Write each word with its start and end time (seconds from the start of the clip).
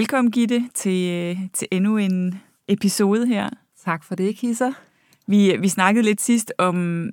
Velkommen, 0.00 0.30
Gitte, 0.30 0.68
til, 0.74 1.38
til 1.52 1.68
endnu 1.70 1.96
en 1.96 2.40
episode 2.68 3.26
her. 3.26 3.48
Tak 3.84 4.04
for 4.04 4.14
det, 4.14 4.36
Kisser. 4.36 4.72
Vi, 5.26 5.56
vi 5.60 5.68
snakkede 5.68 6.04
lidt 6.04 6.20
sidst 6.20 6.52
om 6.58 7.08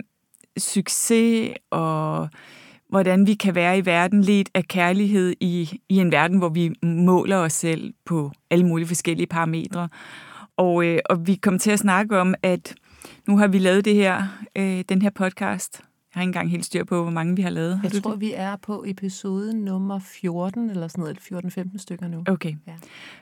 succes 0.58 1.54
og 1.70 2.30
hvordan 2.90 3.28
vi 3.28 3.34
kan 3.34 3.56
være 3.56 3.78
i 3.78 3.86
verden 3.86 4.22
lidt 4.22 4.50
af 4.54 4.66
kærlighed 4.66 5.34
i, 5.40 5.80
i 5.90 5.98
en 5.98 6.12
verden, 6.12 6.38
hvor 6.38 6.50
vi 6.50 6.74
måler 6.84 7.38
os 7.38 7.54
selv 7.54 7.94
på 8.06 8.32
alle 8.50 8.66
mulige 8.66 8.88
forskellige 8.88 9.28
parametre. 9.28 9.90
Og, 10.58 10.86
øh, 10.86 11.00
og 11.10 11.28
vi 11.28 11.36
kom 11.36 11.60
til 11.60 11.72
at 11.72 11.80
snakke 11.80 12.20
om, 12.20 12.36
at 12.44 12.76
nu 13.28 13.38
har 13.38 13.48
vi 13.48 13.58
lavet 13.58 13.86
det 13.86 13.96
her, 13.96 14.24
øh, 14.56 14.84
den 14.90 15.02
her 15.02 15.10
podcast, 15.10 15.82
jeg 16.18 16.22
har 16.22 16.24
ikke 16.24 16.30
engang 16.30 16.52
helt 16.52 16.66
styr 16.66 16.84
på, 16.84 17.02
hvor 17.02 17.12
mange 17.12 17.36
vi 17.36 17.42
har 17.42 17.50
lavet. 17.50 17.80
Jeg 17.84 17.92
tror, 17.92 18.12
det? 18.12 18.22
vi 18.22 18.34
er 18.36 18.56
på 18.56 18.84
episode 18.88 19.64
nummer 19.64 20.00
14, 20.00 20.70
eller 20.70 20.88
sådan 20.88 21.16
noget, 21.32 21.46
14-15 21.74 21.78
stykker 21.78 22.08
nu. 22.08 22.24
Okay. 22.28 22.54
Ja. 22.68 22.74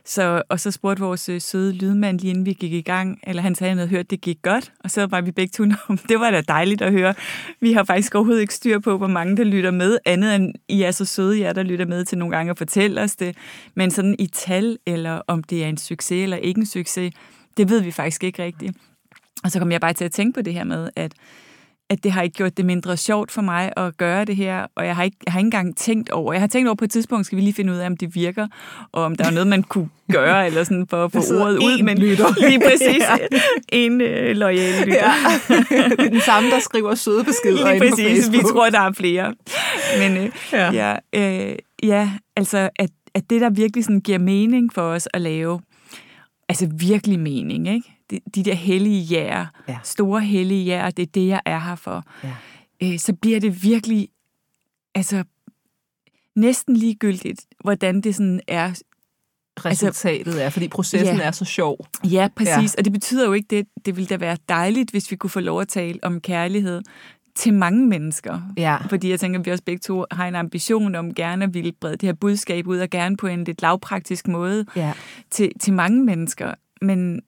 Så, 0.05 0.43
og 0.49 0.59
så 0.59 0.71
spurgte 0.71 1.03
vores 1.03 1.29
øh, 1.29 1.41
søde 1.41 1.73
lydmand 1.73 2.19
lige 2.19 2.29
inden 2.29 2.45
vi 2.45 2.53
gik 2.53 2.73
i 2.73 2.81
gang, 2.81 3.19
eller 3.23 3.41
han 3.41 3.55
sagde, 3.55 3.69
at 3.69 3.71
han 3.71 3.77
havde 3.77 3.89
hørt, 3.89 3.99
at 3.99 4.09
det 4.09 4.21
gik 4.21 4.41
godt, 4.41 4.73
og 4.79 4.91
så 4.91 5.05
var 5.05 5.21
vi 5.21 5.31
begge 5.31 5.51
to, 5.51 5.63
det 6.09 6.19
var 6.19 6.31
da 6.31 6.41
dejligt 6.41 6.81
at 6.81 6.91
høre. 6.91 7.13
Vi 7.59 7.73
har 7.73 7.83
faktisk 7.83 8.15
overhovedet 8.15 8.41
ikke 8.41 8.53
styr 8.53 8.79
på, 8.79 8.97
hvor 8.97 9.07
mange 9.07 9.37
der 9.37 9.43
lytter 9.43 9.71
med, 9.71 9.97
andet 10.05 10.35
end 10.35 10.53
I 10.67 10.81
er 10.81 10.91
så 10.91 11.05
søde, 11.05 11.39
jer 11.39 11.53
der 11.53 11.63
lytter 11.63 11.85
med 11.85 12.05
til 12.05 12.17
nogle 12.17 12.35
gange 12.35 12.49
at 12.49 12.57
fortælle 12.57 13.01
os 13.01 13.15
det. 13.15 13.37
Men 13.75 13.91
sådan 13.91 14.15
i 14.19 14.27
tal, 14.27 14.77
eller 14.85 15.21
om 15.27 15.43
det 15.43 15.63
er 15.63 15.67
en 15.67 15.77
succes 15.77 16.23
eller 16.23 16.37
ikke 16.37 16.59
en 16.59 16.65
succes, 16.65 17.13
det 17.57 17.69
ved 17.69 17.81
vi 17.81 17.91
faktisk 17.91 18.23
ikke 18.23 18.43
rigtigt. 18.43 18.77
Og 19.43 19.51
så 19.51 19.59
kom 19.59 19.71
jeg 19.71 19.81
bare 19.81 19.93
til 19.93 20.05
at 20.05 20.11
tænke 20.11 20.35
på 20.35 20.41
det 20.41 20.53
her 20.53 20.63
med, 20.63 20.89
at 20.95 21.13
at 21.89 22.03
det 22.03 22.11
har 22.11 22.21
ikke 22.21 22.35
gjort 22.35 22.57
det 22.57 22.65
mindre 22.65 22.97
sjovt 22.97 23.31
for 23.31 23.41
mig 23.41 23.73
at 23.77 23.97
gøre 23.97 24.25
det 24.25 24.35
her, 24.35 24.65
og 24.75 24.85
jeg 24.85 24.95
har 24.95 25.03
ikke, 25.03 25.17
jeg 25.25 25.33
har 25.33 25.39
ikke 25.39 25.47
engang 25.47 25.77
tænkt 25.77 26.09
over. 26.09 26.33
Jeg 26.33 26.41
har 26.41 26.47
tænkt 26.47 26.67
over 26.67 26.75
på 26.75 26.85
et 26.85 26.91
tidspunkt, 26.91 27.25
skal 27.25 27.35
vi 27.35 27.41
lige 27.41 27.53
finde 27.53 27.73
ud 27.73 27.77
af, 27.77 27.85
om 27.85 27.97
det 27.97 28.15
virker, 28.15 28.47
og 28.91 29.03
om 29.03 29.15
der 29.15 29.25
er 29.25 29.31
noget, 29.31 29.47
man 29.47 29.63
kunne 29.63 29.89
gøre, 30.11 30.45
eller 30.45 30.63
sådan 30.63 30.87
for 30.89 31.05
at 31.05 31.11
få 31.11 31.17
ordet 31.17 31.57
ud. 31.57 31.83
Men 31.83 31.97
lytter. 31.97 32.25
lige 32.49 32.59
præcis 32.59 33.03
ja. 33.09 33.17
en 33.69 34.01
øh, 34.01 34.35
lojal 34.35 34.85
lytter. 34.85 34.93
Ja. 34.95 35.13
det 35.89 36.05
er 36.05 36.09
den 36.09 36.21
samme, 36.21 36.49
der 36.49 36.59
skriver 36.59 36.95
søde 36.95 37.23
beskeder 37.23 37.71
Lige 37.71 37.79
præcis, 37.79 38.31
vi 38.31 38.37
tror, 38.37 38.69
der 38.69 38.79
er 38.79 38.91
flere. 38.91 39.35
Men 39.99 40.17
øh, 40.17 40.31
ja. 40.51 40.71
Ja, 40.71 40.95
øh, 41.49 41.55
ja, 41.83 42.11
altså, 42.35 42.69
at, 42.75 42.89
at 43.15 43.29
det, 43.29 43.41
der 43.41 43.49
virkelig 43.49 43.83
sådan 43.83 44.01
giver 44.01 44.19
mening 44.19 44.73
for 44.73 44.81
os 44.81 45.07
at 45.13 45.21
lave, 45.21 45.61
altså 46.49 46.69
virkelig 46.77 47.19
mening, 47.19 47.67
ikke? 47.67 47.94
De, 48.11 48.19
de 48.35 48.43
der 48.43 48.53
hellige 48.53 49.01
jæger, 49.01 49.45
ja. 49.67 49.77
store 49.83 50.21
hellige 50.21 50.63
jæger, 50.63 50.89
det 50.89 51.03
er 51.03 51.11
det, 51.13 51.27
jeg 51.27 51.41
er 51.45 51.59
her 51.59 51.75
for, 51.75 52.03
ja. 52.23 52.33
øh, 52.83 52.99
så 52.99 53.13
bliver 53.13 53.39
det 53.39 53.63
virkelig, 53.63 54.09
altså 54.95 55.23
næsten 56.35 56.77
ligegyldigt, 56.77 57.45
hvordan 57.59 58.01
det 58.01 58.15
sådan 58.15 58.41
er. 58.47 58.63
Altså, 59.65 59.85
Resultatet 59.87 60.27
altså, 60.27 60.41
er, 60.41 60.49
fordi 60.49 60.67
processen 60.67 61.17
ja, 61.17 61.23
er 61.23 61.31
så 61.31 61.45
sjov. 61.45 61.87
Ja, 62.03 62.27
præcis. 62.35 62.75
Ja. 62.75 62.79
Og 62.79 62.85
det 62.85 62.93
betyder 62.93 63.25
jo 63.25 63.33
ikke, 63.33 63.47
det, 63.49 63.67
det 63.85 63.95
ville 63.95 64.07
da 64.07 64.17
være 64.17 64.37
dejligt, 64.49 64.91
hvis 64.91 65.11
vi 65.11 65.15
kunne 65.15 65.29
få 65.29 65.39
lov 65.39 65.61
at 65.61 65.67
tale 65.67 65.99
om 66.03 66.21
kærlighed 66.21 66.81
til 67.35 67.53
mange 67.53 67.87
mennesker. 67.87 68.41
Ja. 68.57 68.77
Fordi 68.89 69.09
jeg 69.09 69.19
tænker, 69.19 69.39
at 69.39 69.45
vi 69.45 69.51
også 69.51 69.63
begge 69.63 69.79
to 69.79 70.05
har 70.11 70.27
en 70.27 70.35
ambition 70.35 70.95
om 70.95 71.13
gerne 71.13 71.45
at 71.45 71.53
ville 71.53 71.71
brede 71.71 71.93
det 71.93 72.01
her 72.01 72.13
budskab 72.13 72.67
ud, 72.67 72.79
og 72.79 72.89
gerne 72.89 73.17
på 73.17 73.27
en 73.27 73.43
lidt 73.43 73.61
lavpraktisk 73.61 74.27
måde 74.27 74.65
ja. 74.75 74.93
til, 75.29 75.51
til 75.59 75.73
mange 75.73 76.03
mennesker. 76.03 76.53
Men 76.81 77.21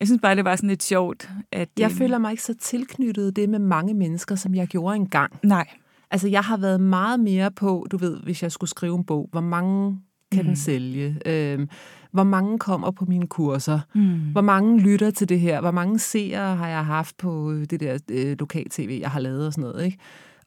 jeg 0.00 0.08
synes 0.08 0.20
bare, 0.22 0.36
det 0.36 0.44
var 0.44 0.56
sådan 0.56 0.68
lidt 0.68 0.82
sjovt. 0.82 1.30
At, 1.52 1.68
jeg 1.78 1.90
øh, 1.90 1.96
føler 1.96 2.18
mig 2.18 2.30
ikke 2.30 2.42
så 2.42 2.54
tilknyttet 2.54 3.36
det 3.36 3.48
med 3.48 3.58
mange 3.58 3.94
mennesker, 3.94 4.34
som 4.34 4.54
jeg 4.54 4.66
gjorde 4.66 4.96
engang. 4.96 5.32
Nej. 5.42 5.66
Altså, 6.10 6.28
jeg 6.28 6.42
har 6.42 6.56
været 6.56 6.80
meget 6.80 7.20
mere 7.20 7.50
på, 7.50 7.86
du 7.90 7.96
ved, 7.96 8.20
hvis 8.22 8.42
jeg 8.42 8.52
skulle 8.52 8.70
skrive 8.70 8.96
en 8.96 9.04
bog, 9.04 9.28
hvor 9.32 9.40
mange 9.40 10.00
kan 10.32 10.42
mm. 10.42 10.46
den 10.46 10.56
sælge? 10.56 11.20
Øh, 11.26 11.66
hvor 12.10 12.24
mange 12.24 12.58
kommer 12.58 12.90
på 12.90 13.04
mine 13.04 13.26
kurser? 13.26 13.80
Mm. 13.94 14.32
Hvor 14.32 14.40
mange 14.40 14.80
lytter 14.80 15.10
til 15.10 15.28
det 15.28 15.40
her? 15.40 15.60
Hvor 15.60 15.70
mange 15.70 15.98
seere 15.98 16.56
har 16.56 16.68
jeg 16.68 16.84
haft 16.84 17.16
på 17.16 17.52
det 17.70 17.80
der 17.80 17.98
øh, 18.10 18.36
lokal-tv, 18.38 18.98
jeg 19.00 19.10
har 19.10 19.20
lavet 19.20 19.46
og 19.46 19.52
sådan 19.52 19.70
noget, 19.70 19.84
ikke? 19.84 19.98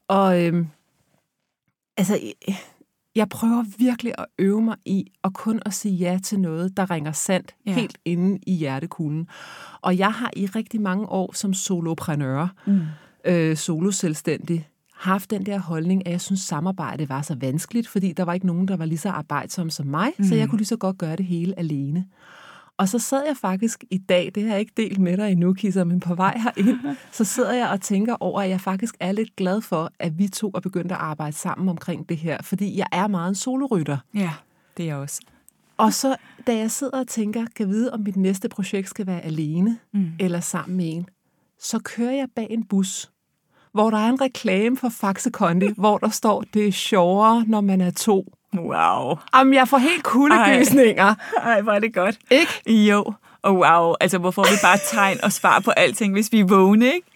Og 0.08 0.42
øh, 0.46 0.66
altså, 1.96 2.20
jeg 3.14 3.28
prøver 3.28 3.64
virkelig 3.78 4.12
at 4.18 4.26
øve 4.38 4.62
mig 4.62 4.76
i 4.84 5.04
at 5.24 5.34
kun 5.34 5.60
at 5.66 5.74
sige 5.74 5.94
ja 5.94 6.18
til 6.22 6.40
noget, 6.40 6.76
der 6.76 6.90
ringer 6.90 7.12
sandt 7.12 7.54
ja. 7.66 7.72
helt 7.72 7.98
inde 8.04 8.38
i 8.46 8.54
hjertekuglen. 8.54 9.28
Og 9.80 9.98
jeg 9.98 10.12
har 10.12 10.30
i 10.36 10.46
rigtig 10.46 10.80
mange 10.80 11.06
år 11.06 11.32
som 11.34 11.54
soloprenør, 11.54 12.48
mm. 12.66 12.80
øh, 13.24 13.56
soloselvstændig, 13.56 14.68
haft 14.94 15.30
den 15.30 15.46
der 15.46 15.58
holdning, 15.58 16.06
at 16.06 16.12
jeg 16.12 16.20
synes, 16.20 16.40
samarbejde 16.40 17.08
var 17.08 17.22
så 17.22 17.34
vanskeligt, 17.34 17.88
fordi 17.88 18.12
der 18.12 18.22
var 18.22 18.32
ikke 18.32 18.46
nogen, 18.46 18.68
der 18.68 18.76
var 18.76 18.84
lige 18.84 18.98
så 18.98 19.08
arbejdsom 19.08 19.70
som 19.70 19.86
mig, 19.86 20.12
mm. 20.18 20.24
så 20.24 20.34
jeg 20.34 20.48
kunne 20.48 20.58
lige 20.58 20.66
så 20.66 20.76
godt 20.76 20.98
gøre 20.98 21.16
det 21.16 21.26
hele 21.26 21.58
alene. 21.58 22.06
Og 22.78 22.88
så 22.88 22.98
sad 22.98 23.26
jeg 23.26 23.36
faktisk 23.36 23.84
i 23.90 23.98
dag, 23.98 24.32
det 24.34 24.42
har 24.42 24.50
jeg 24.50 24.60
ikke 24.60 24.72
delt 24.76 24.98
med 24.98 25.16
dig 25.16 25.32
endnu, 25.32 25.52
Kisser, 25.52 25.84
men 25.84 26.00
på 26.00 26.14
vej 26.14 26.38
herind, 26.38 26.78
så 27.12 27.24
sidder 27.24 27.52
jeg 27.52 27.68
og 27.68 27.80
tænker 27.80 28.16
over, 28.20 28.42
at 28.42 28.48
jeg 28.48 28.60
faktisk 28.60 28.94
er 29.00 29.12
lidt 29.12 29.36
glad 29.36 29.60
for, 29.60 29.90
at 29.98 30.18
vi 30.18 30.28
to 30.28 30.50
er 30.54 30.60
begyndt 30.60 30.92
at 30.92 30.98
arbejde 30.98 31.36
sammen 31.36 31.68
omkring 31.68 32.08
det 32.08 32.16
her, 32.16 32.38
fordi 32.42 32.78
jeg 32.78 32.86
er 32.92 33.06
meget 33.06 33.28
en 33.28 33.34
solorytter. 33.34 33.98
Ja, 34.14 34.30
det 34.76 34.82
er 34.82 34.86
jeg 34.86 34.96
også. 34.96 35.20
Og 35.76 35.92
så, 35.92 36.16
da 36.46 36.56
jeg 36.56 36.70
sidder 36.70 36.98
og 37.00 37.08
tænker, 37.08 37.46
kan 37.56 37.68
vide, 37.68 37.92
om 37.92 38.00
mit 38.00 38.16
næste 38.16 38.48
projekt 38.48 38.88
skal 38.88 39.06
være 39.06 39.20
alene 39.20 39.78
mm. 39.92 40.12
eller 40.20 40.40
sammen 40.40 40.76
med 40.76 40.92
en, 40.92 41.06
så 41.58 41.78
kører 41.78 42.12
jeg 42.12 42.28
bag 42.36 42.46
en 42.50 42.64
bus, 42.64 43.10
hvor 43.72 43.90
der 43.90 43.98
er 43.98 44.08
en 44.08 44.20
reklame 44.20 44.76
for 44.76 44.88
Faxe 44.88 45.30
Kondi, 45.30 45.68
hvor 45.78 45.98
der 45.98 46.08
står, 46.08 46.44
det 46.54 46.68
er 46.68 46.72
sjovere, 46.72 47.44
når 47.46 47.60
man 47.60 47.80
er 47.80 47.90
to. 47.90 48.34
Wow. 48.56 49.18
Jamen, 49.34 49.54
jeg 49.54 49.68
får 49.68 49.78
helt 49.78 50.02
kuldegysninger. 50.02 51.14
Ej, 51.42 51.60
hvor 51.60 51.72
er 51.72 51.78
det 51.78 51.94
godt. 51.94 52.18
Ikke? 52.30 52.86
Jo. 52.86 53.12
Og 53.42 53.56
wow, 53.56 53.94
altså 54.00 54.18
hvorfor 54.18 54.42
vi 54.42 54.56
bare 54.62 54.78
tegn 54.90 55.18
og 55.22 55.32
svar 55.32 55.60
på 55.60 55.70
alting, 55.70 56.12
hvis 56.12 56.32
vi 56.32 56.40
er 56.40 56.44
vågne, 56.44 56.86
ikke? 56.86 57.06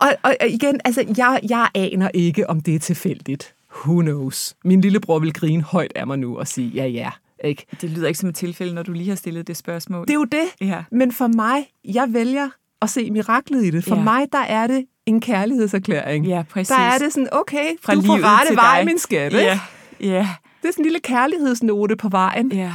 Og, 0.00 0.08
og 0.22 0.36
igen, 0.48 0.80
altså 0.84 1.04
jeg, 1.16 1.40
jeg 1.48 1.68
aner 1.74 2.10
ikke, 2.14 2.50
om 2.50 2.60
det 2.60 2.74
er 2.74 2.78
tilfældigt. 2.78 3.54
Who 3.84 4.00
knows? 4.00 4.54
Min 4.64 4.80
lillebror 4.80 5.18
vil 5.18 5.32
grine 5.32 5.62
højt 5.62 5.92
af 5.94 6.06
mig 6.06 6.18
nu 6.18 6.38
og 6.38 6.48
sige, 6.48 6.68
ja 6.68 6.86
ja, 6.86 7.10
ikke? 7.44 7.66
Det 7.80 7.90
lyder 7.90 8.08
ikke 8.08 8.18
som 8.18 8.28
et 8.28 8.34
tilfælde, 8.34 8.74
når 8.74 8.82
du 8.82 8.92
lige 8.92 9.08
har 9.08 9.16
stillet 9.16 9.46
det 9.46 9.56
spørgsmål. 9.56 10.06
Det 10.06 10.10
er 10.10 10.14
jo 10.14 10.24
det. 10.24 10.44
Ja. 10.60 10.84
Men 10.90 11.12
for 11.12 11.26
mig, 11.26 11.66
jeg 11.84 12.06
vælger 12.08 12.48
at 12.82 12.90
se 12.90 13.10
miraklet 13.10 13.64
i 13.64 13.70
det. 13.70 13.84
For 13.84 13.96
ja. 13.96 14.02
mig, 14.02 14.26
der 14.32 14.38
er 14.38 14.66
det 14.66 14.86
en 15.06 15.20
kærlighedserklæring. 15.20 16.26
Ja, 16.26 16.42
præcis. 16.50 16.68
Der 16.68 16.82
er 16.82 16.98
det 16.98 17.12
sådan, 17.12 17.28
okay, 17.32 17.66
Fra 17.82 17.94
du 17.94 18.02
får 18.02 18.40
rette 18.40 18.56
vej, 18.56 18.84
min 18.84 18.98
skat, 18.98 19.32
ikke? 19.32 19.44
Ja, 19.44 19.60
ja. 20.00 20.28
Det 20.62 20.68
er 20.68 20.72
sådan 20.72 20.82
en 20.82 20.84
lille 20.84 21.00
kærlighedsnote 21.00 21.96
på 21.96 22.08
vejen. 22.08 22.52
Ja. 22.52 22.74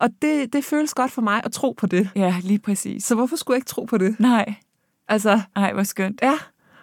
Og 0.00 0.08
det, 0.22 0.52
det 0.52 0.64
føles 0.64 0.94
godt 0.94 1.10
for 1.10 1.22
mig 1.22 1.40
at 1.44 1.52
tro 1.52 1.72
på 1.72 1.86
det. 1.86 2.10
Ja, 2.16 2.34
lige 2.42 2.58
præcis. 2.58 3.04
Så 3.04 3.14
hvorfor 3.14 3.36
skulle 3.36 3.54
jeg 3.54 3.58
ikke 3.58 3.68
tro 3.68 3.84
på 3.84 3.98
det? 3.98 4.20
Nej. 4.20 4.54
Altså, 5.08 5.40
Nej, 5.56 5.72
hvor 5.72 5.82
skønt. 5.82 6.20
Ja, 6.22 6.38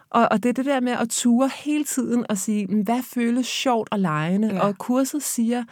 og, 0.09 0.27
og 0.31 0.43
det 0.43 0.49
er 0.49 0.53
det 0.53 0.65
der 0.65 0.79
med 0.79 0.91
at 0.91 1.09
ture 1.09 1.49
hele 1.55 1.83
tiden 1.83 2.25
og 2.29 2.37
sige, 2.37 2.83
hvad 2.83 3.03
føles 3.03 3.47
sjovt 3.47 3.89
og 3.91 3.99
lejende? 3.99 4.47
Ja. 4.53 4.59
Og 4.59 4.77
kurset 4.77 5.23
siger, 5.23 5.63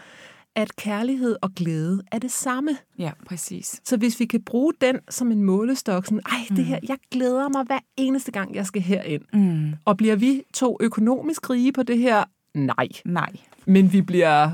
at 0.55 0.75
kærlighed 0.75 1.35
og 1.41 1.51
glæde 1.55 2.03
er 2.11 2.19
det 2.19 2.31
samme. 2.31 2.77
Ja, 2.99 3.11
præcis. 3.25 3.81
Så 3.83 3.97
hvis 3.97 4.19
vi 4.19 4.25
kan 4.25 4.41
bruge 4.41 4.73
den 4.81 4.99
som 5.09 5.31
en 5.31 5.43
målestok, 5.43 6.05
sådan, 6.05 6.21
ej, 6.25 6.39
det 6.49 6.57
mm. 6.57 6.63
her, 6.63 6.79
jeg 6.89 6.97
glæder 7.11 7.49
mig 7.49 7.63
hver 7.63 7.79
eneste 7.97 8.31
gang, 8.31 8.55
jeg 8.55 8.65
skal 8.65 8.81
herind. 8.81 9.23
Mm. 9.33 9.73
Og 9.85 9.97
bliver 9.97 10.15
vi 10.15 10.43
to 10.53 10.77
økonomisk 10.79 11.49
rige 11.49 11.71
på 11.71 11.83
det 11.83 11.97
her? 11.97 12.23
Nej. 12.53 12.87
Nej. 13.05 13.29
Men 13.67 13.93
vi 13.93 14.01
bliver 14.01 14.51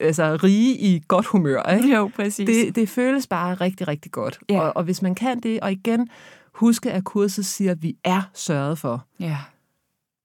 altså, 0.00 0.38
rige 0.42 0.78
i 0.78 1.02
godt 1.08 1.26
humør. 1.26 1.62
Ikke? 1.62 1.94
Jo, 1.96 2.10
præcis. 2.16 2.46
Det, 2.46 2.76
det 2.76 2.88
føles 2.88 3.26
bare 3.26 3.54
rigtig, 3.54 3.88
rigtig 3.88 4.12
godt. 4.12 4.38
Ja. 4.48 4.60
Og, 4.60 4.76
og 4.76 4.84
hvis 4.84 5.02
man 5.02 5.14
kan 5.14 5.40
det, 5.40 5.60
og 5.60 5.72
igen, 5.72 6.08
huske, 6.54 6.92
at 6.92 7.04
kurset 7.04 7.46
siger, 7.46 7.70
at 7.72 7.82
vi 7.82 7.96
er 8.04 8.22
sørget 8.34 8.78
for. 8.78 9.04
Ja. 9.20 9.36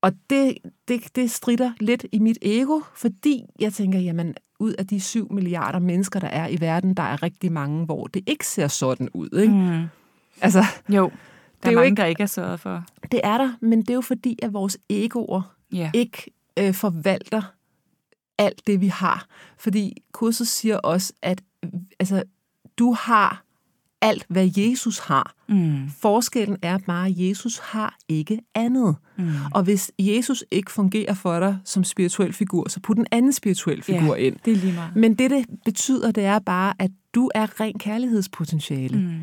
Og 0.02 0.12
det, 0.30 0.58
det, 0.88 1.16
det 1.16 1.32
strider 1.32 1.72
lidt 1.80 2.06
i 2.12 2.20
mit 2.20 2.38
ego, 2.42 2.80
fordi 2.96 3.44
jeg 3.60 3.74
tænker, 3.74 4.00
jamen, 4.00 4.36
ud 4.60 4.74
af 4.74 4.88
de 4.88 5.00
7 5.00 5.34
milliarder 5.34 5.80
mennesker, 5.80 6.20
der 6.20 6.28
er 6.28 6.48
i 6.48 6.58
verden, 6.60 6.94
der 6.94 7.04
er 7.04 7.24
rigtig 7.24 7.52
mange, 7.52 7.86
hvor 7.86 8.08
det 8.08 8.24
ikke 8.30 8.48
ser 8.48 8.68
sådan 8.68 9.10
ud. 9.14 9.30
Ikke? 9.42 9.54
Mm. 9.54 9.84
Altså, 10.42 10.64
Jo, 10.90 10.96
der 10.96 11.00
er 11.00 11.70
er, 11.70 11.72
jo 11.72 11.76
mange, 11.80 11.86
ikke- 11.88 12.02
der 12.02 12.06
ikke 12.06 12.24
er 12.24 12.28
sørget 12.28 12.60
for. 12.60 12.84
det 13.12 13.22
er 13.24 13.38
der, 13.38 13.54
men 13.62 13.82
det 13.82 13.90
er 13.90 13.94
jo 13.94 14.02
fordi, 14.02 14.40
at 14.42 14.54
vores 14.54 14.78
egoer 14.90 15.42
Ja. 15.74 15.92
ikke 15.94 16.32
øh, 16.60 16.74
forvalter 16.74 17.42
alt 18.38 18.68
det, 18.68 18.82
vi 18.82 18.88
har. 18.88 19.26
Fordi 19.58 19.94
kurset 20.12 20.48
siger 20.48 20.78
også, 20.78 21.14
at 21.22 21.42
altså, 22.00 22.24
du 22.78 22.94
har 22.94 23.44
alt, 24.02 24.26
hvad 24.30 24.50
Jesus 24.58 25.00
har. 25.00 25.36
Mm. 25.50 25.90
Forskellen 26.02 26.58
er 26.62 26.78
bare, 26.78 27.08
at 27.08 27.14
Jesus 27.18 27.58
har 27.58 27.98
ikke 28.08 28.40
andet. 28.56 28.96
Mm. 29.18 29.32
Og 29.54 29.64
hvis 29.64 29.92
Jesus 30.00 30.44
ikke 30.52 30.72
fungerer 30.72 31.14
for 31.14 31.40
dig 31.40 31.58
som 31.66 31.84
spirituel 31.84 32.34
figur, 32.34 32.70
så 32.70 32.80
put 32.80 32.98
en 32.98 33.06
anden 33.12 33.34
spirituel 33.34 33.84
figur 33.84 34.16
ja, 34.16 34.22
ind. 34.22 34.36
det 34.46 34.54
er 34.54 34.58
lige 34.58 34.74
meget. 34.74 34.96
Men 34.96 35.14
det, 35.14 35.32
det 35.32 35.46
betyder, 35.66 36.12
det 36.12 36.26
er 36.26 36.40
bare, 36.40 36.74
at 36.80 36.92
du 37.16 37.32
er 37.36 37.60
ren 37.60 37.80
kærlighedspotentiale. 37.80 38.98
Mm. 38.98 39.20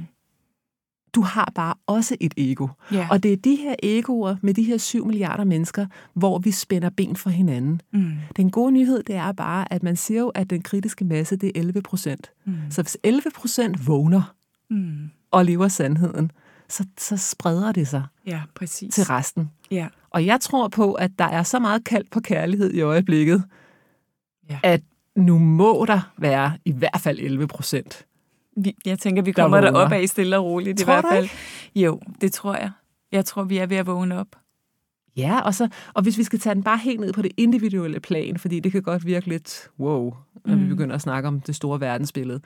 Du 1.15 1.21
har 1.21 1.53
bare 1.55 1.75
også 1.87 2.17
et 2.21 2.35
ego. 2.37 2.69
Ja. 2.93 3.07
Og 3.11 3.23
det 3.23 3.33
er 3.33 3.37
de 3.37 3.57
her 3.57 3.75
egoer 3.83 4.37
med 4.43 4.55
de 4.55 4.63
her 4.63 4.77
7 4.79 5.07
milliarder 5.07 5.45
mennesker, 5.45 5.87
hvor 6.15 6.39
vi 6.39 6.51
spænder 6.51 6.91
ben 6.91 7.17
for 7.17 7.31
hinanden. 7.31 7.81
Mm. 7.93 8.13
Den 8.37 8.51
gode 8.51 8.73
nyhed, 8.73 9.03
det 9.03 9.15
er 9.15 9.33
bare, 9.33 9.73
at 9.73 9.83
man 9.83 9.97
siger 9.97 10.21
jo, 10.21 10.29
at 10.29 10.51
den 10.51 10.63
kritiske 10.63 11.05
masse, 11.05 11.37
det 11.37 11.47
er 11.47 11.61
11 11.61 11.83
procent. 11.83 12.31
Mm. 12.45 12.55
Så 12.71 12.83
hvis 12.83 12.97
11 13.03 13.23
procent 13.37 13.87
vågner 13.87 14.35
Mm. 14.71 15.11
og 15.31 15.45
lever 15.45 15.69
sandheden, 15.69 16.31
så, 16.69 16.85
så 16.99 17.17
spreder 17.17 17.73
det 17.73 17.89
sig 17.89 18.05
Ja, 18.27 18.41
præcis. 18.55 18.95
til 18.95 19.05
resten. 19.05 19.51
Ja. 19.71 19.89
Og 20.11 20.27
jeg 20.27 20.41
tror 20.41 20.69
på, 20.69 20.93
at 20.93 21.11
der 21.19 21.25
er 21.25 21.43
så 21.43 21.59
meget 21.59 21.85
kald 21.85 22.05
på 22.11 22.21
kærlighed 22.21 22.73
i 22.75 22.81
øjeblikket, 22.81 23.45
Ja. 24.51 24.59
at 24.63 24.83
nu 25.17 25.39
må 25.39 25.85
der 25.89 26.13
være 26.19 26.53
i 26.65 26.73
hvert 26.73 27.01
fald 27.01 27.19
11 27.19 27.47
procent. 27.47 28.07
Vi, 28.57 28.77
jeg 28.87 28.99
tænker, 28.99 29.23
vi 29.23 29.31
Der 29.31 29.43
kommer 29.43 29.59
vågner. 29.59 29.71
derop 29.71 29.93
af 29.93 30.09
stille 30.09 30.39
og 30.39 30.45
roligt. 30.45 30.79
Tror 30.79 30.93
i 30.93 31.01
hvert 31.01 31.05
fald. 31.13 31.29
Jo, 31.75 32.01
det 32.21 32.33
tror 32.33 32.55
jeg. 32.55 32.71
Jeg 33.13 33.25
tror, 33.25 33.45
vi 33.45 33.57
er 33.59 33.67
ved 33.67 33.77
at 33.77 33.87
vågne 33.87 34.19
op. 34.19 34.27
Ja, 35.17 35.41
og, 35.41 35.55
så, 35.55 35.69
og 35.95 36.03
hvis 36.03 36.19
vi 36.19 36.23
skal 36.23 36.39
tage 36.39 36.55
den 36.55 36.63
bare 36.63 36.79
helt 36.79 37.01
ned 37.01 37.13
på 37.13 37.23
det 37.23 37.33
individuelle 37.37 38.01
plan, 38.01 38.37
fordi 38.39 38.61
det 38.61 38.73
kan 38.73 38.83
godt 38.83 39.07
virke 39.07 39.29
lidt 39.29 39.69
wow, 39.79 40.15
når 40.45 40.55
mm. 40.55 40.63
vi 40.63 40.67
begynder 40.69 40.95
at 40.95 41.01
snakke 41.01 41.29
om 41.29 41.41
det 41.41 41.55
store 41.57 41.81
verdensbillede. 41.81 42.41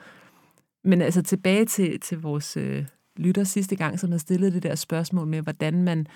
Men 0.85 1.03
altså 1.03 1.23
tilbage 1.23 1.65
til, 1.65 2.01
til 2.01 2.21
vores 2.21 2.57
øh, 2.57 2.85
lytter 3.17 3.45
sidste 3.45 3.77
gang, 3.77 4.01
som 4.01 4.11
havde 4.11 4.21
stillet 4.21 4.53
det 4.53 4.63
der 4.63 4.75
spørgsmål 4.75 5.27
med, 5.27 5.41
hvordan 5.43 5.83
man 5.83 6.07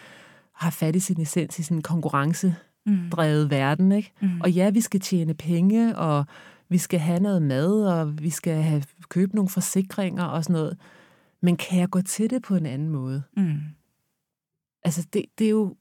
har 0.55 0.71
fat 0.71 0.97
i 0.97 1.01
sin 1.01 1.21
essens 1.21 1.59
i 1.59 1.63
sådan 1.63 1.77
en 1.79 1.83
konkurrencedrevet 1.83 3.45
Mm. 3.47 3.51
verden. 3.51 3.93
Ikke? 3.93 4.13
Mm. 4.21 4.41
Og 4.41 4.51
ja, 4.51 4.71
vi 4.71 4.81
skal 4.81 5.01
tjene 5.01 5.35
penge, 5.35 5.97
og 5.97 6.25
vi 6.69 6.79
skal 6.79 7.01
have 7.01 7.21
noget 7.21 7.43
mad, 7.43 7.87
og 7.87 8.23
vi 8.23 8.31
skal 8.31 8.63
have, 8.63 8.83
købe 9.09 9.35
nogle 9.35 9.49
forsikringer 9.49 10.25
og 10.25 10.45
sådan 10.45 10.55
noget. 10.55 10.79
Men 11.41 11.57
kan 11.57 11.81
jeg 11.81 11.91
gå 11.91 12.01
til 12.01 12.31
det 12.31 12.43
på 12.43 12.57
en 12.57 12.67
anden 12.67 12.89
måde? 12.89 13.23
Mm. 13.37 13.59
Altså, 14.85 15.07
det, 15.13 15.25
det 15.39 15.45
er 15.45 15.51
jo, 15.51 15.77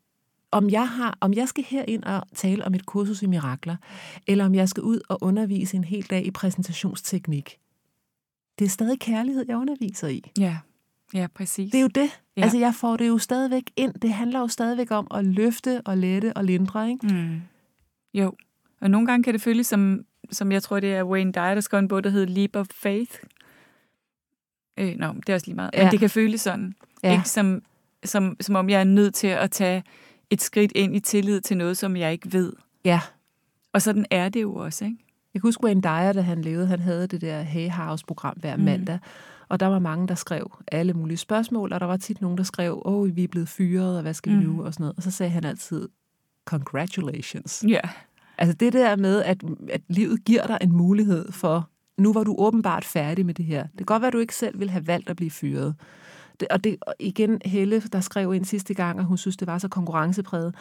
om 0.51 0.69
jeg, 0.69 0.89
har, 0.89 1.17
om 1.21 1.33
jeg 1.33 1.47
skal 1.47 1.63
herind 1.63 2.03
og 2.03 2.23
tale 2.35 2.65
om 2.65 2.73
et 2.73 2.85
kursus 2.85 3.21
i 3.21 3.25
mirakler, 3.25 3.75
eller 4.27 4.45
om 4.45 4.55
jeg 4.55 4.69
skal 4.69 4.83
ud 4.83 4.99
og 5.09 5.17
undervise 5.21 5.77
en 5.77 5.83
hel 5.83 6.03
dag 6.09 6.25
i 6.25 6.31
præsentationsteknik, 6.31 7.57
det 8.59 8.65
er 8.65 8.69
stadig 8.69 8.99
kærlighed, 8.99 9.45
jeg 9.47 9.57
underviser 9.57 10.07
i. 10.07 10.31
Ja. 10.39 10.57
ja, 11.13 11.27
præcis. 11.35 11.71
Det 11.71 11.77
er 11.77 11.81
jo 11.81 11.87
det. 11.87 12.21
Ja. 12.37 12.41
Altså, 12.41 12.57
jeg 12.57 12.75
får 12.75 12.97
det 12.97 13.07
jo 13.07 13.17
stadigvæk 13.17 13.71
ind. 13.75 13.93
Det 13.93 14.13
handler 14.13 14.39
jo 14.39 14.47
stadigvæk 14.47 14.91
om 14.91 15.07
at 15.11 15.25
løfte 15.25 15.81
og 15.81 15.97
lette 15.97 16.37
og 16.37 16.43
lindre, 16.43 16.89
ikke? 16.89 17.07
Mm. 17.07 17.41
Jo. 18.13 18.33
Og 18.81 18.91
nogle 18.91 19.07
gange 19.07 19.23
kan 19.23 19.33
det 19.33 19.41
føles 19.41 19.67
som, 19.67 20.05
som 20.31 20.51
jeg 20.51 20.63
tror, 20.63 20.79
det 20.79 20.94
er 20.95 21.03
Wayne 21.03 21.31
Dyer, 21.31 21.53
der 21.53 21.62
skrev 21.62 21.79
en 21.79 21.88
bog, 21.88 22.03
der 22.03 22.09
hedder 22.09 22.33
Leap 22.33 22.56
of 22.56 22.68
Faith. 22.71 23.12
Øh, 24.79 24.95
nå, 24.97 25.07
det 25.13 25.29
er 25.29 25.33
også 25.33 25.47
lige 25.47 25.56
meget. 25.56 25.69
Ja. 25.74 25.83
Men 25.83 25.91
det 25.91 26.00
kan 26.00 26.09
føles 26.09 26.41
sådan. 26.41 26.74
Ja. 27.03 27.12
Ikke 27.12 27.29
som, 27.29 27.62
som, 28.06 28.38
som 28.41 28.56
om 28.56 28.69
jeg 28.69 28.79
er 28.79 28.83
nødt 28.83 29.13
til 29.15 29.27
at 29.27 29.51
tage 29.51 29.83
et 30.29 30.41
skridt 30.41 30.71
ind 30.75 30.95
i 30.95 31.00
tillid 31.00 31.41
til 31.41 31.57
noget, 31.57 31.77
som 31.77 31.95
jeg 31.97 32.12
ikke 32.12 32.33
ved. 32.33 32.53
Ja. 32.85 33.01
Og 33.74 33.81
sådan 33.81 34.06
er 34.12 34.29
det 34.29 34.41
jo 34.41 34.56
også, 34.56 34.85
ikke? 34.85 34.97
Jeg 35.33 35.41
kan 35.41 35.47
huske 35.47 35.63
Wayne 35.63 35.81
Dyer, 35.81 36.13
da 36.13 36.21
han 36.21 36.41
levede, 36.41 36.68
han 36.68 36.80
havde 36.80 37.07
det 37.07 37.21
der 37.21 37.41
Hay 37.41 37.69
House-program 37.69 38.38
hver 38.39 38.56
Mm. 38.57 38.63
mandag, 38.63 39.00
og 39.50 39.59
der 39.59 39.65
var 39.68 39.80
mange, 39.80 40.07
der 40.07 40.15
skrev 40.15 40.51
alle 40.71 40.94
mulige 40.94 41.18
spørgsmål, 41.18 41.73
og 41.73 41.80
der 41.80 41.85
var 41.85 41.97
tit 41.97 42.21
nogen, 42.21 42.38
der 42.38 42.44
skrev, 42.44 42.81
åh, 42.85 42.94
oh, 42.94 43.15
vi 43.15 43.23
er 43.23 43.27
blevet 43.27 43.50
fyret, 43.50 43.95
og 43.95 44.01
hvad 44.01 44.13
skal 44.13 44.31
vi 44.31 44.38
Mm. 44.38 44.44
nu, 44.44 44.63
og 44.63 44.73
sådan 44.73 44.83
noget. 44.83 44.97
Og 44.97 45.03
så 45.03 45.12
sagde 45.12 45.30
han 45.30 45.44
altid, 45.44 45.89
congratulations. 46.45 47.65
Ja. 47.68 47.80
Altså 48.37 48.53
det 48.53 48.73
der 48.73 48.95
med, 48.95 49.23
at, 49.23 49.43
at 49.69 49.81
livet 49.87 50.25
giver 50.25 50.47
dig 50.47 50.57
en 50.61 50.71
mulighed 50.71 51.31
for, 51.31 51.69
nu 51.97 52.13
var 52.13 52.23
du 52.23 52.35
åbenbart 52.37 52.85
færdig 52.85 53.25
med 53.25 53.33
det 53.33 53.45
her. 53.45 53.61
Det 53.63 53.77
kan 53.77 53.85
godt 53.85 54.01
være, 54.01 54.07
at 54.07 54.13
du 54.13 54.19
ikke 54.19 54.35
selv 54.35 54.59
ville 54.59 54.71
have 54.71 54.87
valgt 54.87 55.09
at 55.09 55.15
blive 55.15 55.31
fyret. 55.31 55.75
Det, 56.39 56.47
og 56.51 56.63
det 56.63 56.77
og 56.81 56.93
igen, 56.99 57.41
Helle, 57.45 57.79
der 57.81 57.99
skrev 57.99 58.33
ind 58.33 58.45
sidste 58.45 58.73
gang, 58.73 58.99
og 58.99 59.05
hun 59.05 59.17
synes, 59.17 59.37
det 59.37 59.47
var 59.47 59.57
så 59.57 59.67
konkurrencepræget. 59.67 60.55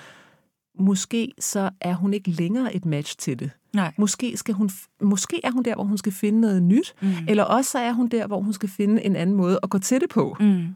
Måske 0.78 1.32
så 1.40 1.70
er 1.80 1.94
hun 1.94 2.14
ikke 2.14 2.30
længere 2.30 2.74
et 2.76 2.84
match 2.84 3.16
til 3.18 3.38
det. 3.38 3.50
Nej. 3.74 3.92
Måske, 3.98 4.36
skal 4.36 4.54
hun, 4.54 4.70
måske 5.02 5.40
er 5.44 5.50
hun 5.50 5.62
der, 5.62 5.74
hvor 5.74 5.84
hun 5.84 5.98
skal 5.98 6.12
finde 6.12 6.40
noget 6.40 6.62
nyt, 6.62 6.94
Mm. 7.02 7.08
eller 7.28 7.44
også 7.44 7.70
så 7.70 7.78
er 7.78 7.92
hun 7.92 8.08
der, 8.08 8.26
hvor 8.26 8.40
hun 8.40 8.52
skal 8.52 8.68
finde 8.68 9.02
en 9.04 9.16
anden 9.16 9.36
måde 9.36 9.58
at 9.62 9.70
gå 9.70 9.78
til 9.78 10.00
det 10.00 10.08
på. 10.10 10.36
Mm. 10.40 10.66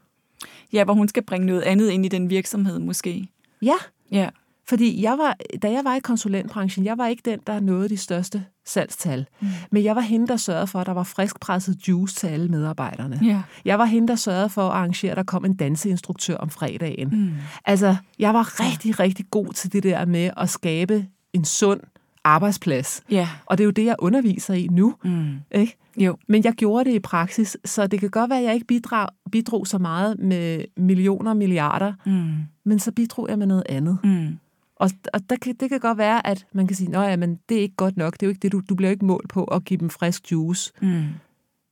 Ja, 0.72 0.84
hvor 0.84 0.94
hun 0.94 1.08
skal 1.08 1.22
bringe 1.22 1.46
noget 1.46 1.62
andet 1.62 1.90
ind 1.90 2.04
i 2.06 2.08
den 2.08 2.30
virksomhed, 2.30 2.78
måske. 2.78 3.28
Ja, 3.62 3.74
Ja. 4.12 4.28
Fordi 4.70 5.02
jeg 5.02 5.18
var, 5.18 5.36
da 5.62 5.70
jeg 5.72 5.84
var 5.84 5.94
i 5.96 6.00
konsulentbranchen, 6.00 6.84
jeg 6.84 6.98
var 6.98 7.06
ikke 7.06 7.22
den, 7.24 7.38
der 7.46 7.60
nåede 7.60 7.88
de 7.88 7.96
største 7.96 8.44
salgstal. 8.66 9.26
Mm. 9.40 9.48
Men 9.70 9.84
jeg 9.84 9.96
var 9.96 10.02
hende, 10.02 10.26
der 10.26 10.36
sørgede 10.36 10.66
for, 10.66 10.78
at 10.80 10.86
der 10.86 10.92
var 10.92 11.02
friskpresset 11.02 11.88
juice 11.88 12.14
til 12.14 12.26
alle 12.26 12.48
medarbejderne. 12.48 13.20
Ja. 13.22 13.42
Jeg 13.64 13.78
var 13.78 13.84
hende, 13.84 14.08
der 14.08 14.14
sørgede 14.14 14.48
for 14.48 14.62
at 14.68 14.76
arrangere, 14.76 15.10
at 15.10 15.16
der 15.16 15.22
kom 15.22 15.44
en 15.44 15.54
danseinstruktør 15.56 16.36
om 16.36 16.50
fredagen. 16.50 17.08
Mm. 17.12 17.30
Altså, 17.64 17.96
jeg 18.18 18.34
var 18.34 18.60
rigtig, 18.60 19.00
rigtig 19.00 19.26
god 19.30 19.52
til 19.52 19.72
det 19.72 19.82
der 19.82 20.04
med 20.04 20.30
at 20.36 20.50
skabe 20.50 21.06
en 21.32 21.44
sund 21.44 21.80
arbejdsplads. 22.24 23.02
Ja. 23.10 23.28
Og 23.46 23.58
det 23.58 23.64
er 23.64 23.66
jo 23.66 23.70
det, 23.70 23.84
jeg 23.84 23.96
underviser 23.98 24.54
i 24.54 24.66
nu. 24.70 24.94
Mm. 25.04 25.26
Ikke? 25.54 25.76
Jo. 25.96 26.16
Men 26.28 26.44
jeg 26.44 26.52
gjorde 26.52 26.90
det 26.90 26.96
i 26.96 26.98
praksis, 26.98 27.56
så 27.64 27.86
det 27.86 28.00
kan 28.00 28.10
godt 28.10 28.30
være, 28.30 28.38
at 28.38 28.44
jeg 28.44 28.54
ikke 28.54 28.66
bidrog, 28.66 29.08
bidrog 29.32 29.66
så 29.66 29.78
meget 29.78 30.18
med 30.18 30.64
millioner 30.76 31.30
og 31.30 31.36
milliarder, 31.36 31.92
Mm. 32.06 32.30
men 32.64 32.78
så 32.78 32.92
bidrog 32.92 33.26
jeg 33.28 33.38
med 33.38 33.46
noget 33.46 33.62
andet. 33.68 33.98
Mm. 34.04 34.38
Og, 34.80 34.90
og 35.12 35.30
der 35.30 35.36
kan, 35.36 35.54
det 35.60 35.68
kan 35.68 35.80
godt 35.80 35.98
være, 35.98 36.26
at 36.26 36.46
man 36.52 36.66
kan 36.66 36.76
sige, 36.76 36.96
at 36.96 37.18
men 37.18 37.38
det 37.48 37.56
er 37.56 37.60
ikke 37.62 37.76
godt 37.76 37.96
nok. 37.96 38.12
Det 38.12 38.22
er 38.22 38.26
jo 38.26 38.30
ikke 38.30 38.40
det, 38.40 38.52
du, 38.52 38.62
du 38.68 38.74
bliver 38.74 38.90
ikke 38.90 39.04
målt 39.04 39.28
på 39.28 39.44
at 39.44 39.64
give 39.64 39.78
dem 39.78 39.90
frisk 39.90 40.32
juice. 40.32 40.72
Mm. 40.82 41.04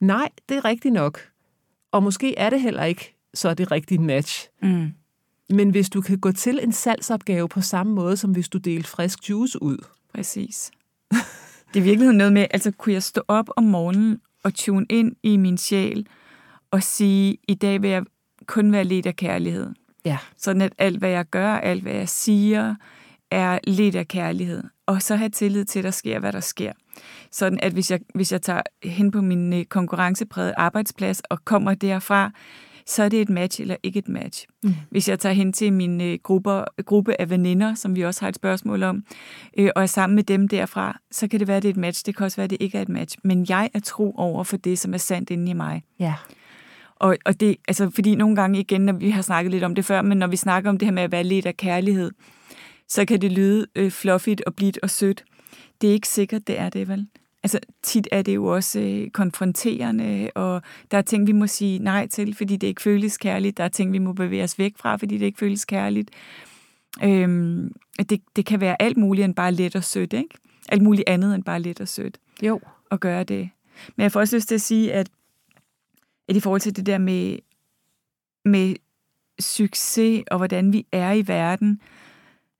Nej, 0.01 0.29
det 0.49 0.57
er 0.57 0.65
rigtigt 0.65 0.95
nok. 0.95 1.21
Og 1.93 2.03
måske 2.03 2.39
er 2.39 2.51
det 2.51 2.61
heller 2.61 2.85
ikke 2.85 3.17
så 3.35 3.55
det 3.55 3.71
rigtige 3.71 3.99
match. 3.99 4.49
Mm. 4.63 4.93
Men 5.51 5.71
hvis 5.71 5.91
du 5.91 6.01
kan 6.01 6.19
gå 6.19 6.33
til 6.33 6.61
en 6.63 6.73
salgsopgave 6.73 7.49
på 7.49 7.61
samme 7.61 7.95
måde, 7.95 8.17
som 8.17 8.33
hvis 8.33 8.49
du 8.49 8.59
delte 8.59 8.89
frisk 8.89 9.31
juice 9.31 9.63
ud. 9.63 9.79
Præcis. 10.15 10.71
Det 11.75 11.77
er 11.77 11.81
i 11.81 11.85
virkeligheden 11.85 12.19
noget 12.19 12.33
med, 12.33 12.47
altså 12.51 12.71
kunne 12.71 12.93
jeg 12.93 13.03
stå 13.03 13.23
op 13.29 13.49
om 13.57 13.65
morgenen 13.65 14.21
og 14.45 14.55
tune 14.55 14.87
ind 14.91 15.17
i 15.23 15.37
min 15.37 15.59
sjæl 15.59 16.07
og 16.71 16.83
sige, 16.83 17.39
i 17.49 17.55
dag 17.55 17.83
vil 17.83 17.91
jeg 17.91 18.05
kun 18.47 18.73
være 18.73 18.85
lidt 18.85 19.07
af 19.07 19.17
kærlighed. 19.17 19.71
Ja. 20.05 20.19
Sådan 20.37 20.63
at 20.63 20.73
alt, 20.79 20.99
hvad 20.99 21.11
jeg 21.11 21.25
gør, 21.31 21.53
alt, 21.53 21.83
hvad 21.83 21.95
jeg 21.95 22.09
siger, 22.09 22.75
er 23.31 23.59
lidt 23.65 23.95
af 23.95 24.09
kærlighed. 24.09 24.63
Og 24.87 25.03
så 25.03 25.17
have 25.17 25.29
tillid 25.29 25.65
til, 25.65 25.79
at 25.79 25.85
der 25.85 25.91
sker, 25.91 26.19
hvad 26.19 26.33
der 26.33 26.41
sker. 26.41 26.73
Sådan 27.33 27.59
at 27.63 27.73
hvis 27.73 27.91
jeg, 27.91 28.01
hvis 28.15 28.33
jeg 28.33 28.43
tager 28.43 28.63
hen 28.85 29.11
på 29.11 29.21
min 29.21 29.53
øh, 29.53 29.65
konkurrencepræget 29.65 30.55
arbejdsplads 30.57 31.21
og 31.21 31.45
kommer 31.45 31.75
derfra, 31.75 32.31
så 32.87 33.03
er 33.03 33.09
det 33.09 33.21
et 33.21 33.29
match 33.29 33.61
eller 33.61 33.77
ikke 33.83 33.99
et 33.99 34.09
match. 34.09 34.47
Mm. 34.63 34.75
Hvis 34.91 35.09
jeg 35.09 35.19
tager 35.19 35.33
hen 35.33 35.53
til 35.53 35.73
min 35.73 36.01
øh, 36.01 36.19
grupper, 36.23 36.65
gruppe 36.87 37.21
af 37.21 37.31
veninder, 37.31 37.75
som 37.75 37.97
vi 37.97 38.05
også 38.05 38.21
har 38.21 38.29
et 38.29 38.35
spørgsmål 38.35 38.83
om, 38.83 39.05
øh, 39.59 39.71
og 39.77 39.83
er 39.83 39.87
sammen 39.87 40.17
med 40.17 40.25
dem 40.25 40.49
derfra, 40.49 40.99
så 41.11 41.29
kan 41.29 41.41
det 41.41 41.49
være, 41.49 41.57
at 41.57 41.63
det 41.63 41.69
er 41.69 41.73
et 41.73 41.77
match. 41.77 42.07
Det 42.07 42.17
kan 42.17 42.25
også 42.25 42.37
være, 42.37 42.45
at 42.45 42.51
det 42.51 42.59
ikke 42.61 42.79
er 42.79 42.83
et 42.83 42.89
match. 42.89 43.17
Men 43.25 43.47
jeg 43.49 43.71
er 43.75 43.81
tro 43.81 44.15
over 44.17 44.45
for 44.45 44.57
det, 44.57 44.79
som 44.79 44.95
er 44.95 44.99
sandt 44.99 45.31
inde 45.31 45.51
i 45.51 45.55
mig. 45.55 45.83
Ja. 45.99 46.15
Og, 46.97 47.17
og 47.25 47.41
det, 47.41 47.57
altså, 47.69 47.91
fordi 47.91 48.15
nogle 48.15 48.37
gange 48.37 48.61
igen, 48.61 48.81
når 48.81 48.93
vi 48.93 49.11
har 49.11 49.23
snakket 49.23 49.51
lidt 49.51 49.65
om 49.65 49.75
det 49.75 49.85
før, 49.85 50.03
men 50.03 50.19
når 50.19 50.27
vi 50.27 50.37
snakker 50.37 50.71
om 50.71 50.79
det 50.79 50.87
her 50.87 50.93
med 50.93 51.03
at 51.03 51.13
være 51.13 51.25
lidt 51.25 51.47
af 51.47 51.57
kærlighed, 51.57 52.11
så 52.89 53.05
kan 53.05 53.21
det 53.21 53.33
lyde 53.33 53.67
øh, 53.75 53.91
fluffigt 53.91 54.43
og 54.47 54.55
blidt 54.55 54.79
og 54.83 54.91
sødt. 54.91 55.25
Det 55.81 55.89
er 55.89 55.93
ikke 55.95 56.09
sikkert, 56.09 56.47
det 56.47 56.59
er 56.59 56.69
det, 56.69 56.89
vel? 56.89 57.07
Altså, 57.43 57.59
tit 57.83 58.09
er 58.13 58.23
det 58.23 58.35
jo 58.35 58.47
også 58.47 58.81
øh, 58.81 59.11
konfronterende, 59.11 60.31
og 60.35 60.63
der 60.91 60.99
er 60.99 61.03
ting, 61.03 61.27
vi 61.27 61.33
må 61.33 61.47
sige 61.47 61.79
nej 61.79 62.07
til, 62.07 62.35
fordi 62.35 62.57
det 62.57 62.67
ikke 62.67 62.83
føles 62.83 63.19
kærligt. 63.19 63.57
Der 63.57 63.65
er 63.65 63.69
ting, 63.69 63.93
vi 63.93 63.99
må 63.99 64.13
bevæge 64.13 64.45
os 64.45 64.59
væk 64.59 64.73
fra, 64.77 64.97
fordi 64.97 65.19
det 65.19 65.27
ikke 65.27 65.39
føles 65.39 65.65
kærligt. 65.65 66.11
Øhm, 67.03 67.73
det, 68.09 68.21
det 68.37 68.47
kan 68.47 68.61
være 68.61 68.83
alt 68.83 68.97
muligt 68.97 69.25
end 69.25 69.35
bare 69.35 69.53
let 69.53 69.77
og 69.77 69.85
sødt, 69.85 70.13
ikke? 70.13 70.29
Alt 70.69 70.83
muligt 70.83 71.09
andet 71.09 71.35
end 71.35 71.45
bare 71.45 71.61
let 71.61 71.81
og 71.81 71.89
sødt 71.89 72.19
Jo. 72.43 72.61
at 72.91 73.01
gøre 73.01 73.25
det. 73.25 73.51
Men 73.97 74.03
jeg 74.03 74.13
får 74.13 74.21
også 74.21 74.37
lyst 74.37 74.49
til 74.49 74.55
at 74.55 74.61
sige, 74.61 74.93
at, 74.93 75.09
at 76.29 76.37
i 76.37 76.41
forhold 76.41 76.61
til 76.61 76.77
det 76.77 76.87
der 76.87 76.99
med, 76.99 77.39
med 78.45 78.75
succes 79.41 80.25
og 80.31 80.37
hvordan 80.37 80.73
vi 80.73 80.87
er 80.93 81.13
i 81.13 81.29
verden, 81.29 81.81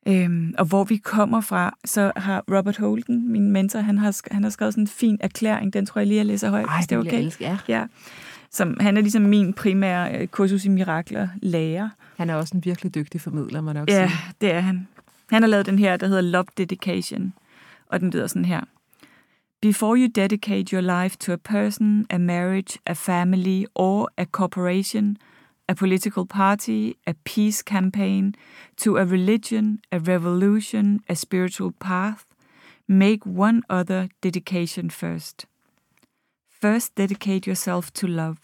øhm, 0.09 0.55
og 0.59 0.65
hvor 0.67 0.85
vi 0.85 0.97
kommer 0.97 1.41
fra, 1.41 1.77
så 1.85 2.13
har 2.17 2.45
Robert 2.57 2.77
Holden, 2.77 3.33
min 3.33 3.51
mentor, 3.53 3.81
han 3.81 3.99
har, 3.99 4.21
han 4.31 4.43
har 4.43 4.51
skrevet 4.51 4.75
sådan 4.75 4.85
en 4.85 4.89
fin 4.89 5.19
erklæring, 5.21 5.73
den 5.73 5.87
tror 5.87 6.01
jeg 6.01 6.07
lige, 6.09 6.19
jeg 6.19 6.27
læser 6.27 6.51
højt, 6.51 6.67
Ej, 6.67 6.77
hvis 6.77 6.87
det 6.87 6.97
er 6.97 7.01
okay. 7.01 7.19
elske, 7.25 7.45
ja. 7.45 7.59
Ja. 7.69 7.85
Som, 8.51 8.77
han 8.81 8.97
er 8.97 9.01
ligesom 9.01 9.23
min 9.23 9.53
primære 9.53 10.19
øh, 10.19 10.27
kursus 10.27 10.65
i 10.65 10.69
mirakler 10.69 11.29
lærer. 11.43 11.89
Han 12.17 12.31
er 12.31 12.35
også 12.35 12.57
en 12.57 12.65
virkelig 12.65 12.95
dygtig 12.95 13.21
formidler, 13.21 13.61
må 13.61 13.73
nok 13.73 13.89
Ja, 13.91 14.09
sige. 14.09 14.19
det 14.41 14.53
er 14.53 14.61
han. 14.61 14.89
Han 15.31 15.43
har 15.43 15.49
lavet 15.49 15.67
den 15.67 15.79
her, 15.79 15.97
der 15.97 16.07
hedder 16.07 16.21
Love 16.23 16.45
Dedication, 16.59 17.33
og 17.89 18.01
den 18.01 18.11
lyder 18.11 18.27
sådan 18.27 18.45
her. 18.45 18.61
Before 19.63 19.99
you 19.99 20.09
dedicate 20.15 20.77
your 20.77 21.03
life 21.03 21.17
to 21.17 21.33
a 21.33 21.37
person, 21.37 22.07
a 22.11 22.19
marriage, 22.19 22.79
a 22.87 22.93
family, 22.93 23.65
or 23.75 24.09
a 24.17 24.25
corporation, 24.25 25.17
a 25.69 25.75
political 25.75 26.25
party, 26.25 26.97
a 27.07 27.15
peace 27.25 27.63
campaign, 27.63 28.35
to 28.77 28.97
a 28.97 29.05
religion, 29.05 29.81
a 29.93 30.01
revolution, 30.01 31.01
a 31.09 31.15
spiritual 31.15 31.73
path, 31.73 32.25
make 32.89 33.27
one 33.27 33.63
other 33.69 34.09
dedication 34.23 34.89
first. 34.89 35.45
First, 36.49 36.95
dedicate 36.95 37.47
yourself 37.47 37.93
to 37.95 38.07
love. 38.07 38.39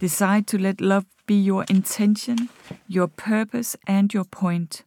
Decide 0.00 0.46
to 0.48 0.58
let 0.58 0.80
love 0.80 1.06
be 1.26 1.34
your 1.34 1.64
intention, 1.70 2.48
your 2.88 3.06
purpose, 3.06 3.76
and 3.86 4.12
your 4.12 4.24
point. 4.24 4.82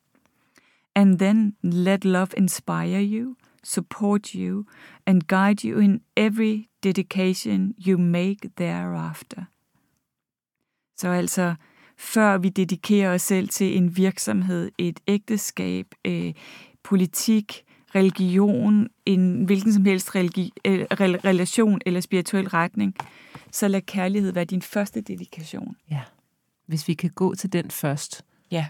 And 0.95 1.17
then 1.17 1.53
let 1.63 2.03
love 2.03 2.33
inspire 2.35 2.99
you, 2.99 3.37
support 3.63 4.33
you, 4.33 4.67
and 5.07 5.27
guide 5.27 5.63
you 5.63 5.79
in 5.79 6.01
every 6.17 6.69
dedication 6.81 7.73
you 7.77 7.97
make 7.97 8.55
thereafter. 8.57 9.47
Så 10.97 11.07
altså, 11.09 11.55
før 11.97 12.37
vi 12.37 12.49
dedikerer 12.49 13.13
os 13.13 13.21
selv 13.21 13.49
til 13.49 13.77
en 13.77 13.97
virksomhed, 13.97 14.71
et 14.77 14.99
ægteskab, 15.07 15.87
øh, 16.05 16.33
politik, 16.83 17.63
religion, 17.95 18.87
en 19.05 19.43
hvilken 19.45 19.73
som 19.73 19.85
helst 19.85 20.09
religi- 20.15 20.51
øh, 20.65 20.85
rel- 20.93 21.19
relation 21.25 21.79
eller 21.85 21.99
spirituel 22.01 22.47
retning, 22.49 22.95
så 23.51 23.67
lad 23.67 23.81
kærlighed 23.81 24.31
være 24.31 24.45
din 24.45 24.61
første 24.61 25.01
dedikation. 25.01 25.75
Ja. 25.91 26.01
Hvis 26.65 26.87
vi 26.87 26.93
kan 26.93 27.09
gå 27.09 27.35
til 27.35 27.53
den 27.53 27.71
først. 27.71 28.25
Ja. 28.51 28.67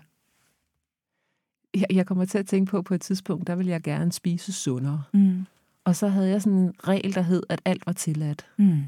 Jeg, 1.74 1.86
jeg 1.92 2.06
kommer 2.06 2.26
til 2.26 2.38
at 2.38 2.48
tænke 2.48 2.70
på, 2.70 2.82
på 2.82 2.94
et 2.94 3.02
tidspunkt, 3.02 3.48
der 3.48 3.56
vil 3.56 3.68
jeg 3.68 3.82
gerne 3.82 4.12
spise 4.12 4.54
sundere. 4.54 5.04
Mm. 5.14 5.46
Og 5.86 5.96
så 5.96 6.08
havde 6.08 6.30
jeg 6.30 6.42
sådan 6.42 6.58
en 6.58 6.74
regel, 6.88 7.16
der 7.16 7.22
hed, 7.22 7.44
at 7.50 7.62
alt 7.66 7.86
var 7.86 7.94
tilladt. 7.94 8.46
Mm. 8.58 8.82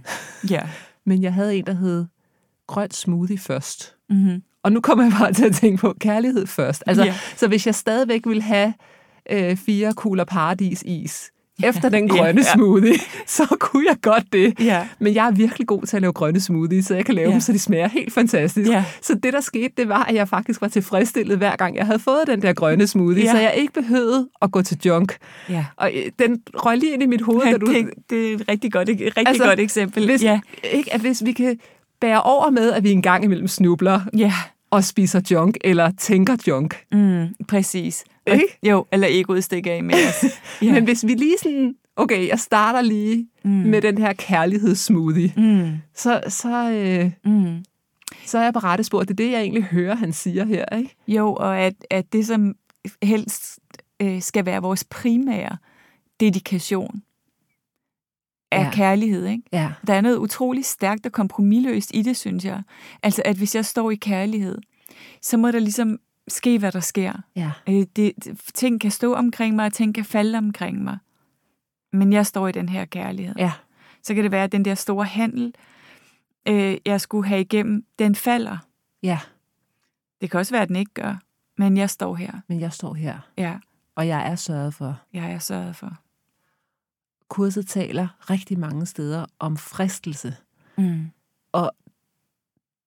Ja. 0.50 0.70
Men 1.06 1.22
jeg 1.22 1.34
havde 1.34 1.56
en, 1.58 1.66
der 1.66 1.74
hed 1.74 2.06
grøn 2.68 2.92
smoothie 2.92 3.38
først. 3.38 3.96
Mm-hmm. 4.10 4.42
Og 4.64 4.72
nu 4.72 4.82
kommer 4.82 5.04
jeg 5.04 5.14
bare 5.20 5.34
til 5.34 5.46
at 5.46 5.56
tænke 5.56 5.78
på 5.78 5.94
kærlighed 6.00 6.48
først. 6.48 6.84
Altså, 6.88 7.04
Ja. 7.04 7.14
Så 7.38 7.48
hvis 7.48 7.66
jeg 7.66 7.76
stadigvæk 7.76 8.22
vil 8.28 8.42
have 8.42 8.74
øh, 9.32 9.58
fire 9.58 9.94
kugler 9.94 10.24
paradis 10.24 10.84
is 10.86 11.32
efter 11.64 11.90
den 11.90 12.08
grønne 12.18 12.42
Ja, 12.42 12.48
ja. 12.48 12.54
smoothie, 12.56 12.94
så 13.28 13.58
kunne 13.60 13.86
jeg 13.90 13.98
godt 14.02 14.24
det. 14.34 14.54
Ja. 14.60 14.88
Men 15.00 15.16
jeg 15.16 15.28
er 15.28 15.32
virkelig 15.32 15.68
god 15.68 15.82
til 15.84 15.96
at 15.96 16.02
lave 16.02 16.14
grønne 16.14 16.40
smoothies, 16.40 16.86
så 16.86 16.96
jeg 16.96 17.06
kan 17.06 17.16
lave 17.16 17.28
Ja. 17.28 17.32
dem, 17.34 17.42
så 17.42 17.52
de 17.54 17.60
smager 17.60 17.88
helt 17.88 18.14
fantastisk. 18.14 18.72
Ja. 18.72 18.86
Så 19.02 19.16
det, 19.24 19.34
der 19.34 19.42
skete, 19.42 19.70
det 19.78 19.90
var, 19.90 20.04
at 20.04 20.16
jeg 20.16 20.30
faktisk 20.30 20.62
var 20.62 20.68
tilfredsstillet 20.68 21.38
hver 21.38 21.56
gang, 21.56 21.76
jeg 21.78 21.86
havde 21.86 22.00
fået 22.00 22.24
den 22.28 22.42
der 22.42 22.54
grønne 22.54 22.88
smoothie, 22.88 23.24
Ja. 23.24 23.32
så 23.32 23.38
jeg 23.38 23.54
ikke 23.58 23.74
behøvede 23.74 24.30
at 24.42 24.52
gå 24.52 24.62
til 24.62 24.78
junk. 24.86 25.18
Ja. 25.50 25.66
Og 25.76 25.92
øh, 25.96 26.12
den 26.20 26.42
røg 26.54 26.78
lige 26.78 26.94
ind 26.94 27.04
i 27.04 27.06
mit 27.06 27.22
hoved, 27.22 27.46
da 27.52 27.58
du... 27.58 27.66
det, 27.74 27.90
det 28.10 28.30
er 28.32 28.36
et 28.36 28.44
rigtig 28.50 28.72
godt, 28.72 28.90
et 28.90 29.00
rigtig 29.02 29.28
Altså, 29.28 29.44
godt 29.44 29.60
eksempel. 29.60 30.06
Hvis, 30.06 30.24
Ja. 30.24 30.40
ikke, 30.74 30.94
at 30.94 31.02
hvis 31.02 31.26
vi 31.26 31.32
kan 31.32 31.60
bære 32.06 32.22
over 32.22 32.50
med, 32.50 32.72
at 32.72 32.84
vi 32.84 32.92
en 32.92 33.02
gang 33.02 33.24
imellem 33.24 33.48
snubler 33.48 34.02
ja. 34.18 34.34
og 34.72 34.84
spiser 34.84 35.22
junk, 35.32 35.58
eller 35.64 35.92
tænker 35.98 36.36
junk. 36.48 36.76
Mm, 36.92 37.28
præcis. 37.48 38.04
Og- 38.28 38.34
Ikke? 38.34 38.60
Jo, 38.64 38.86
eller 38.92 39.08
egoet 39.12 39.44
stikker 39.44 39.74
af 39.74 39.84
med 39.84 39.94
os. 39.94 40.26
Ja. 40.62 40.72
Men 40.72 40.84
hvis 40.84 41.06
vi 41.06 41.14
lige 41.14 41.36
sådan, 41.44 41.76
okay, 41.96 42.28
jeg 42.28 42.40
starter 42.40 42.82
lige 42.82 43.28
mm. 43.44 43.50
med 43.52 43.82
den 43.82 43.98
her 43.98 44.14
kærlighedssmoothie, 44.14 45.34
Mm, 45.38 45.72
så, 45.96 46.22
så, 46.28 46.72
øh, 46.72 47.12
mm. 47.34 47.64
så 48.26 48.38
er 48.38 48.44
jeg 48.44 48.54
på 48.54 48.60
rette 48.60 48.84
spor. 48.84 49.00
Det 49.02 49.10
er 49.10 49.14
det, 49.16 49.32
jeg 49.32 49.42
egentlig 49.42 49.64
hører, 49.64 49.96
han 49.96 50.14
siger 50.14 50.46
her. 50.46 50.66
Ikke? 50.78 50.96
Jo, 51.08 51.34
og 51.34 51.60
at, 51.60 51.74
at 51.90 52.14
det, 52.14 52.28
som 52.28 52.56
helst 53.04 53.60
øh, 54.02 54.22
skal 54.22 54.46
være 54.46 54.62
vores 54.62 54.84
primære 54.84 55.58
dedikation, 56.20 57.02
er 58.56 58.62
Ja. 58.64 58.72
kærlighed, 58.74 59.26
ikke? 59.26 59.44
Ja. 59.52 59.72
Der 59.88 59.94
er 59.94 60.02
noget 60.02 60.18
utroligt 60.18 60.66
stærkt 60.68 61.06
og 61.06 61.12
kompromilløst 61.12 61.92
i 61.94 62.02
det, 62.02 62.18
synes 62.18 62.46
jeg. 62.46 62.62
Altså, 63.04 63.22
at 63.26 63.38
hvis 63.38 63.56
jeg 63.56 63.66
står 63.66 63.92
i 63.92 63.96
kærlighed, 63.96 64.58
så 65.22 65.38
må 65.38 65.52
der 65.52 65.60
ligesom 65.60 66.00
ske, 66.28 66.60
hvad 66.60 66.72
der 66.72 66.80
sker. 66.80 67.14
Ja. 67.36 67.52
Øh, 67.70 67.86
det, 67.96 68.14
ting 68.54 68.82
kan 68.82 68.92
stå 68.92 69.14
omkring 69.14 69.56
mig, 69.56 69.66
og 69.66 69.74
ting 69.74 69.96
kan 69.96 70.06
falde 70.06 70.38
omkring 70.38 70.84
mig. 70.84 70.98
Men 71.94 72.14
jeg 72.14 72.26
står 72.26 72.48
i 72.48 72.52
den 72.52 72.70
her 72.70 72.86
kærlighed. 72.86 73.36
Ja. 73.38 73.52
Så 74.04 74.14
kan 74.14 74.24
det 74.24 74.32
være, 74.32 74.44
at 74.44 74.52
den 74.52 74.66
der 74.66 74.76
store 74.76 75.06
handel, 75.06 75.54
øh, 76.48 76.78
jeg 76.86 77.02
skulle 77.02 77.28
have 77.28 77.42
igennem, 77.42 77.86
den 78.00 78.16
falder. 78.16 78.58
Ja. 79.04 79.20
Det 80.22 80.32
kan 80.32 80.40
også 80.40 80.54
være, 80.54 80.62
at 80.62 80.68
den 80.68 80.76
ikke 80.76 80.94
gør. 80.94 81.16
Men 81.58 81.78
jeg 81.78 81.90
står 81.90 82.16
her. 82.16 82.32
Men 82.48 82.60
jeg 82.60 82.74
står 82.74 82.94
her, 82.94 83.20
Ja, 83.38 83.58
og 83.96 84.08
jeg 84.08 84.28
er 84.32 84.36
sørget 84.36 84.74
for. 84.74 85.00
jeg 85.14 85.32
er 85.32 85.40
sørget 85.40 85.76
for. 85.76 85.98
Kurset 87.30 87.68
taler 87.68 88.08
rigtig 88.30 88.60
mange 88.60 88.86
steder 88.86 89.26
om 89.40 89.58
fristelse. 89.58 90.36
Mm. 90.78 91.06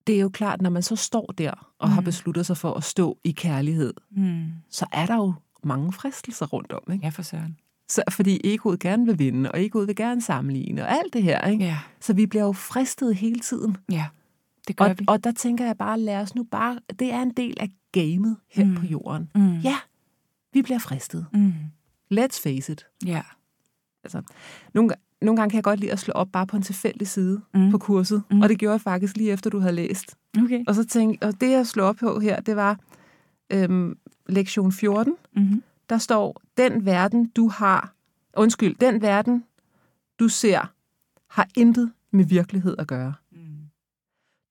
Det 0.06 0.16
er 0.16 0.20
jo 0.20 0.28
klart, 0.28 0.62
når 0.62 0.70
man 0.70 0.82
så 0.82 0.96
står 0.96 1.26
der 1.38 1.72
og 1.78 1.88
mm. 1.88 1.94
har 1.94 2.00
besluttet 2.00 2.46
sig 2.46 2.56
for 2.56 2.74
at 2.74 2.84
stå 2.84 3.18
i 3.24 3.30
kærlighed, 3.30 3.94
Mm. 4.10 4.46
så 4.70 4.86
er 4.92 5.06
der 5.06 5.14
jo 5.16 5.34
mange 5.64 5.92
fristelser 5.92 6.46
rundt 6.46 6.72
om. 6.72 6.92
Ikke? 6.92 7.04
Ja, 7.04 7.08
for 7.10 7.22
søren. 7.22 7.56
Så, 7.88 8.02
fordi 8.10 8.40
egoet 8.44 8.80
gerne 8.80 9.06
vil 9.06 9.18
vinde, 9.18 9.52
og 9.52 9.64
egoet 9.64 9.86
vil 9.88 9.96
gerne 9.96 10.22
sammenligne, 10.22 10.82
og 10.82 10.90
alt 10.90 11.12
det 11.12 11.22
her. 11.22 11.46
Ikke? 11.46 11.64
Ja, 11.64 11.78
Så 12.00 12.12
vi 12.12 12.26
bliver 12.26 12.44
jo 12.44 12.52
fristet 12.52 13.16
hele 13.16 13.40
tiden. 13.40 13.76
ja. 13.90 14.06
Det 14.68 14.76
gør 14.76 14.84
Og, 14.84 14.98
vi. 14.98 15.04
og 15.08 15.24
der 15.24 15.32
tænker 15.32 15.66
jeg 15.66 15.76
bare, 15.78 16.00
lad 16.00 16.16
os 16.20 16.34
nu 16.34 16.42
bare... 16.50 16.78
Det 16.98 17.12
er 17.12 17.22
en 17.22 17.30
del 17.30 17.56
af 17.60 17.68
gamet 17.92 18.36
her. 18.50 18.64
Mm. 18.64 18.74
på 18.74 18.86
jorden. 18.86 19.30
Mm. 19.34 19.58
Ja, 19.58 19.76
vi 20.52 20.62
bliver 20.62 20.78
fristet. 20.78 21.26
Mm. 21.32 21.52
Let's 22.14 22.42
face 22.42 22.72
it. 22.72 22.86
Ja. 23.06 23.22
Altså, 24.14 24.34
nogle, 24.74 24.94
nogle 25.22 25.36
gange 25.36 25.50
kan 25.50 25.56
jeg 25.56 25.64
godt 25.64 25.80
lide 25.80 25.92
at 25.92 25.98
slå 25.98 26.12
op 26.12 26.28
bare 26.32 26.46
på 26.46 26.56
en 26.56 26.62
tilfældig 26.62 27.08
side 27.08 27.40
mm. 27.54 27.70
På 27.70 27.78
kurset, 27.78 28.22
mm. 28.30 28.40
Og 28.40 28.48
det 28.48 28.58
gjorde 28.58 28.72
jeg 28.72 28.80
faktisk 28.80 29.16
lige 29.16 29.30
efter, 29.30 29.50
du 29.50 29.58
havde 29.58 29.74
læst. 29.74 30.16
Okay. 30.44 30.64
Og 30.66 30.74
så 30.74 30.84
tænkte 30.84 31.26
og 31.26 31.40
det 31.40 31.50
jeg 31.50 31.66
slog 31.66 31.86
op 31.86 31.96
på 31.96 32.20
her, 32.20 32.40
det 32.40 32.56
var 32.56 32.78
øhm, 33.52 33.98
lektion 34.26 34.72
14. 34.72 35.14
Mm-hmm. 35.36 35.62
Der 35.88 35.98
står, 35.98 36.42
den 36.56 36.86
verden, 36.86 37.28
du 37.28 37.48
har... 37.48 37.94
Undskyld, 38.36 38.74
den 38.80 39.02
verden, 39.02 39.44
du 40.18 40.28
ser, 40.28 40.72
har 41.30 41.48
intet 41.56 41.92
med 42.10 42.24
virkelighed 42.24 42.74
at 42.78 42.86
gøre. 42.86 43.14
Mm. 43.32 43.38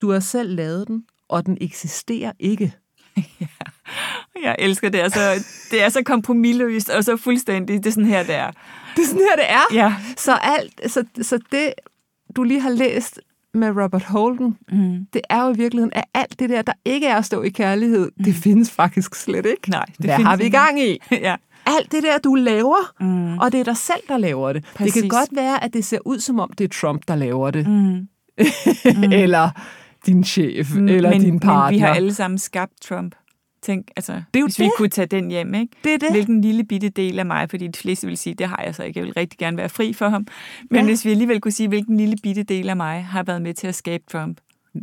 Du 0.02 0.10
har 0.10 0.20
selv 0.20 0.56
lavet 0.56 0.88
den, 0.88 1.04
og 1.28 1.46
den 1.46 1.58
eksisterer 1.60 2.32
ikke. 2.38 2.74
Jeg 4.44 4.56
elsker 4.58 4.88
det. 4.88 4.98
Altså, 4.98 5.20
det 5.70 5.82
er 5.82 5.88
så 5.88 6.02
kompromilløst 6.02 6.90
og 6.90 7.04
så 7.04 7.16
fuldstændig. 7.16 7.78
Det 7.78 7.86
er 7.86 7.92
sådan 7.92 8.08
her, 8.08 8.22
det 8.22 8.34
er. 8.34 8.50
Det 8.98 9.04
er 9.04 9.06
sådan 9.06 9.20
her, 9.30 9.36
det 9.36 9.50
er. 9.50 9.74
Ja. 9.84 9.94
Så, 10.16 10.38
alt, 10.42 10.80
så, 10.92 11.04
så 11.22 11.38
det, 11.52 11.72
du 12.36 12.42
lige 12.42 12.60
har 12.60 12.70
læst 12.70 13.20
med 13.54 13.68
Robert 13.82 14.02
Holden, 14.02 14.56
Mm. 14.72 15.06
det 15.12 15.20
er 15.30 15.42
jo 15.44 15.54
i 15.54 15.56
virkeligheden, 15.56 15.92
at 15.94 16.04
alt 16.14 16.38
det 16.40 16.50
der, 16.50 16.62
der 16.62 16.72
ikke 16.84 17.06
er 17.06 17.16
at 17.16 17.24
stå 17.24 17.42
i 17.42 17.48
kærlighed, 17.48 18.10
mm. 18.16 18.24
det 18.24 18.34
findes 18.34 18.70
faktisk 18.70 19.14
slet 19.14 19.46
ikke. 19.46 19.70
Nej, 19.70 19.84
det 19.86 19.96
Hvad 19.98 20.16
findes 20.16 20.28
har 20.28 20.36
vi 20.36 20.44
ikke. 20.44 20.56
gang 20.56 20.80
i? 20.80 20.98
ja. 21.28 21.36
Alt 21.66 21.92
det 21.92 22.02
der, 22.02 22.18
du 22.18 22.34
laver, 22.34 22.92
Mm. 23.00 23.38
og 23.38 23.52
det 23.52 23.60
er 23.60 23.64
dig 23.64 23.76
selv, 23.76 24.00
der 24.08 24.18
laver 24.18 24.52
det. 24.52 24.64
Præcis. 24.74 24.92
Det 24.94 25.02
kan 25.02 25.08
godt 25.08 25.28
være, 25.32 25.64
at 25.64 25.72
det 25.74 25.84
ser 25.84 25.98
ud, 26.04 26.18
som 26.18 26.40
om 26.40 26.50
det 26.58 26.64
er 26.64 26.68
Trump, 26.80 27.02
der 27.08 27.16
laver 27.16 27.50
det. 27.50 27.66
Mm. 27.68 28.08
eller 29.22 29.50
din 30.06 30.24
chef, 30.24 30.76
eller 30.76 31.10
men, 31.10 31.20
din 31.20 31.40
partner. 31.40 31.64
Men 31.64 31.74
vi 31.74 31.78
har 31.78 31.94
alle 31.94 32.14
sammen 32.14 32.38
skabt 32.38 32.72
Trump. 32.82 33.14
Tænk, 33.62 33.90
altså, 33.96 34.12
Det 34.12 34.20
er 34.36 34.40
jo 34.40 34.46
hvis 34.46 34.54
det. 34.56 34.64
vi 34.64 34.70
kunne 34.76 34.88
tage 34.88 35.06
den 35.06 35.30
hjem, 35.30 35.54
ikke? 35.54 35.72
Det 35.84 35.94
er 35.94 35.98
det. 35.98 36.10
Hvilken 36.10 36.40
lille 36.40 36.64
bitte 36.64 36.88
del 36.88 37.18
af 37.18 37.26
mig, 37.26 37.50
fordi 37.50 37.66
de 37.66 37.78
fleste 37.78 38.06
vil 38.06 38.18
sige, 38.18 38.34
det 38.34 38.48
har 38.48 38.62
jeg 38.64 38.74
så 38.74 38.82
ikke, 38.82 38.98
jeg 39.00 39.04
vil 39.06 39.14
rigtig 39.14 39.38
gerne 39.38 39.56
være 39.56 39.68
fri 39.68 39.92
for 39.92 40.08
ham. 40.08 40.26
Men 40.70 40.80
Ja. 40.80 40.84
hvis 40.84 41.04
vi 41.04 41.10
alligevel 41.10 41.40
kunne 41.40 41.52
sige, 41.52 41.68
hvilken 41.68 41.96
lille 41.96 42.16
bitte 42.22 42.42
del 42.42 42.68
af 42.68 42.76
mig 42.76 43.04
har 43.04 43.22
været 43.22 43.42
med 43.42 43.54
til 43.54 43.66
at 43.66 43.74
skabe 43.74 44.04
Trump. 44.12 44.40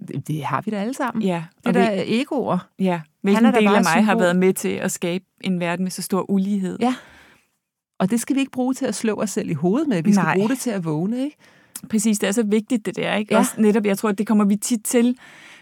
Det, 0.07 0.27
det 0.27 0.43
har 0.43 0.61
vi 0.65 0.71
da 0.71 0.77
alle 0.77 0.93
sammen. 0.93 1.21
Ja, 1.23 1.43
Det 1.65 1.75
er 1.77 2.03
egoer. 2.07 2.57
ja. 2.79 3.01
hvilken 3.21 3.45
er 3.45 3.51
da 3.51 3.57
del 3.59 3.67
af 3.67 3.71
mig 3.83 3.91
har 3.91 4.01
symbol. 4.01 4.21
været 4.21 4.35
med 4.35 4.53
til 4.53 4.69
at 4.69 4.91
skabe 4.91 5.25
en 5.41 5.59
verden 5.59 5.83
med 5.83 5.91
så 5.91 6.01
stor 6.01 6.29
ulighed. 6.31 6.77
Ja. 6.81 6.95
Og 7.99 8.11
det 8.11 8.19
skal 8.19 8.35
vi 8.35 8.39
ikke 8.39 8.51
bruge 8.51 8.73
til 8.73 8.85
at 8.85 8.95
slå 8.95 9.15
os 9.21 9.29
selv 9.29 9.49
i 9.49 9.53
hovedet 9.53 9.87
med. 9.87 10.03
Vi 10.03 10.13
skal 10.13 10.23
Nej. 10.23 10.35
bruge 10.35 10.49
det 10.49 10.59
til 10.59 10.69
at 10.69 10.85
vågne, 10.85 11.23
ikke? 11.23 11.37
Præcis, 11.89 12.19
det 12.19 12.27
er 12.27 12.31
så 12.31 12.43
vigtigt 12.43 12.85
det 12.85 12.95
der, 12.95 13.15
ikke? 13.15 13.33
Ja. 13.33 13.35
Ja. 13.35 13.39
Også 13.39 13.53
netop, 13.57 13.85
jeg 13.85 13.97
tror, 13.97 14.09
at 14.09 14.17
det 14.17 14.27
kommer 14.27 14.45
vi 14.45 14.55
tit 14.55 14.79
til, 14.85 15.17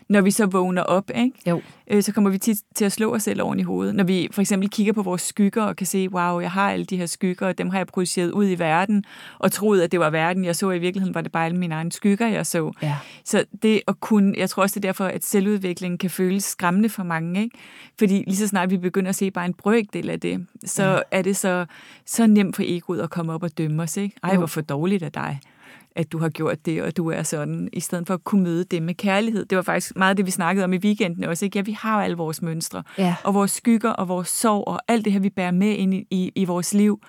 når 0.09 0.21
vi 0.21 0.31
så 0.31 0.45
vågner 0.45 0.81
op, 0.83 1.11
ikke? 1.15 1.31
Jo. 1.49 1.61
Øh, 1.87 2.03
så 2.03 2.11
kommer 2.13 2.29
vi 2.29 2.37
tit 2.37 2.57
til 2.75 2.85
at 2.85 2.91
slå 2.91 3.15
os 3.15 3.23
selv 3.23 3.41
oven 3.41 3.59
i 3.59 3.63
hovedet. 3.63 3.95
Når 3.95 4.03
vi 4.03 4.27
for 4.31 4.41
eksempel 4.41 4.69
kigger 4.69 4.93
på 4.93 5.01
vores 5.01 5.21
skygger 5.21 5.63
og 5.63 5.75
kan 5.75 5.87
se, 5.87 6.09
wow, 6.09 6.39
jeg 6.39 6.51
har 6.51 6.71
alle 6.71 6.85
de 6.85 6.97
her 6.97 7.05
skygger, 7.05 7.47
og 7.47 7.57
dem 7.57 7.69
har 7.69 7.77
jeg 7.77 7.87
projiceret 7.87 8.31
ud 8.31 8.49
i 8.49 8.59
verden, 8.59 9.03
og 9.39 9.51
troet, 9.51 9.81
at 9.81 9.91
det 9.91 9.99
var 9.99 10.09
verden, 10.09 10.45
jeg 10.45 10.55
så. 10.55 10.71
I 10.71 10.79
virkeligheden 10.79 11.15
var 11.15 11.21
det 11.21 11.31
bare 11.31 11.45
alle 11.45 11.57
mine 11.57 11.75
egne 11.75 11.91
skygger, 11.91 12.27
jeg 12.27 12.45
så. 12.45 12.71
Ja. 12.81 12.95
Så 13.25 13.45
det 13.63 13.81
at 13.87 13.99
kunne, 13.99 14.33
jeg 14.37 14.49
tror 14.49 14.63
også, 14.63 14.79
det 14.79 14.85
er 14.85 14.89
derfor, 14.89 15.05
at 15.05 15.25
selvudviklingen 15.25 15.97
kan 15.97 16.09
føles 16.09 16.43
skræmmende 16.43 16.89
for 16.89 17.03
mange. 17.03 17.43
Ikke? 17.43 17.57
Fordi 17.99 18.23
lige 18.27 18.35
så 18.37 18.47
snart 18.47 18.69
vi 18.69 18.77
begynder 18.77 19.09
at 19.09 19.15
se 19.15 19.31
bare 19.31 19.45
en 19.45 19.53
brøkdel 19.53 20.09
af 20.09 20.19
det, 20.19 20.45
så 20.65 20.83
ja. 20.83 20.99
er 21.11 21.21
det 21.21 21.37
så, 21.37 21.65
så 22.05 22.27
nemt 22.27 22.55
for 22.55 22.63
egoet 22.65 23.01
at 23.01 23.09
komme 23.09 23.33
op 23.33 23.43
og 23.43 23.57
dømme 23.57 23.83
os. 23.83 23.97
Ikke? 23.97 24.15
Ej, 24.23 24.31
Jo. 24.33 24.37
hvor 24.37 24.47
for 24.47 24.61
dårligt 24.61 25.03
af 25.03 25.11
dig 25.11 25.39
at 25.95 26.11
du 26.11 26.17
har 26.17 26.29
gjort 26.29 26.65
det, 26.65 26.83
og 26.83 26.97
du 26.97 27.07
er 27.09 27.23
sådan, 27.23 27.69
i 27.73 27.79
stedet 27.79 28.07
for 28.07 28.13
at 28.13 28.23
kunne 28.23 28.43
møde 28.43 28.63
det 28.63 28.83
med 28.83 28.95
kærlighed. 28.95 29.45
Det 29.45 29.55
var 29.55 29.61
faktisk 29.61 29.95
meget 29.95 30.17
det, 30.17 30.25
vi 30.25 30.31
snakkede 30.31 30.63
om 30.65 30.73
i 30.73 30.77
weekenden 30.77 31.23
også. 31.23 31.45
Ikke? 31.45 31.57
Ja, 31.59 31.63
vi 31.63 31.71
har 31.71 32.03
alle 32.03 32.17
vores 32.17 32.41
mønstre, 32.41 32.83
Ja. 32.97 33.15
og 33.23 33.33
vores 33.33 33.51
skygger, 33.51 33.89
og 33.89 34.07
vores 34.07 34.27
sorg, 34.27 34.67
og 34.67 34.79
alt 34.87 35.05
det 35.05 35.13
her, 35.13 35.19
vi 35.19 35.29
bærer 35.29 35.51
med 35.51 35.69
ind 35.69 35.93
i, 35.93 36.07
i, 36.11 36.31
i 36.35 36.45
vores 36.45 36.73
liv. 36.73 37.01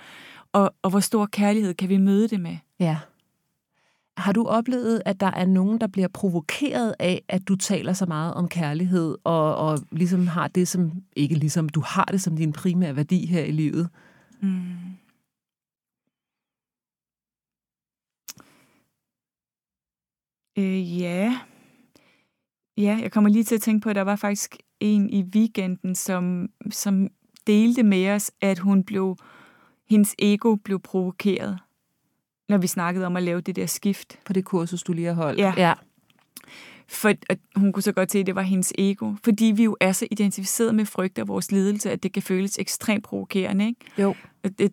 Og, 0.52 0.74
og 0.82 0.90
hvor 0.90 1.00
stor 1.00 1.26
kærlighed 1.26 1.74
kan 1.74 1.88
vi 1.88 1.96
møde 1.96 2.28
det 2.28 2.40
med? 2.40 2.56
Ja. 2.80 2.96
Har 4.16 4.32
du 4.32 4.46
oplevet, 4.46 5.02
at 5.04 5.20
der 5.20 5.26
er 5.30 5.46
nogen, 5.46 5.80
der 5.80 5.86
bliver 5.86 6.08
provokeret 6.08 6.94
af, 6.98 7.22
at 7.28 7.48
du 7.48 7.56
taler 7.56 7.92
så 7.92 8.06
meget 8.06 8.34
om 8.34 8.48
kærlighed, 8.48 9.16
og, 9.24 9.56
og 9.56 9.78
ligesom 9.92 10.26
har 10.26 10.48
det 10.48 10.68
som, 10.68 10.92
ikke 11.16 11.34
ligesom, 11.34 11.68
du 11.68 11.82
har 11.86 12.04
det 12.04 12.22
som 12.22 12.36
din 12.36 12.52
primære 12.52 12.96
værdi 12.96 13.26
her 13.26 13.42
i 13.44 13.50
livet? 13.50 13.88
Mm. 14.40 14.62
Øh, 20.58 21.00
ja. 21.00 21.38
Ja, 22.76 22.98
jeg 23.02 23.12
kommer 23.12 23.30
lige 23.30 23.44
til 23.44 23.54
at 23.54 23.60
tænke 23.60 23.82
på, 23.82 23.90
at 23.90 23.96
der 23.96 24.02
var 24.02 24.16
faktisk 24.16 24.56
en 24.80 25.10
i 25.10 25.22
weekenden, 25.22 25.94
som, 25.94 26.48
som 26.70 27.08
delte 27.46 27.82
med 27.82 28.10
os, 28.10 28.32
at 28.40 28.58
hun 28.58 28.84
blev, 28.84 29.16
hendes 29.88 30.14
ego 30.18 30.56
blev 30.56 30.80
provokeret, 30.80 31.58
når 32.48 32.58
vi 32.58 32.66
snakkede 32.66 33.06
om 33.06 33.16
at 33.16 33.22
lave 33.22 33.40
det 33.40 33.56
der 33.56 33.66
skift. 33.66 34.18
På 34.24 34.32
det 34.32 34.44
kursus, 34.44 34.82
du 34.82 34.92
lige 34.92 35.06
har 35.06 35.14
holdt? 35.14 35.38
Ja. 35.38 35.54
ja. 35.56 35.72
For 36.88 37.08
at 37.28 37.38
hun 37.56 37.72
kunne 37.72 37.82
så 37.82 37.92
godt 37.92 38.12
se, 38.12 38.18
at 38.18 38.26
det 38.26 38.34
var 38.34 38.42
hendes 38.42 38.72
ego. 38.78 39.12
Fordi 39.24 39.44
vi 39.56 39.64
jo 39.64 39.76
er 39.80 39.92
så 39.92 40.06
identificeret 40.10 40.74
med 40.74 40.84
frygt 40.84 41.18
af 41.18 41.28
vores 41.28 41.52
lidelse, 41.52 41.90
at 41.90 42.02
det 42.02 42.12
kan 42.12 42.22
føles 42.22 42.58
ekstremt 42.58 43.04
provokerende. 43.04 43.66
Ikke? 43.66 43.80
Jo. 43.98 44.14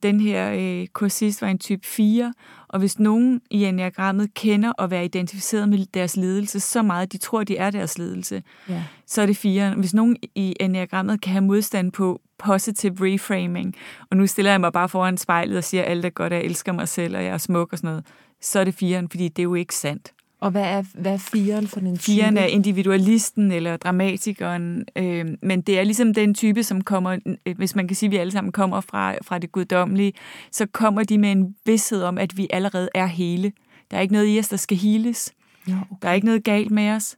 den 0.04 0.20
her 0.20 0.52
øh, 0.82 0.88
kursist 0.88 1.42
var 1.42 1.48
en 1.48 1.58
type 1.60 1.88
4, 1.88 2.34
og 2.68 2.80
hvis 2.80 3.00
nogen 3.00 3.42
i 3.50 3.64
enagrammet 3.66 4.34
kender 4.34 4.82
at 4.82 4.92
være 4.92 5.06
identificeret 5.06 5.70
med 5.70 5.86
deres 5.94 6.18
lidelse 6.18 6.60
så 6.60 6.82
meget, 6.82 7.02
at 7.06 7.12
de 7.12 7.18
tror, 7.18 7.44
de 7.44 7.58
er 7.58 7.72
deres 7.72 7.98
lidelse, 7.98 8.44
Ja. 8.70 8.84
så 9.08 9.22
er 9.22 9.26
det 9.26 9.38
4. 9.38 9.74
Hvis 9.76 9.94
nogen 9.94 10.18
i 10.36 10.56
enagrammet 10.60 11.22
kan 11.22 11.32
have 11.32 11.44
modstand 11.44 11.92
på 11.92 12.22
positive 12.38 12.96
reframing, 13.00 13.76
og 14.12 14.18
nu 14.18 14.28
stiller 14.28 14.52
jeg 14.52 14.62
mig 14.62 14.74
bare 14.74 14.90
foran 14.90 15.18
spejlet 15.18 15.58
og 15.58 15.64
siger, 15.64 15.84
alt 15.84 16.06
er 16.06 16.10
godt, 16.10 16.34
og 16.34 16.40
jeg 16.40 16.46
elsker 16.46 16.72
mig 16.72 16.88
selv, 16.88 17.16
og 17.18 17.24
jeg 17.24 17.34
er 17.34 17.38
smuk 17.38 17.72
og 17.72 17.78
sådan 17.78 17.90
noget, 17.90 18.06
så 18.42 18.60
er 18.60 18.64
det 18.64 18.74
4, 18.76 19.08
fordi 19.12 19.28
det 19.28 19.40
er 19.40 19.44
jo 19.44 19.56
ikke 19.56 19.76
sandt. 19.76 20.12
Og 20.42 20.52
hvad 20.52 20.62
er, 20.64 20.84
hvad 20.94 21.14
er 21.14 21.18
firen 21.18 21.68
for 21.68 21.80
den 21.80 21.98
type? 21.98 22.16
Firen 22.16 22.38
er 22.38 22.46
individualisten 22.46 23.52
eller 23.52 23.78
dramatikeren, 23.78 24.86
øh, 24.96 25.26
men 25.42 25.62
det 25.62 25.80
er 25.80 25.84
ligesom 25.84 26.14
den 26.14 26.34
type, 26.34 26.64
som 26.64 26.82
kommer, 26.82 27.18
øh, 27.46 27.56
hvis 27.58 27.76
man 27.76 27.88
kan 27.88 27.96
sige, 27.96 28.08
at 28.08 28.12
vi 28.12 28.18
alle 28.18 28.32
sammen 28.32 28.52
kommer 28.52 28.82
fra, 28.82 29.16
fra 29.24 29.40
det 29.40 29.52
guddommelige, 29.52 30.14
så 30.52 30.66
kommer 30.66 31.04
de 31.04 31.18
med 31.18 31.32
en 31.32 31.56
vidshed 31.66 32.04
om, 32.04 32.18
at 32.18 32.38
vi 32.38 32.48
allerede 32.54 32.90
er 32.96 33.06
hele. 33.06 33.52
Der 33.92 33.98
er 33.98 34.02
ikke 34.02 34.14
noget 34.14 34.36
i 34.36 34.40
os, 34.40 34.48
der 34.48 34.58
skal 34.58 34.78
heles. 34.78 35.34
Ja, 35.68 35.78
Der 36.02 36.10
er 36.10 36.14
ikke 36.14 36.26
noget 36.28 36.44
galt 36.44 36.72
med 36.72 36.90
os 36.90 37.16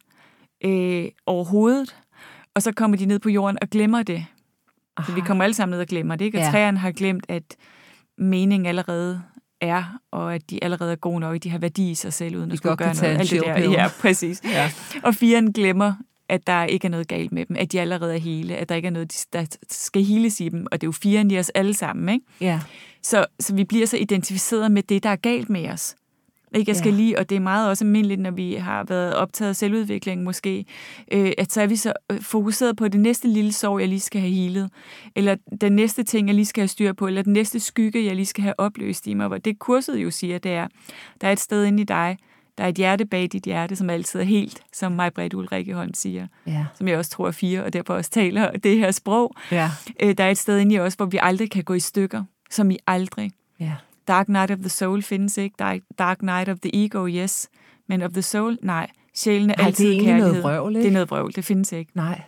øh, 0.65 1.05
overhovedet. 1.25 1.95
Og 2.55 2.61
så 2.61 2.71
kommer 2.71 2.97
de 2.97 3.05
ned 3.05 3.19
på 3.19 3.29
jorden 3.29 3.57
og 3.61 3.69
glemmer 3.69 4.03
det. 4.03 4.25
Så 5.05 5.11
vi 5.11 5.21
kommer 5.21 5.43
alle 5.43 5.53
sammen 5.53 5.71
ned 5.73 5.81
og 5.81 5.87
glemmer 5.87 6.15
det. 6.15 6.25
Ikke? 6.25 6.37
Og 6.37 6.43
Ja. 6.43 6.51
træerne 6.51 6.77
har 6.77 6.91
glemt, 6.91 7.25
at 7.29 7.43
meningen 8.17 8.65
allerede 8.65 9.21
er, 9.63 9.83
og 10.11 10.35
at 10.35 10.49
de 10.49 10.63
allerede 10.63 10.91
er 10.91 10.95
gode 10.95 11.19
nok, 11.19 11.43
de 11.43 11.49
har 11.49 11.57
værdi 11.57 11.91
i 11.91 11.95
sig 11.95 12.13
selv, 12.13 12.35
uden 12.35 12.49
De 12.49 12.53
at 12.53 12.57
skulle 12.57 12.69
godt 12.69 12.79
kan 12.79 12.95
gøre 12.95 13.03
noget. 13.03 13.19
Alt 13.19 13.31
det 13.31 13.41
der. 13.43 13.71
Ja, 13.71 13.87
præcis. 13.99 14.41
Ja. 14.45 14.71
Og 15.03 15.15
firen 15.15 15.53
glemmer, 15.53 15.93
at 16.29 16.47
der 16.47 16.63
ikke 16.63 16.85
er 16.85 16.89
noget 16.89 17.07
galt 17.07 17.31
med 17.31 17.45
dem, 17.45 17.55
at 17.59 17.71
de 17.71 17.81
allerede 17.81 18.15
er 18.15 18.19
hele, 18.19 18.55
at 18.55 18.69
der 18.69 18.75
ikke 18.75 18.87
er 18.87 18.91
noget, 18.91 19.25
der 19.33 19.45
skal 19.69 20.03
heles 20.03 20.41
i 20.41 20.49
dem, 20.49 20.67
og 20.71 20.81
det 20.81 20.85
er 20.85 20.87
jo 20.87 20.91
firen 20.91 21.31
i 21.31 21.39
os 21.39 21.49
alle 21.49 21.73
sammen, 21.73 22.09
ikke? 22.09 22.25
ja. 22.41 22.59
Så, 23.05 23.25
så 23.39 23.55
vi 23.55 23.63
bliver 23.63 23.85
så 23.85 23.97
identificeret 23.97 24.71
med 24.71 24.83
det, 24.83 25.03
der 25.03 25.09
er 25.09 25.15
galt 25.15 25.49
med 25.49 25.69
os. 25.69 25.95
Ikke? 26.55 26.69
Jeg 26.69 26.75
skal 26.75 26.91
Ja. 26.91 26.97
lige, 26.97 27.19
og 27.19 27.29
det 27.29 27.35
er 27.35 27.39
meget 27.39 27.69
også 27.69 27.83
almindeligt, 27.85 28.21
når 28.21 28.31
vi 28.31 28.53
har 28.53 28.83
været 28.83 29.15
optaget 29.15 29.49
af 29.49 29.55
selvudvikling 29.55 30.23
måske, 30.23 30.65
øh, 31.11 31.31
at 31.37 31.51
så 31.51 31.61
er 31.61 31.67
vi 31.67 31.75
så 31.75 31.93
øh, 32.11 32.21
fokuseret 32.21 32.77
på 32.77 32.87
det 32.87 32.99
næste 32.99 33.27
lille 33.27 33.51
sorg, 33.53 33.79
jeg 33.79 33.87
lige 33.89 33.99
skal 33.99 34.21
have 34.21 34.33
helet, 34.33 34.69
eller 35.15 35.35
den 35.61 35.73
næste 35.73 36.03
ting, 36.03 36.27
jeg 36.27 36.35
lige 36.35 36.45
skal 36.45 36.61
have 36.61 36.67
styr 36.67 36.93
på, 36.93 37.07
eller 37.07 37.21
den 37.21 37.33
næste 37.33 37.59
skygge, 37.59 38.05
jeg 38.05 38.15
lige 38.15 38.25
skal 38.25 38.43
have 38.43 38.53
opløst 38.57 39.07
i 39.07 39.13
mig. 39.13 39.27
Hvor 39.27 39.37
det 39.37 39.59
kurset 39.59 39.97
jo 39.97 40.11
siger, 40.11 40.37
det 40.37 40.51
er, 40.51 40.67
der 41.21 41.27
er 41.27 41.31
et 41.31 41.39
sted 41.39 41.65
inde 41.65 41.81
i 41.81 41.85
dig, 41.85 42.17
der 42.57 42.63
er 42.63 42.67
et 42.67 42.75
hjerte 42.75 43.05
bag 43.05 43.29
dit 43.31 43.43
hjerte, 43.43 43.75
som 43.75 43.89
altid 43.89 44.19
er 44.19 44.23
helt, 44.23 44.61
som 44.73 44.91
mig 44.91 45.13
Britt 45.13 45.33
Ulrike 45.33 45.73
Holm 45.73 45.93
siger, 45.93 46.27
Ja. 46.47 46.65
som 46.75 46.87
jeg 46.87 46.97
også 46.97 47.11
tror 47.11 47.27
er 47.27 47.31
fire, 47.31 47.63
og 47.63 47.73
derfor 47.73 47.93
også 47.93 48.09
taler 48.11 48.51
det 48.51 48.77
her 48.77 48.91
sprog. 48.91 49.35
Ja. 49.51 49.69
Øh, 50.03 50.13
der 50.17 50.23
er 50.23 50.31
et 50.31 50.37
sted 50.37 50.59
inde 50.59 50.75
i 50.75 50.79
os, 50.79 50.93
hvor 50.93 51.05
vi 51.05 51.19
aldrig 51.21 51.51
kan 51.51 51.63
gå 51.63 51.73
i 51.73 51.79
stykker, 51.79 52.23
som 52.49 52.71
i 52.71 52.77
aldrig. 52.87 53.31
Ja. 53.59 53.71
Dark 54.07 54.29
Night 54.29 54.51
of 54.51 54.57
the 54.57 54.69
Soul 54.69 55.01
findes 55.01 55.37
ikke. 55.37 55.55
Dark, 55.59 55.79
Dark 55.99 56.21
Night 56.21 56.49
of 56.49 56.57
the 56.59 56.85
Ego, 56.85 57.07
yes. 57.07 57.49
Men 57.87 58.01
of 58.01 58.11
the 58.11 58.21
Soul, 58.21 58.57
nej. 58.61 58.89
Sjælen 59.15 59.49
er 59.49 59.55
Ej, 59.57 59.65
altid 59.65 59.85
det 59.85 59.91
er 59.91 59.93
egentlig 59.95 60.13
noget 60.17 60.23
kærlighed. 60.33 60.41
vrøvl, 60.41 60.71
ikke? 60.75 60.81
Det 60.83 60.87
er 60.87 60.93
noget 60.93 61.09
vrøvl, 61.11 61.35
det 61.35 61.45
findes 61.45 61.71
ikke. 61.71 61.91
Nej. 61.95 62.21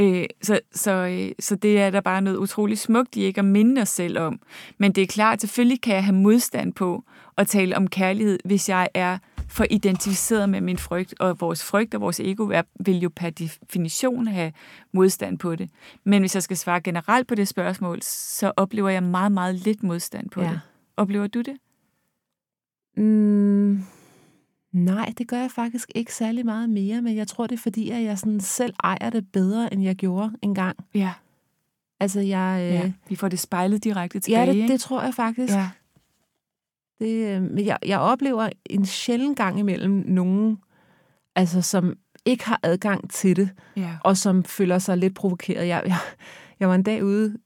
Øh, 0.00 0.24
så, 0.42 0.60
så, 0.74 0.90
øh, 0.92 1.30
så 1.40 1.56
det 1.56 1.80
er 1.80 1.90
der 1.90 2.00
bare 2.00 2.22
noget 2.22 2.36
utroligt 2.36 2.80
smukt 2.80 3.16
i 3.16 3.20
ikke 3.22 3.38
at 3.38 3.44
minde 3.44 3.82
os 3.82 3.88
selv 3.88 4.18
om. 4.18 4.40
Men 4.78 4.92
det 4.92 5.02
er 5.02 5.06
klart, 5.06 5.40
selvfølgelig 5.40 5.80
kan 5.80 5.94
jeg 5.94 6.04
have 6.04 6.16
modstand 6.16 6.72
på 6.72 7.04
at 7.36 7.46
tale 7.46 7.76
om 7.76 7.86
kærlighed, 7.88 8.38
hvis 8.44 8.68
jeg 8.68 8.88
er 8.94 9.18
for 9.48 9.66
identificeret 9.70 10.48
med 10.48 10.60
min 10.60 10.78
frygt. 10.78 11.14
Og 11.20 11.40
vores 11.40 11.64
frygt 11.64 11.94
og 11.94 12.00
vores 12.00 12.20
ego 12.20 12.48
er, 12.48 12.62
vil 12.80 13.00
jo 13.00 13.10
per 13.16 13.30
definition 13.30 14.26
have 14.26 14.52
modstand 14.92 15.38
på 15.38 15.54
det. 15.56 15.70
Men 16.04 16.22
hvis 16.22 16.34
jeg 16.34 16.42
skal 16.42 16.56
svare 16.56 16.80
generelt 16.80 17.26
på 17.26 17.34
det 17.34 17.48
spørgsmål, 17.48 17.98
så 18.02 18.52
oplever 18.56 18.88
jeg 18.88 19.02
meget, 19.02 19.32
meget 19.32 19.54
lidt 19.54 19.82
modstand 19.82 20.30
på 20.30 20.40
Ja. 20.42 20.48
det. 20.50 20.60
Oplever 20.96 21.26
du 21.26 21.40
det? 21.40 21.56
Mm, 22.96 23.82
nej, 24.72 25.12
det 25.18 25.28
gør 25.28 25.36
jeg 25.40 25.50
faktisk 25.50 25.90
ikke 25.94 26.14
særlig 26.14 26.44
meget 26.44 26.70
mere, 26.70 27.02
men 27.02 27.16
jeg 27.16 27.28
tror, 27.28 27.46
det 27.46 27.54
er 27.54 27.60
fordi, 27.62 27.90
at 27.90 28.02
jeg 28.02 28.18
sådan 28.18 28.40
selv 28.40 28.74
ejer 28.84 29.10
det 29.10 29.32
bedre, 29.32 29.72
end 29.72 29.82
jeg 29.82 29.96
gjorde 29.96 30.32
engang. 30.42 30.76
Ja. 30.94 31.12
Altså, 32.00 32.20
jeg... 32.20 32.60
Øh, 32.62 32.74
ja. 32.74 32.92
Vi 33.08 33.16
får 33.16 33.28
det 33.28 33.38
spejlet 33.38 33.84
direkte 33.84 34.20
tilbage, 34.20 34.46
ja, 34.46 34.52
det, 34.52 34.68
det 34.68 34.80
tror 34.80 35.02
jeg 35.02 35.14
faktisk. 35.14 35.52
Ja. 35.54 35.68
Det, 37.00 37.36
øh, 37.36 37.42
men 37.42 37.64
jeg, 37.66 37.78
jeg 37.86 37.98
oplever 37.98 38.48
en 38.70 38.86
sjælden 38.86 39.34
gang 39.34 39.58
imellem 39.58 40.04
nogen, 40.06 40.58
altså, 41.36 41.62
som 41.62 41.94
ikke 42.24 42.44
har 42.46 42.60
adgang 42.62 43.10
til 43.10 43.36
det, 43.36 43.50
Ja. 43.76 43.96
og 44.04 44.16
som 44.16 44.44
føler 44.44 44.78
sig 44.78 44.96
lidt 44.98 45.14
provokeret. 45.14 45.68
Jeg, 45.68 45.82
jeg, 45.86 45.96
jeg 46.60 46.68
var 46.68 46.74
en 46.74 46.82
dag 46.82 47.04
ude, 47.04 47.36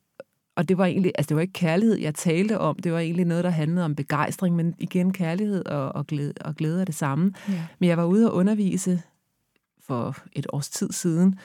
og 0.57 0.69
det 0.69 0.79
var 0.79 0.87
egentlig, 0.87 1.13
altså 1.19 1.29
det 1.29 1.35
var 1.37 1.41
ikke 1.41 1.53
kærlighed, 1.53 1.97
jeg 1.99 2.15
talte 2.15 2.59
om, 2.59 2.77
det 2.79 2.93
var 2.93 2.99
egentlig 2.99 3.25
noget, 3.25 3.45
der 3.45 3.51
handlede 3.51 3.85
om 3.85 3.95
begejstring, 3.95 4.57
men 4.57 4.75
igen 4.79 5.13
kærlighed 5.13 5.67
og, 5.67 5.95
og, 5.95 6.07
glæde, 6.07 6.33
og 6.41 6.55
glæde 6.55 6.81
er 6.81 6.85
det 6.85 6.95
samme. 6.95 7.33
ja. 7.49 7.65
Men 7.79 7.89
jeg 7.89 7.99
var 7.99 8.05
ude 8.05 8.31
og 8.31 8.37
undervise 8.37 9.03
for 9.81 10.17
et 10.33 10.47
års 10.53 10.69
tid 10.71 10.93
siden, 10.93 11.39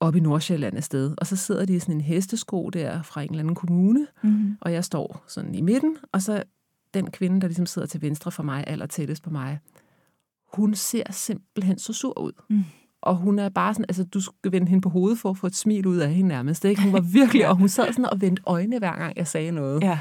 op 0.00 0.16
i 0.16 0.20
Nordsjælland 0.20 0.76
et 0.78 0.84
sted, 0.84 1.14
og 1.18 1.26
så 1.26 1.36
sidder 1.36 1.64
de 1.64 1.74
i 1.74 1.78
sådan 1.78 1.94
en 1.94 2.00
hestesko 2.00 2.70
der 2.70 3.02
fra 3.02 3.22
en 3.22 3.30
eller 3.30 3.40
anden 3.40 3.54
kommune, 3.54 4.06
Mm-hmm. 4.22 4.56
og 4.60 4.72
jeg 4.72 4.84
står 4.84 5.24
sådan 5.28 5.54
i 5.54 5.60
midten, 5.60 5.96
og 6.12 6.22
så 6.22 6.42
den 6.94 7.10
kvinde, 7.10 7.40
der 7.40 7.46
ligesom 7.46 7.66
sidder 7.66 7.88
til 7.88 8.02
venstre 8.02 8.30
for 8.30 8.42
mig, 8.42 8.64
aller 8.66 8.86
tættest 8.86 9.22
på 9.22 9.30
mig, 9.30 9.58
hun 10.54 10.74
ser 10.74 11.02
simpelthen 11.10 11.78
så 11.78 11.92
sur 11.92 12.18
ud. 12.18 12.32
Mm. 12.50 12.64
Og 13.02 13.16
hun 13.16 13.38
er 13.38 13.48
bare 13.48 13.74
sådan, 13.74 13.84
altså 13.88 14.04
du 14.04 14.20
skal 14.20 14.52
vende 14.52 14.68
hende 14.68 14.82
på 14.82 14.88
hovedet 14.88 15.18
for 15.18 15.30
at 15.30 15.36
få 15.36 15.46
et 15.46 15.56
smil 15.56 15.86
ud 15.86 15.96
af 15.96 16.14
hende 16.14 16.28
nærmest. 16.28 16.64
Ikke? 16.64 16.82
Hun 16.82 16.92
var 16.92 17.00
virkelig, 17.00 17.48
og 17.50 17.56
hun 17.56 17.68
sad 17.68 17.86
sådan 17.92 18.06
og 18.06 18.20
vendte 18.20 18.42
øjne 18.46 18.78
hver 18.78 18.96
gang, 18.96 19.16
jeg 19.16 19.26
sagde 19.26 19.50
noget. 19.50 19.82
Ja. 19.82 19.98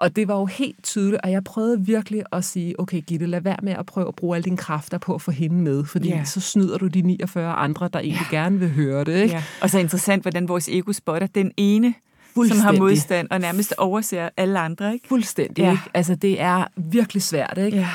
Og 0.00 0.16
det 0.16 0.28
var 0.28 0.38
jo 0.38 0.46
helt 0.46 0.82
tydeligt, 0.84 1.22
og 1.24 1.30
jeg 1.30 1.44
prøvede 1.44 1.86
virkelig 1.86 2.22
at 2.32 2.44
sige, 2.44 2.80
okay 2.80 3.00
Gitte, 3.06 3.26
lad 3.26 3.40
være 3.40 3.56
med 3.62 3.72
at 3.72 3.86
prøve 3.86 4.08
at 4.08 4.14
bruge 4.16 4.36
alle 4.36 4.44
dine 4.44 4.56
kræfter 4.56 4.98
på 4.98 5.14
at 5.14 5.22
få 5.22 5.30
hende 5.30 5.56
med, 5.56 5.84
fordi 5.84 6.08
Ja. 6.08 6.24
så 6.24 6.40
snyder 6.40 6.78
du 6.78 6.86
de 6.86 7.02
49 7.02 7.52
andre, 7.52 7.88
der 7.92 7.98
egentlig 7.98 8.26
gerne 8.30 8.58
vil 8.58 8.70
høre 8.70 9.04
det. 9.04 9.22
Ikke? 9.22 9.34
ja. 9.34 9.42
Og 9.62 9.70
så 9.70 9.78
interessant, 9.78 10.22
hvordan 10.24 10.48
vores 10.48 10.68
ego 10.68 10.92
spotter 10.92 11.26
den 11.26 11.52
ene, 11.56 11.94
som 12.34 12.42
har 12.42 12.44
Fuldstændig. 12.44 12.80
modstand, 12.80 13.28
og 13.30 13.40
nærmest 13.40 13.74
overser 13.78 14.28
alle 14.36 14.58
andre, 14.58 14.92
ikke? 14.94 15.08
Fuldstændig, 15.08 15.62
Ja. 15.62 15.70
ikke? 15.70 15.82
Altså, 15.94 16.14
det 16.14 16.40
er 16.40 16.64
virkelig 16.76 17.22
svært, 17.22 17.58
ikke? 17.58 17.76
Ja. 17.78 17.88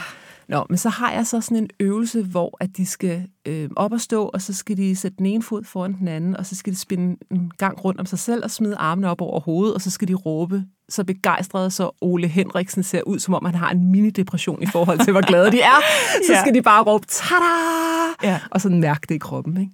Nå, 0.49 0.65
men 0.69 0.77
så 0.77 0.89
har 0.89 1.11
jeg 1.11 1.27
så 1.27 1.41
sådan 1.41 1.57
en 1.57 1.69
øvelse, 1.79 2.23
hvor 2.23 2.57
at 2.59 2.69
de 2.77 2.85
skal 2.85 3.27
øh, 3.45 3.69
op 3.75 3.91
og 3.91 4.01
stå, 4.01 4.25
og 4.25 4.41
så 4.41 4.53
skal 4.53 4.77
de 4.77 4.95
sætte 4.95 5.17
den 5.17 5.25
ene 5.25 5.43
fod 5.43 5.63
foran 5.63 5.93
den 5.99 6.07
anden, 6.07 6.37
og 6.37 6.45
så 6.45 6.55
skal 6.55 6.73
de 6.73 6.79
spinde 6.79 7.17
en 7.31 7.51
gang 7.57 7.85
rundt 7.85 7.99
om 7.99 8.05
sig 8.05 8.19
selv 8.19 8.43
og 8.43 8.51
smide 8.51 8.75
armene 8.75 9.09
op 9.09 9.21
over 9.21 9.39
hovedet, 9.39 9.75
og 9.75 9.81
så 9.81 9.91
skal 9.91 10.07
de 10.07 10.13
råbe 10.13 10.63
så 10.89 11.03
begejstrede, 11.03 11.71
så 11.71 11.91
Ole 12.01 12.27
Henriksen 12.27 12.83
ser 12.83 13.01
ud, 13.01 13.19
som 13.19 13.33
om 13.33 13.45
han 13.45 13.55
har 13.55 13.71
en 13.71 13.91
mini-depression 13.91 14.61
i 14.63 14.65
forhold 14.65 14.99
til, 14.99 15.11
hvor 15.11 15.21
glade 15.27 15.51
de 15.51 15.61
er. 15.61 15.81
Så 16.27 16.33
Ja. 16.33 16.41
skal 16.41 16.53
de 16.53 16.61
bare 16.61 16.83
råbe, 16.83 17.05
tada! 17.07 18.31
Ja. 18.33 18.39
Og 18.51 18.61
sådan 18.61 18.79
mærke 18.79 19.05
det 19.09 19.15
i 19.15 19.17
kroppen. 19.17 19.57
Ikke? 19.57 19.71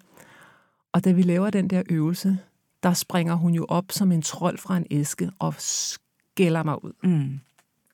Og 0.93 1.05
da 1.05 1.11
vi 1.11 1.21
laver 1.21 1.49
den 1.49 1.67
der 1.69 1.81
øvelse, 1.89 2.37
der 2.83 2.93
springer 2.93 3.33
hun 3.35 3.53
jo 3.53 3.65
op 3.69 3.85
som 3.89 4.11
en 4.11 4.21
trold 4.21 4.57
fra 4.57 4.77
en 4.77 4.85
æske 4.91 5.31
og 5.39 5.53
skælder 5.57 6.63
mig 6.63 6.83
ud. 6.83 6.91
Mm. 7.03 7.39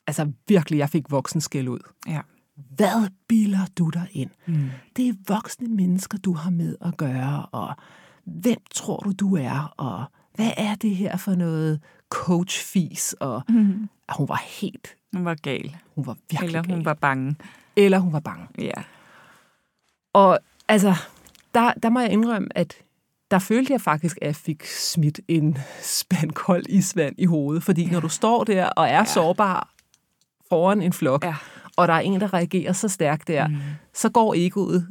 Altså 0.08 0.32
virkelig, 0.48 0.78
jeg 0.78 0.90
fik 0.90 1.12
voksen 1.12 1.42
skæld 1.42 1.68
ud. 1.68 1.80
Ja. 2.08 2.22
Hvad 2.56 3.10
bilder 3.28 3.66
du 3.78 3.90
dig 3.90 4.08
ind? 4.12 4.30
Mm. 4.46 4.70
Det 4.96 5.10
er 5.10 5.14
voksne 5.28 5.68
mennesker, 5.68 6.18
du 6.18 6.34
har 6.34 6.50
med 6.50 6.76
at 6.82 6.98
gøre, 6.98 7.46
og 7.46 7.76
hvem 8.24 8.58
tror 8.76 8.98
du, 8.98 9.12
du 9.12 9.36
er, 9.36 9.74
og 9.78 10.06
hvad 10.36 10.52
er 10.58 10.76
det 10.76 10.96
her 10.96 11.18
for 11.18 11.36
noget 11.36 11.82
coachfis? 12.10 13.16
Og 13.20 13.44
Mm. 13.50 13.90
ah, 14.08 14.16
hun 14.18 14.30
var 14.30 14.42
helt, 14.62 14.96
Hun 15.14 15.26
var 15.26 15.36
gal. 15.36 15.76
hun 15.96 16.06
var 16.06 16.18
virkelig 16.32 16.48
Eller 16.48 16.62
gal. 16.64 16.76
hun 16.76 16.86
var 16.86 16.94
bange. 16.94 17.36
Eller 17.76 18.00
hun 18.00 18.14
var 18.14 18.20
bange. 18.20 18.48
Ja. 18.58 18.72
Og 20.14 20.40
altså, 20.68 20.96
der, 21.54 21.74
der 21.74 21.90
må 21.90 22.00
jeg 22.00 22.12
indrømme, 22.12 22.48
at 22.58 22.74
der 23.32 23.40
følte 23.40 23.74
jeg 23.74 23.82
faktisk, 23.82 24.18
at 24.22 24.28
jeg 24.28 24.36
fik 24.36 24.66
smidt 24.66 25.20
en 25.28 25.58
spand 25.82 26.32
kold 26.32 26.66
isvand 26.70 27.16
i 27.18 27.26
hovedet. 27.26 27.64
Fordi 27.64 27.84
ja. 27.84 27.92
når 27.92 28.00
du 28.00 28.10
står 28.10 28.44
der 28.44 28.66
og 28.66 28.88
er 28.88 28.98
ja. 28.98 29.06
sårbar 29.06 29.70
foran 30.50 30.82
en 30.82 30.94
flok, 30.94 31.26
Ja. 31.26 31.36
og 31.76 31.88
der 31.88 31.94
er 31.94 32.00
en, 32.00 32.20
der 32.22 32.34
reagerer 32.34 32.74
så 32.74 32.88
stærkt 32.88 33.28
der, 33.28 33.48
mm. 33.48 33.56
så 33.94 34.10
går 34.10 34.34
egoet 34.38 34.88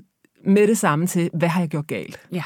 med 0.47 0.67
det 0.67 0.79
samme 0.79 1.07
til, 1.07 1.31
hvad 1.35 1.49
har 1.49 1.61
jeg 1.61 1.69
gjort 1.69 1.87
galt? 1.87 2.21
Ja. 2.33 2.43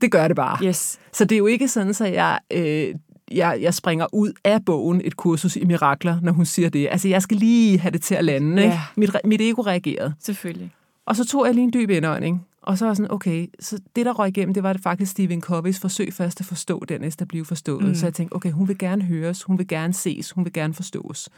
Det 0.00 0.12
gør 0.12 0.28
det 0.28 0.36
bare. 0.36 0.64
Yes. 0.64 0.98
Så 1.12 1.24
det 1.24 1.34
er 1.34 1.38
jo 1.38 1.46
ikke 1.46 1.68
sådan, 1.68 1.90
at 2.00 2.12
jeg, 2.12 2.38
øh, 2.52 2.94
jeg, 3.30 3.58
jeg 3.60 3.74
springer 3.74 4.06
ud 4.12 4.32
af 4.44 4.64
bogen 4.64 5.00
et 5.04 5.16
kursus 5.16 5.56
i 5.56 5.64
mirakler, 5.64 6.20
når 6.22 6.32
hun 6.32 6.46
siger 6.46 6.68
det. 6.70 6.88
Altså, 6.90 7.08
jeg 7.08 7.22
skal 7.22 7.36
lige 7.36 7.78
have 7.78 7.92
det 7.92 8.02
til 8.02 8.14
at 8.14 8.24
lande. 8.24 8.62
Ikke? 8.62 8.74
Ja. 8.74 8.80
Mit, 8.96 9.10
re- 9.10 9.20
mit 9.24 9.40
ego 9.40 9.62
reagerede. 9.62 10.14
Selvfølgelig. 10.20 10.70
Og 11.06 11.16
så 11.16 11.24
tog 11.26 11.46
jeg 11.46 11.54
lige 11.54 11.64
en 11.64 11.72
dyb 11.72 11.90
indånding. 11.90 12.46
Og 12.68 12.78
så 12.78 12.86
var 12.86 12.94
sådan, 12.94 13.10
okay, 13.10 13.46
så 13.60 13.80
det, 13.96 14.06
der 14.06 14.12
røg 14.12 14.28
igennem, 14.28 14.54
det 14.54 14.62
var 14.62 14.72
det 14.72 14.82
faktisk 14.82 15.12
Stephen 15.12 15.40
Coveys 15.40 15.80
forsøg 15.80 16.12
først 16.12 16.40
at 16.40 16.46
forstå, 16.46 16.84
dernæst 16.88 17.22
at 17.22 17.28
blive 17.28 17.44
forstået. 17.44 17.84
Mm. 17.84 17.94
Så 17.94 18.06
jeg 18.06 18.14
tænkte, 18.14 18.34
okay, 18.34 18.50
hun 18.50 18.68
vil 18.68 18.78
gerne 18.78 19.02
høres, 19.02 19.42
hun 19.42 19.58
vil 19.58 19.68
gerne 19.68 19.92
ses, 19.92 20.30
hun 20.30 20.44
vil 20.44 20.52
gerne 20.52 20.74
forstås. 20.74 21.28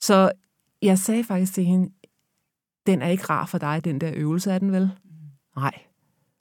Så 0.00 0.32
jeg 0.82 0.98
sagde 0.98 1.24
faktisk 1.24 1.54
til 1.54 1.64
hende, 1.64 1.90
den 2.86 3.02
er 3.02 3.08
ikke 3.08 3.24
rar 3.24 3.46
for 3.46 3.58
dig, 3.58 3.84
den 3.84 4.00
der 4.00 4.12
øvelse, 4.14 4.52
er 4.52 4.58
den 4.58 4.72
vel? 4.72 4.90
Nej. 5.56 5.78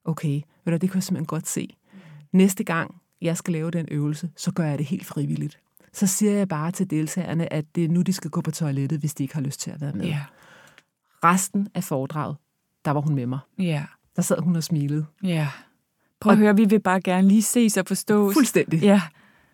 Okay, 0.06 0.42
ved 0.66 0.74
du, 0.74 0.78
det 0.78 0.90
kan 0.90 0.96
jeg 0.96 1.04
simpelthen 1.04 1.26
godt 1.26 1.48
se. 1.48 1.78
Næste 2.34 2.64
gang, 2.64 2.96
jeg 3.22 3.38
skal 3.38 3.52
lave 3.52 3.72
den 3.72 3.88
øvelse, 3.92 4.32
så 4.36 4.52
gør 4.52 4.66
jeg 4.66 4.78
det 4.78 4.86
helt 4.86 5.06
frivilligt. 5.06 5.60
Så 5.94 6.08
siger 6.08 6.32
jeg 6.32 6.48
bare 6.48 6.72
til 6.72 6.90
deltagerne, 6.90 7.54
at 7.54 7.66
det 7.76 7.86
er 7.86 7.90
nu, 7.90 8.02
de 8.02 8.14
skal 8.14 8.32
gå 8.32 8.42
på 8.42 8.52
toilettet, 8.52 9.00
hvis 9.00 9.14
de 9.14 9.24
ikke 9.24 9.36
har 9.36 9.42
lyst 9.42 9.60
til 9.60 9.72
at 9.72 9.82
være 9.82 9.94
med. 9.94 10.06
Ja. 10.06 10.24
Resten 11.24 11.68
af 11.74 11.84
foredraget, 11.84 12.38
der 12.88 12.94
var 12.94 13.02
hun 13.02 13.16
med 13.16 13.26
mig. 13.26 13.40
Ja. 13.60 13.84
Der 14.16 14.22
sad 14.22 14.40
hun 14.40 14.56
og 14.56 14.64
smilede. 14.64 15.06
Ja. 15.24 15.48
Prøv 16.22 16.32
at 16.34 16.38
høre, 16.38 16.56
vi 16.56 16.66
vil 16.66 16.80
bare 16.80 17.02
gerne 17.02 17.28
lige 17.28 17.42
ses 17.42 17.78
og 17.78 17.86
forstås. 17.88 18.34
Fuldstændig. 18.34 18.82
Ja. 18.82 19.02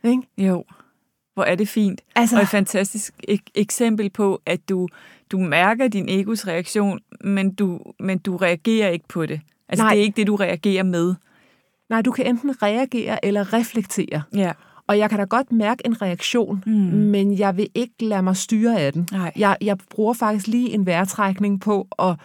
Ikke? 0.03 0.21
Jo. 0.37 0.63
Hvor 1.33 1.43
er 1.43 1.55
det 1.55 1.67
fint. 1.67 2.01
Altså- 2.15 2.35
Og 2.35 2.41
et 2.41 2.47
fantastisk 2.47 3.13
ek- 3.31 3.51
eksempel 3.55 4.09
på, 4.09 4.41
at 4.45 4.69
du, 4.69 4.87
du 5.31 5.37
mærker 5.39 5.87
din 5.87 6.05
egos 6.09 6.47
reaktion, 6.47 6.99
men 7.23 7.53
du, 7.55 7.79
men 7.99 8.17
du 8.17 8.37
reagerer 8.37 8.89
ikke 8.89 9.07
på 9.07 9.25
det. 9.25 9.41
Altså, 9.69 9.83
Nej. 9.83 9.93
det 9.93 9.99
er 9.99 10.03
ikke 10.03 10.15
det, 10.15 10.27
du 10.27 10.35
reagerer 10.35 10.83
med. 10.83 11.15
Nej, 11.89 12.01
du 12.01 12.11
kan 12.11 12.25
enten 12.25 12.63
reagere 12.63 13.25
eller 13.25 13.53
reflektere. 13.53 14.21
Ja. 14.35 14.51
Og 14.87 14.97
jeg 14.97 15.09
kan 15.09 15.19
da 15.19 15.25
godt 15.25 15.51
mærke 15.51 15.81
en 15.85 16.01
reaktion, 16.01 16.63
mm. 16.65 16.71
men 16.91 17.39
jeg 17.39 17.57
vil 17.57 17.67
ikke 17.75 17.93
lade 18.05 18.21
mig 18.23 18.37
styre 18.37 18.79
af 18.79 18.93
den. 18.93 19.07
Nej. 19.11 19.31
Jeg, 19.35 19.57
jeg 19.61 19.77
bruger 19.89 20.13
faktisk 20.13 20.47
lige 20.47 20.69
en 20.73 20.85
vejrtrækning 20.85 21.61
på 21.61 21.87
at 21.99 22.15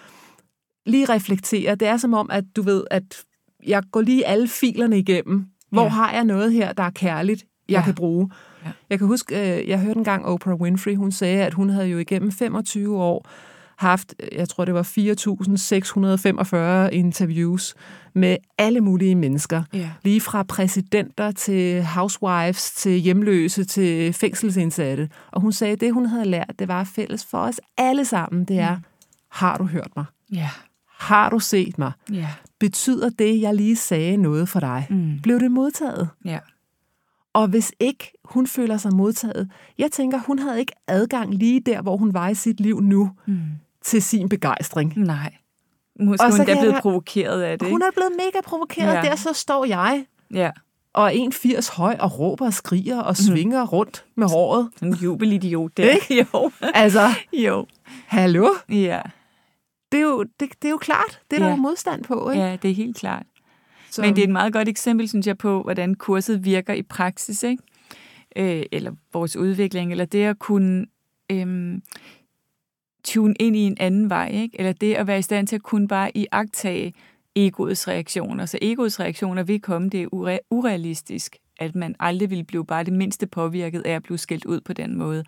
lige 0.89 1.05
reflektere. 1.05 1.75
Det 1.75 1.89
er 1.89 1.97
som 1.97 2.15
om, 2.15 2.29
at 2.33 2.45
du 2.57 2.63
ved, 2.63 2.85
at 2.91 3.23
jeg 3.67 3.83
går 3.93 4.01
lige 4.01 4.27
alle 4.27 4.49
filerne 4.49 4.99
igennem. 4.99 5.47
Hvor 5.71 5.83
Ja. 5.83 5.89
har 5.89 6.13
jeg 6.13 6.25
noget 6.25 6.53
her, 6.53 6.73
der 6.73 6.83
er 6.83 6.91
kærligt, 6.91 7.45
jeg 7.69 7.79
Ja. 7.79 7.85
kan 7.85 7.95
bruge? 7.95 8.31
Ja. 8.65 8.71
Jeg 8.91 8.99
kan 8.99 9.07
huske, 9.07 9.59
øh, 9.61 9.69
jeg 9.69 9.81
hørte 9.81 9.99
engang 9.99 10.25
Oprah 10.25 10.55
Winfrey, 10.55 10.97
hun 10.97 11.13
sagde, 11.13 11.45
at 11.45 11.55
hun 11.55 11.71
havde 11.71 11.87
jo 11.87 11.99
igennem 11.99 12.33
25 12.33 12.99
år 13.03 13.29
haft, 13.77 14.15
jeg 14.33 14.49
tror 14.49 14.65
det 14.65 14.75
var 14.75 14.83
4.645 14.83 16.95
interviews 16.95 17.75
med 18.15 18.37
alle 18.59 18.81
mulige 18.81 19.15
mennesker. 19.15 19.63
Ja. 19.73 19.91
Lige 20.05 20.21
fra 20.21 20.43
præsidenter 20.43 21.31
til 21.31 21.85
housewives, 21.85 22.71
til 22.73 22.93
hjemløse, 22.93 23.65
til 23.65 24.13
fængselsindsatte. 24.13 25.09
Og 25.33 25.41
hun 25.41 25.53
sagde, 25.53 25.73
at 25.73 25.81
det 25.81 25.93
hun 25.93 26.07
havde 26.07 26.25
lært, 26.25 26.53
det 26.59 26.69
var 26.69 26.85
fælles 26.85 27.25
for 27.25 27.39
os 27.39 27.61
alle 27.77 28.05
sammen, 28.05 28.45
det 28.45 28.59
er, 28.59 28.77
har 29.31 29.57
du 29.59 29.65
hørt 29.65 29.89
mig? 29.97 30.05
Ja. 30.33 30.51
Har 30.99 31.31
du 31.31 31.39
set 31.39 31.79
mig? 31.79 31.93
Ja. 32.13 32.29
Betyder 32.59 33.11
det, 33.11 33.41
jeg 33.41 33.55
lige 33.55 33.77
sagde 33.77 34.17
noget 34.17 34.49
for 34.49 34.61
dig? 34.61 34.87
Mm. 34.91 35.19
Blev 35.23 35.41
det 35.41 35.51
modtaget? 35.51 36.09
Ja. 36.25 36.39
Og 37.33 37.49
hvis 37.49 37.73
ikke 37.81 38.13
hun 38.25 38.47
føler 38.47 38.77
sig 38.77 38.95
modtaget, 38.95 39.51
jeg 39.79 39.91
tænker, 39.93 40.19
hun 40.27 40.39
havde 40.39 40.61
ikke 40.61 40.73
adgang 40.87 41.35
lige 41.35 41.61
der, 41.61 41.83
hvor 41.83 41.97
hun 41.97 42.15
var 42.15 42.29
i 42.29 42.35
sit 42.35 42.61
liv 42.61 42.81
nu, 42.81 43.11
Mm. 43.27 43.39
til 43.83 44.03
sin 44.03 44.29
begejstring. 44.29 44.93
Nej. 44.97 45.35
Måske 46.01 46.25
Og 46.25 46.31
hun 46.31 46.41
er 46.41 46.45
blevet 46.45 46.73
jeg- 46.73 46.81
provokeret 46.83 47.43
af 47.43 47.59
det, 47.59 47.71
Hun 47.71 47.83
er 47.83 47.91
blevet 47.95 48.13
mega 48.17 48.41
provokeret, 48.45 48.95
Ja. 48.95 49.01
der 49.03 49.17
så 49.17 49.33
står 49.33 49.65
jeg 49.65 50.05
Ja. 50.35 50.51
og 50.93 51.05
er 51.07 51.11
1,80 51.11 51.69
høj 51.69 51.97
og 52.01 52.19
råber 52.19 52.47
og 52.47 52.55
skriger 52.55 53.01
og 53.01 53.17
svinger 53.17 53.67
rundt 53.67 54.05
med 54.17 54.27
håret. 54.31 54.69
En 54.83 54.95
jubelidiot 54.95 55.77
der. 55.77 55.91
Ikke? 55.91 56.27
Jo. 56.35 56.51
Altså, 56.75 57.09
jo. 57.33 57.67
hallo? 58.07 58.49
Ja. 58.69 59.01
Det 59.93 59.99
er 59.99 60.05
jo, 60.05 60.23
det, 60.23 60.49
det 60.63 60.69
er 60.69 60.71
jo 60.71 60.79
klart, 60.79 61.21
det 61.31 61.37
er 61.37 61.41
der 61.41 61.47
Ja. 61.47 61.55
jo 61.55 61.57
modstand 61.61 62.05
på. 62.05 62.31
Ikke? 62.31 62.43
ja, 62.45 62.57
det 62.63 62.71
er 62.71 62.75
helt 62.75 62.97
klart. 62.97 63.27
Så, 63.91 64.03
Men 64.03 64.17
det 64.17 64.23
er 64.23 64.27
et 64.27 64.33
meget 64.33 64.53
godt 64.53 64.69
eksempel, 64.69 65.09
synes 65.09 65.27
jeg, 65.27 65.39
på, 65.39 65.63
hvordan 65.63 65.95
kurset 65.95 66.45
virker 66.45 66.73
i 66.75 66.83
praksis, 66.83 67.43
ikke? 67.43 67.63
Øh, 68.37 68.63
eller 68.73 68.93
vores 69.13 69.37
udvikling, 69.37 69.91
eller 69.91 70.05
det 70.05 70.25
at 70.25 70.39
kunne 70.39 70.87
øhm, 71.33 71.83
tune 73.05 73.35
ind 73.41 73.57
i 73.57 73.61
en 73.61 73.77
anden 73.81 74.11
vej, 74.11 74.31
ikke? 74.35 74.59
eller 74.59 74.73
det 74.73 74.95
at 74.95 75.07
være 75.07 75.19
i 75.19 75.23
stand 75.23 75.47
til 75.47 75.57
at 75.57 75.63
kunne 75.63 75.89
bare 75.89 76.17
iagtage 76.17 76.95
egoets 77.37 77.89
reaktioner. 77.89 78.47
Så 78.47 78.59
egoets 78.63 79.01
reaktioner 79.01 79.43
vil 79.43 79.61
komme, 79.61 79.89
det 79.91 80.03
er 80.03 80.07
ure- 80.13 80.39
urealistisk, 80.51 81.37
at 81.59 81.75
man 81.75 81.95
aldrig 82.01 82.31
vil 82.31 82.45
blive 82.45 82.67
bare 82.67 82.85
det 82.85 82.93
mindste 82.93 83.27
påvirket 83.27 83.83
af 83.87 83.93
at 83.93 84.03
blive 84.03 84.19
skældt 84.19 84.45
ud 84.45 84.61
på 84.61 84.73
den 84.73 84.97
måde 84.99 85.25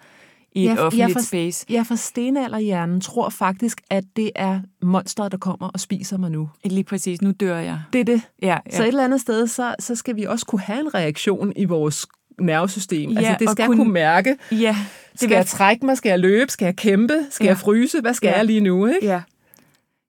i 0.53 0.63
et 0.65 0.69
jeg, 0.69 0.79
offentligt 0.79 1.09
jeg 1.09 1.13
for, 1.13 1.23
space. 1.23 1.67
Jeg 1.71 1.87
for 1.87 1.95
stenalderhjernen 1.95 3.01
tror 3.01 3.29
faktisk, 3.29 3.81
at 3.91 4.05
det 4.17 4.31
er 4.35 4.61
monsteret, 4.83 5.33
der 5.33 5.39
kommer 5.39 5.69
og 5.69 5.81
spiser 5.81 6.19
mig 6.19 6.31
nu. 6.31 6.49
Lige 6.65 6.85
præcis, 6.85 7.23
nu 7.23 7.31
dør 7.41 7.59
jeg. 7.59 7.81
Det 7.93 8.01
er 8.01 8.05
det. 8.05 8.23
Ja, 8.43 8.47
Ja. 8.47 8.59
ja. 8.71 8.77
Så 8.77 8.83
et 8.83 8.89
eller 8.89 9.05
andet 9.05 9.21
sted, 9.21 9.47
så, 9.47 9.75
så 9.81 9.95
skal 9.95 10.17
vi 10.17 10.25
også 10.25 10.47
kunne 10.47 10.61
have 10.61 10.81
en 10.81 10.95
reaktion 10.95 11.53
i 11.57 11.65
vores 11.65 12.07
nervesystem. 12.41 13.11
Ja, 13.11 13.19
altså, 13.19 13.37
det 13.39 13.51
skal 13.51 13.67
kunne- 13.67 13.77
kunne, 13.77 13.93
mærke. 13.93 14.37
ja 14.51 14.77
det 15.13 15.21
Skal 15.21 15.35
jeg 15.35 15.47
trække 15.47 15.87
mig? 15.87 15.97
Skal 15.97 16.11
jeg 16.11 16.19
løbe? 16.19 16.51
Skal 16.53 16.65
jeg 16.65 16.77
kæmpe? 16.77 17.15
Skal 17.31 17.45
Ja. 17.45 17.51
jeg 17.51 17.59
fryse? 17.59 18.01
Hvad 18.01 18.15
skal 18.15 18.29
Ja. 18.29 18.37
jeg 18.37 18.45
lige 18.45 18.61
nu? 18.61 18.87
Ikke? 18.87 19.07
Ja. 19.07 19.21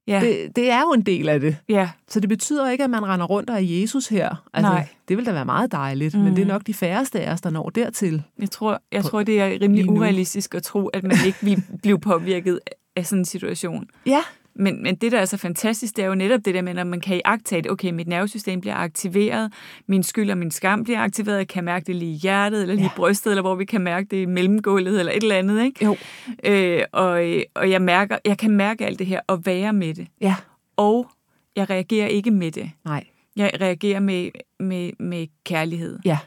Ja, 0.07 0.19
Det, 0.21 0.55
det 0.55 0.71
er 0.71 0.81
jo 0.81 0.93
en 0.93 1.01
del 1.01 1.29
af 1.29 1.39
det. 1.39 1.57
ja, 1.69 1.89
Så 2.07 2.19
det 2.19 2.29
betyder 2.29 2.69
ikke, 2.69 2.83
at 2.83 2.89
man 2.89 3.05
render 3.05 3.25
rundt 3.25 3.49
og 3.49 3.55
er 3.55 3.59
Jesus 3.59 4.07
her. 4.07 4.43
Altså, 4.53 4.71
Nej. 4.71 4.87
Det 5.07 5.17
vil 5.17 5.25
da 5.25 5.31
være 5.31 5.45
meget 5.45 5.71
dejligt, 5.71 6.15
mm. 6.15 6.21
men 6.21 6.35
det 6.35 6.41
er 6.41 6.45
nok 6.45 6.67
de 6.67 6.73
færreste 6.73 7.19
af 7.21 7.33
os, 7.33 7.41
der 7.41 7.49
når 7.49 7.69
dertil. 7.69 8.23
Jeg 8.39 8.51
tror, 8.51 8.81
jeg 8.91 9.03
tror 9.03 9.23
det 9.23 9.41
er 9.41 9.57
rimelig 9.61 9.89
urealistisk 9.89 10.55
at 10.55 10.63
tro, 10.63 10.87
at 10.87 11.03
man 11.03 11.17
ikke 11.25 11.37
vil 11.41 11.63
blive 11.81 11.99
påvirket 11.99 12.59
af 12.95 13.05
sådan 13.05 13.19
en 13.19 13.25
situation. 13.25 13.85
Ja, 14.05 14.21
Men, 14.55 14.83
men 14.83 14.95
det, 14.95 15.11
der 15.11 15.19
er 15.19 15.25
så 15.25 15.37
fantastisk, 15.37 15.95
det 15.95 16.03
er 16.03 16.07
jo 16.07 16.15
netop 16.15 16.39
det 16.45 16.53
der 16.55 16.61
med, 16.61 16.77
at 16.77 16.87
man 16.87 16.99
kan 17.01 17.15
iagtage 17.25 17.61
det. 17.61 17.71
Okay, 17.71 17.91
mit 17.91 18.07
nervesystem 18.07 18.61
bliver 18.61 18.75
aktiveret, 18.75 19.53
min 19.87 20.03
skyld 20.03 20.31
og 20.31 20.37
min 20.37 20.51
skam 20.51 20.83
bliver 20.83 20.99
aktiveret, 20.99 21.37
jeg 21.37 21.47
kan 21.47 21.63
mærke 21.63 21.85
det 21.87 21.95
lige 21.95 22.11
i 22.11 22.15
hjertet, 22.17 22.61
eller 22.61 22.75
lige 22.75 22.83
i 22.83 22.87
Ja. 22.87 22.95
brystet, 22.95 23.31
eller 23.31 23.41
hvor 23.41 23.55
vi 23.55 23.65
kan 23.65 23.81
mærke 23.81 24.07
det 24.11 24.17
i 24.21 24.25
mellemgulvet, 24.25 24.99
eller 24.99 25.11
et 25.11 25.23
eller 25.23 25.35
andet. 25.35 25.63
Ikke? 25.65 25.85
jo. 25.85 25.95
Øh, 26.43 26.81
og 26.91 27.09
og 27.53 27.69
jeg, 27.69 27.81
mærker, 27.81 28.17
jeg 28.25 28.37
kan 28.37 28.51
mærke 28.51 28.85
alt 28.85 28.99
det 28.99 29.07
her, 29.07 29.19
og 29.27 29.45
være 29.45 29.73
med 29.73 29.93
det. 29.93 30.07
Ja, 30.21 30.35
Og 30.77 31.11
jeg 31.55 31.69
reagerer 31.69 32.07
ikke 32.07 32.31
med 32.31 32.51
det. 32.51 32.71
nej. 32.85 33.03
Jeg 33.35 33.51
reagerer 33.61 33.99
med, 33.99 34.29
med, 34.59 34.91
med 34.99 35.27
kærlighed. 35.43 35.99
Ja. 36.05 36.17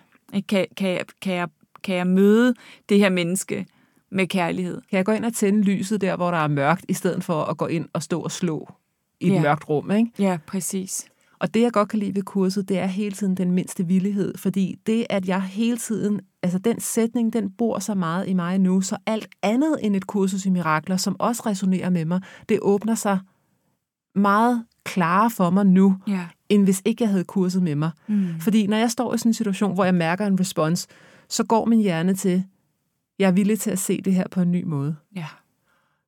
Kan, 0.49 0.67
kan, 0.77 0.89
jeg, 0.91 1.01
kan, 1.23 1.33
jeg, 1.35 1.49
kan 1.85 1.95
jeg 1.97 2.07
møde 2.07 2.55
det 2.89 2.99
her 2.99 3.09
menneske 3.09 3.67
med 4.15 4.27
kærlighed? 4.27 4.81
Kan 4.91 4.97
jeg 4.97 5.05
gå 5.05 5.13
ind 5.13 5.25
og 5.25 5.33
tænde 5.35 5.63
lyset 5.63 6.01
der, 6.01 6.17
hvor 6.17 6.31
der 6.31 6.39
er 6.39 6.49
mørkt, 6.49 6.85
i 6.89 6.93
stedet 6.93 7.25
for 7.25 7.43
at 7.45 7.57
gå 7.57 7.67
ind 7.67 7.89
og 7.93 8.03
stå 8.03 8.21
og 8.21 8.31
slå 8.31 8.69
i 9.21 9.27
et 9.27 9.33
Ja. 9.33 9.41
mørkt 9.43 9.69
rum, 9.69 9.91
ikke? 9.91 10.11
Ja, 10.19 10.39
præcis. 10.47 11.07
Og 11.39 11.55
det, 11.55 11.61
jeg 11.63 11.73
godt 11.73 11.89
kan 11.89 11.99
lide 11.99 12.15
ved 12.15 12.23
kurset, 12.23 12.69
det 12.69 12.79
er 12.79 12.87
hele 12.87 13.13
tiden 13.15 13.35
den 13.37 13.51
mindste 13.51 13.87
villighed, 13.87 14.39
fordi 14.39 14.79
det, 14.87 15.07
at 15.11 15.29
jeg 15.29 15.43
hele 15.43 15.77
tiden, 15.77 16.21
altså 16.43 16.59
den 16.59 16.81
sætning, 16.81 17.33
den 17.33 17.51
bor 17.51 17.79
så 17.79 17.95
meget 17.95 18.29
i 18.29 18.35
mig 18.35 18.59
nu, 18.59 18.81
så 18.81 18.97
alt 19.07 19.29
andet 19.43 19.77
end 19.83 19.97
et 19.97 20.07
kursus 20.07 20.47
i 20.47 20.51
mirakler, 20.51 20.97
som 20.97 21.17
også 21.19 21.43
resonerer 21.47 21.91
med 21.91 22.05
mig, 22.05 22.21
det 22.49 22.59
åbner 22.63 22.95
sig 22.95 23.19
meget 24.15 24.65
klarere 24.85 25.31
for 25.31 25.51
mig 25.51 25.67
nu, 25.67 25.97
Ja. 26.09 26.27
end 26.49 26.65
hvis 26.65 26.83
ikke 26.85 27.05
jeg 27.05 27.11
havde 27.11 27.25
kurset 27.25 27.63
med 27.63 27.75
mig. 27.75 27.91
Mm. 28.07 28.27
Fordi 28.41 28.67
når 28.67 28.77
jeg 28.77 28.91
står 28.91 29.15
i 29.15 29.19
sådan 29.19 29.31
en 29.31 29.35
situation, 29.35 29.75
hvor 29.75 29.85
jeg 29.85 29.95
mærker 29.95 30.27
en 30.27 30.41
respons, 30.41 30.87
så 31.29 31.45
går 31.45 31.65
min 31.65 31.81
hjerne 31.81 32.15
til, 32.15 32.45
Jeg 33.19 33.27
er 33.27 33.33
villig 33.33 33.61
til 33.61 33.71
at 33.71 33.79
se 33.79 34.01
det 34.01 34.15
her 34.15 34.25
på 34.31 34.41
en 34.41 34.51
ny 34.53 34.65
måde. 34.65 34.97
Ja. 35.17 35.27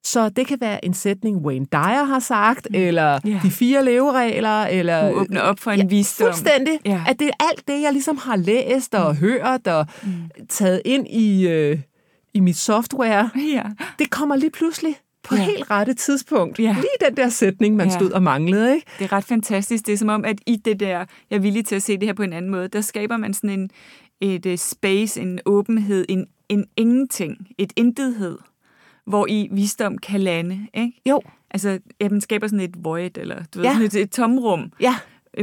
Så 0.04 0.28
det 0.28 0.46
kan 0.46 0.60
være 0.60 0.84
en 0.84 0.94
sætning, 0.94 1.36
Wayne 1.46 1.66
Dyer 1.72 2.04
har 2.04 2.18
sagt, 2.18 2.66
mm. 2.70 2.76
eller 2.76 3.18
Ja. 3.24 3.40
de 3.42 3.50
fire 3.50 3.84
leveregler, 3.84 4.62
eller... 4.62 5.10
Du 5.10 5.18
åbner 5.20 5.40
op 5.40 5.60
for 5.60 5.70
en 5.70 5.78
ja, 5.78 5.86
visdom. 5.86 6.26
Fuldstændig. 6.26 6.78
Ja. 6.84 7.04
At 7.08 7.18
det 7.18 7.28
er 7.28 7.44
alt 7.50 7.68
det, 7.68 7.82
jeg 7.82 7.92
ligesom 7.92 8.16
har 8.16 8.36
læst 8.36 8.94
og 8.94 9.12
mm. 9.12 9.18
hørt 9.18 9.66
og 9.66 9.86
mm. 10.02 10.08
taget 10.48 10.82
ind 10.84 11.06
i, 11.08 11.48
øh, 11.48 11.78
i 12.34 12.40
mit 12.40 12.56
software, 12.56 13.30
Ja. 13.54 13.62
det 13.98 14.10
kommer 14.10 14.36
lige 14.36 14.50
pludselig 14.50 14.94
på 15.22 15.34
ja. 15.34 15.44
helt 15.44 15.70
rette 15.70 15.94
tidspunkt. 15.94 16.58
Ja. 16.58 16.72
Lige 16.72 17.08
den 17.08 17.16
der 17.16 17.28
sætning, 17.28 17.76
man 17.76 17.88
ja. 17.88 17.94
stod 17.94 18.10
og 18.10 18.22
manglede, 18.22 18.74
ikke? 18.74 18.86
Det 18.98 19.04
er 19.04 19.12
ret 19.12 19.24
fantastisk. 19.24 19.86
Det 19.86 19.92
er 19.92 19.96
som 19.98 20.08
om, 20.08 20.24
at 20.24 20.36
i 20.46 20.56
det 20.56 20.80
der, 20.80 20.88
jeg 21.30 21.36
er 21.36 21.38
villig 21.38 21.66
til 21.66 21.74
at 21.74 21.82
se 21.82 21.92
det 21.96 22.08
her 22.08 22.14
på 22.14 22.22
en 22.22 22.32
anden 22.32 22.50
måde, 22.50 22.68
der 22.68 22.80
skaber 22.80 23.16
man 23.16 23.34
sådan 23.34 23.50
en, 23.50 23.70
et 24.20 24.46
uh, 24.46 24.56
space, 24.56 25.20
en 25.20 25.40
åbenhed, 25.46 26.04
en, 26.08 26.26
en 26.48 26.66
ingenting, 26.76 27.48
et 27.58 27.72
intethed, 27.76 28.38
hvor 29.06 29.26
i 29.26 29.48
visdom 29.52 29.98
kan 29.98 30.20
lande. 30.20 30.66
Ikke? 30.74 31.00
Jo. 31.08 31.20
Altså, 31.50 31.78
ja, 32.00 32.08
man 32.08 32.20
skaber 32.20 32.46
sådan 32.46 32.60
et 32.60 32.84
void, 32.84 33.18
eller 33.18 33.44
du 33.54 33.58
ved, 33.58 33.66
Ja. 33.66 33.72
sådan 33.72 33.86
et, 33.86 33.94
et 33.94 34.10
tomrum 34.10 34.72
Ja. 34.80 34.94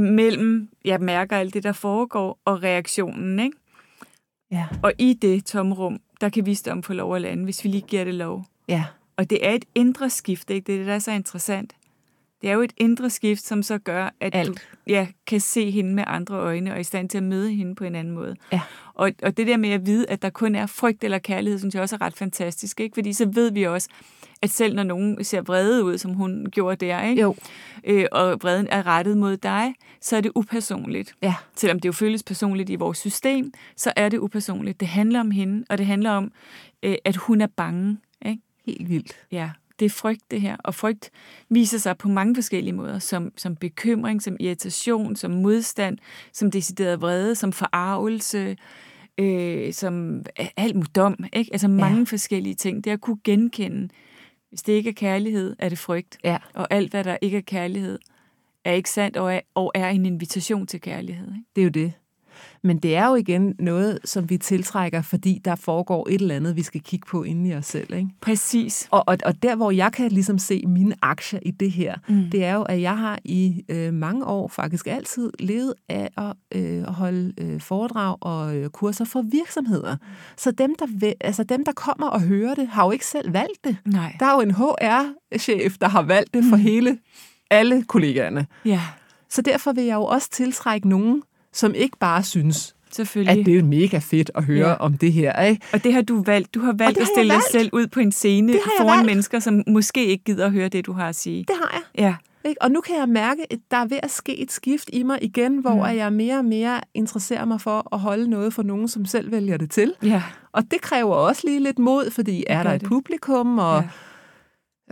mellem, 0.01 0.69
jeg 0.85 0.99
mærker 0.99 1.37
alt 1.37 1.53
det, 1.53 1.63
der 1.63 1.71
foregår, 1.71 2.39
og 2.45 2.63
reaktionen. 2.63 3.39
Ikke? 3.39 3.57
Ja. 4.51 4.67
Og 4.83 4.93
i 4.97 5.13
det 5.13 5.45
tomrum, 5.45 5.99
der 6.21 6.29
kan 6.29 6.45
visdom 6.45 6.83
få 6.83 6.93
lov 6.93 7.15
at 7.15 7.21
lande, 7.21 7.43
hvis 7.43 7.63
vi 7.63 7.69
lige 7.69 7.81
giver 7.87 8.03
det 8.03 8.13
lov. 8.13 8.45
Ja. 8.67 8.83
Og 9.17 9.29
det 9.29 9.47
er 9.47 9.51
et 9.51 9.65
indre 9.75 10.09
skift, 10.09 10.49
ikke? 10.49 10.65
Det 10.67 10.73
er 10.75 10.77
det, 10.79 10.87
der 10.87 10.93
er 10.93 10.99
så 10.99 11.11
interessant. 11.11 11.75
Det 12.43 12.49
er 12.49 12.53
jo 12.53 12.61
et 12.61 12.73
indre 12.77 13.09
skift, 13.09 13.43
som 13.43 13.63
så 13.63 13.77
gør, 13.77 14.09
at 14.19 14.35
Alt. 14.35 14.47
du 14.47 14.55
ja, 14.87 15.07
kan 15.27 15.39
se 15.39 15.71
hende 15.71 15.93
med 15.93 16.03
andre 16.07 16.35
øjne, 16.35 16.71
og 16.71 16.75
er 16.75 16.79
i 16.79 16.83
stand 16.83 17.09
til 17.09 17.17
at 17.17 17.23
møde 17.23 17.51
hende 17.51 17.75
på 17.75 17.83
en 17.83 17.95
anden 17.95 18.13
måde. 18.13 18.35
Ja. 18.51 18.61
Og, 18.93 19.11
og 19.23 19.37
det 19.37 19.47
der 19.47 19.57
med 19.57 19.69
at 19.69 19.85
vide, 19.85 20.09
at 20.09 20.21
der 20.21 20.29
kun 20.29 20.55
er 20.55 20.65
frygt 20.65 21.03
eller 21.03 21.17
kærlighed, 21.17 21.59
synes 21.59 21.75
jeg 21.75 21.81
også 21.81 21.95
er 21.95 22.01
ret 22.01 22.17
fantastisk. 22.17 22.79
Ikke? 22.79 22.93
Fordi 22.93 23.13
så 23.13 23.25
ved 23.25 23.51
vi 23.51 23.63
også, 23.63 23.89
at 24.41 24.49
selv 24.49 24.75
når 24.75 24.83
nogen 24.83 25.23
ser 25.23 25.41
vrede 25.41 25.83
ud, 25.83 25.97
som 25.97 26.13
hun 26.13 26.47
gjorde 26.51 26.85
der, 26.85 27.01
ikke? 27.03 27.21
Jo. 27.21 27.35
Øh, 27.83 28.05
og 28.11 28.37
vreden 28.41 28.67
er 28.71 28.87
rettet 28.87 29.17
mod 29.17 29.37
dig, 29.37 29.73
så 30.01 30.17
er 30.17 30.21
det 30.21 30.31
upersonligt. 30.35 31.15
Ja. 31.21 31.35
Selvom 31.55 31.79
det 31.79 31.87
jo 31.87 31.93
føles 31.93 32.23
personligt 32.23 32.69
i 32.69 32.75
vores 32.75 32.97
system, 32.97 33.53
så 33.75 33.93
er 33.95 34.09
det 34.09 34.17
upersonligt. 34.17 34.79
Det 34.79 34.87
handler 34.87 35.19
om 35.19 35.31
hende, 35.31 35.65
og 35.69 35.77
det 35.77 35.85
handler 35.85 36.11
om, 36.11 36.31
øh, 36.83 36.95
at 37.05 37.15
hun 37.15 37.41
er 37.41 37.47
bange. 37.47 37.97
Ikke? 38.25 38.41
Helt 38.65 38.89
vildt. 38.89 39.13
Ja, 39.31 39.49
det 39.79 39.85
er 39.85 39.89
frygt 39.89 40.31
det 40.31 40.41
her. 40.41 40.57
Og 40.63 40.75
frygt 40.75 41.11
viser 41.49 41.77
sig 41.77 41.97
på 41.97 42.07
mange 42.07 42.35
forskellige 42.35 42.73
måder, 42.73 42.99
som, 42.99 43.31
som 43.37 43.55
bekymring, 43.55 44.21
som 44.21 44.37
irritation, 44.39 45.15
som 45.15 45.31
modstand, 45.31 45.97
som 46.33 46.51
decideret 46.51 47.01
vrede, 47.01 47.35
som 47.35 47.53
forarvelse, 47.53 48.57
øh, 49.17 49.73
som 49.73 50.23
alt 50.57 50.75
muddom. 50.75 51.25
Ikke? 51.33 51.49
Altså 51.53 51.67
mange 51.67 51.97
Ja. 51.97 52.03
forskellige 52.03 52.55
ting. 52.55 52.83
Det 52.83 52.91
at 52.91 53.01
kunne 53.01 53.17
genkende, 53.23 53.89
hvis 54.49 54.61
det 54.61 54.73
ikke 54.73 54.89
er 54.89 54.93
kærlighed, 54.93 55.55
er 55.59 55.69
det 55.69 55.77
frygt. 55.77 56.17
Ja. 56.23 56.37
Og 56.53 56.67
alt, 56.69 56.91
hvad 56.91 57.03
der 57.03 57.17
ikke 57.21 57.37
er 57.37 57.41
kærlighed, 57.41 57.99
er 58.65 58.71
ikke 58.71 58.89
sandt 58.89 59.17
og 59.17 59.33
er, 59.33 59.39
og 59.55 59.71
er 59.75 59.89
en 59.89 60.05
invitation 60.05 60.67
til 60.67 60.81
kærlighed. 60.81 61.27
Ikke? 61.27 61.45
Det 61.55 61.61
er 61.61 61.65
jo 61.65 61.69
det. 61.69 61.93
Men 62.63 62.77
det 62.77 62.95
er 62.95 63.07
jo 63.07 63.15
igen 63.15 63.55
noget, 63.59 63.99
som 64.05 64.29
vi 64.29 64.37
tiltrækker, 64.37 65.01
fordi 65.01 65.41
der 65.45 65.55
foregår 65.55 66.07
et 66.09 66.21
eller 66.21 66.35
andet, 66.35 66.55
vi 66.55 66.63
skal 66.63 66.81
kigge 66.81 67.05
på 67.07 67.23
inde 67.23 67.49
i 67.49 67.55
os 67.55 67.65
selv. 67.65 67.93
Ikke? 67.93 68.09
Præcis. 68.21 68.87
Og, 68.91 69.03
og, 69.07 69.17
og 69.25 69.43
der, 69.43 69.55
hvor 69.55 69.71
jeg 69.71 69.91
kan 69.91 70.11
ligesom 70.11 70.37
se 70.37 70.63
mine 70.67 70.95
aktier 71.01 71.39
i 71.41 71.51
det 71.51 71.71
her, 71.71 71.95
mm. 72.09 72.29
det 72.31 72.43
er 72.43 72.53
jo, 72.53 72.61
at 72.61 72.81
jeg 72.81 72.97
har 72.97 73.19
i 73.23 73.63
øh, 73.69 73.93
mange 73.93 74.25
år 74.25 74.47
faktisk 74.47 74.87
altid 74.87 75.31
levet 75.39 75.73
af 75.89 76.09
at 76.17 76.59
øh, 76.61 76.83
holde 76.83 77.33
øh, 77.37 77.61
foredrag 77.61 78.17
og 78.21 78.55
øh, 78.55 78.69
kurser 78.69 79.05
for 79.05 79.21
virksomheder. 79.21 79.95
Så 80.37 80.51
dem 80.51 80.75
der, 80.79 80.85
vil, 80.99 81.13
altså 81.21 81.43
dem, 81.43 81.65
der 81.65 81.71
kommer 81.71 82.07
og 82.07 82.21
hører 82.21 82.55
det, 82.55 82.67
har 82.67 82.85
jo 82.85 82.91
ikke 82.91 83.05
selv 83.05 83.33
valgt 83.33 83.63
det. 83.63 83.77
Nej. 83.85 84.15
Der 84.19 84.25
er 84.25 84.33
jo 84.33 84.41
en 84.41 84.51
HR-chef, 84.51 85.77
der 85.77 85.87
har 85.87 86.01
valgt 86.01 86.33
det 86.33 86.43
for 86.49 86.55
mm. 86.55 86.61
hele 86.61 86.97
alle 87.51 87.83
kollegaerne. 87.83 88.47
Ja, 88.65 88.81
Så 89.29 89.41
derfor 89.41 89.71
vil 89.71 89.83
jeg 89.83 89.95
jo 89.95 90.03
også 90.03 90.29
tiltrække 90.29 90.89
nogen, 90.89 91.23
som 91.53 91.73
ikke 91.75 91.97
bare 91.97 92.23
synes, 92.23 92.75
selvfølgelig. 92.91 93.39
at 93.39 93.45
det 93.45 93.57
er 93.57 93.63
mega 93.63 93.97
fedt 93.97 94.31
at 94.35 94.43
høre 94.43 94.69
Ja. 94.69 94.73
om 94.73 94.97
det 94.97 95.13
her. 95.13 95.41
Ikke? 95.41 95.61
Og 95.73 95.83
det 95.83 95.93
har 95.93 96.01
du 96.01 96.23
valgt. 96.23 96.53
Du 96.55 96.59
har 96.59 96.73
valgt 96.77 96.97
at 96.99 97.07
stille 97.07 97.29
dig 97.29 97.35
valgt. 97.35 97.51
selv 97.51 97.69
ud 97.73 97.87
på 97.87 97.99
en 97.99 98.11
scene 98.11 98.53
foran 98.77 98.97
valgt. 98.97 99.05
mennesker, 99.05 99.39
som 99.39 99.63
måske 99.67 100.05
ikke 100.05 100.23
gider 100.23 100.45
at 100.45 100.51
høre 100.51 100.69
det, 100.69 100.85
du 100.85 100.93
har 100.93 101.09
at 101.09 101.15
sige. 101.15 101.39
Det 101.47 101.55
har 101.61 101.71
jeg. 101.97 102.03
Ja, 102.03 102.15
Ikke? 102.49 102.61
Og 102.61 102.71
nu 102.71 102.81
kan 102.81 102.95
jeg 102.97 103.09
mærke, 103.09 103.53
at 103.53 103.59
der 103.71 103.77
er 103.77 103.85
ved 103.85 103.99
at 104.03 104.11
ske 104.11 104.37
et 104.39 104.51
skift 104.51 104.89
i 104.93 105.03
mig 105.03 105.19
igen, 105.23 105.57
hvor 105.57 105.73
mm. 105.91 105.97
jeg 105.97 106.13
mere 106.13 106.37
og 106.37 106.45
mere 106.45 106.81
interesserer 106.93 107.45
mig 107.45 107.61
for 107.61 107.87
at 107.95 107.99
holde 107.99 108.29
noget 108.29 108.53
for 108.53 108.63
nogen, 108.63 108.87
som 108.87 109.05
selv 109.05 109.31
vælger 109.31 109.57
det 109.57 109.71
til. 109.71 109.93
ja. 110.03 110.23
Og 110.51 110.63
det 110.71 110.81
kræver 110.81 111.13
også 111.15 111.41
lige 111.45 111.59
lidt 111.59 111.79
mod, 111.79 112.11
fordi 112.11 112.43
er 112.47 112.63
der 112.63 112.71
et 112.71 112.81
det. 112.81 112.89
publikum 112.89 113.57
og, 113.57 113.81
Ja. 113.81 113.87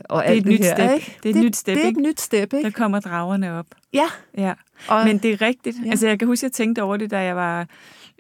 Og 0.10 0.24
Det 0.24 0.28
er 0.30 0.32
alt 0.34 0.38
et 0.40 0.44
det 0.46 0.52
nyt 0.52 0.66
her. 0.66 0.76
step. 0.76 0.92
Ikke? 0.94 1.18
Det 1.24 1.30
er 1.36 1.40
et 1.40 1.46
nyt 1.46 1.56
step, 1.56 1.76
Det 1.78 1.86
er 1.86 1.90
et 1.90 1.98
nyt 1.98 2.22
step, 2.22 2.52
Der 2.52 2.58
ikke? 2.58 2.72
kommer 2.72 3.00
dragerne 3.00 3.52
op. 3.52 3.66
Ja. 3.94 4.06
Ja. 4.38 4.54
Og, 4.88 5.06
Men 5.06 5.18
det 5.18 5.32
er 5.32 5.42
rigtigt. 5.42 5.78
Ja. 5.86 5.90
Altså, 5.90 6.08
jeg 6.08 6.20
kan 6.20 6.28
huske, 6.28 6.46
at 6.46 6.50
jeg 6.50 6.52
tænkte 6.54 6.84
over 6.84 6.98
det, 6.98 7.12
da 7.12 7.20
jeg 7.20 7.36
var 7.36 7.68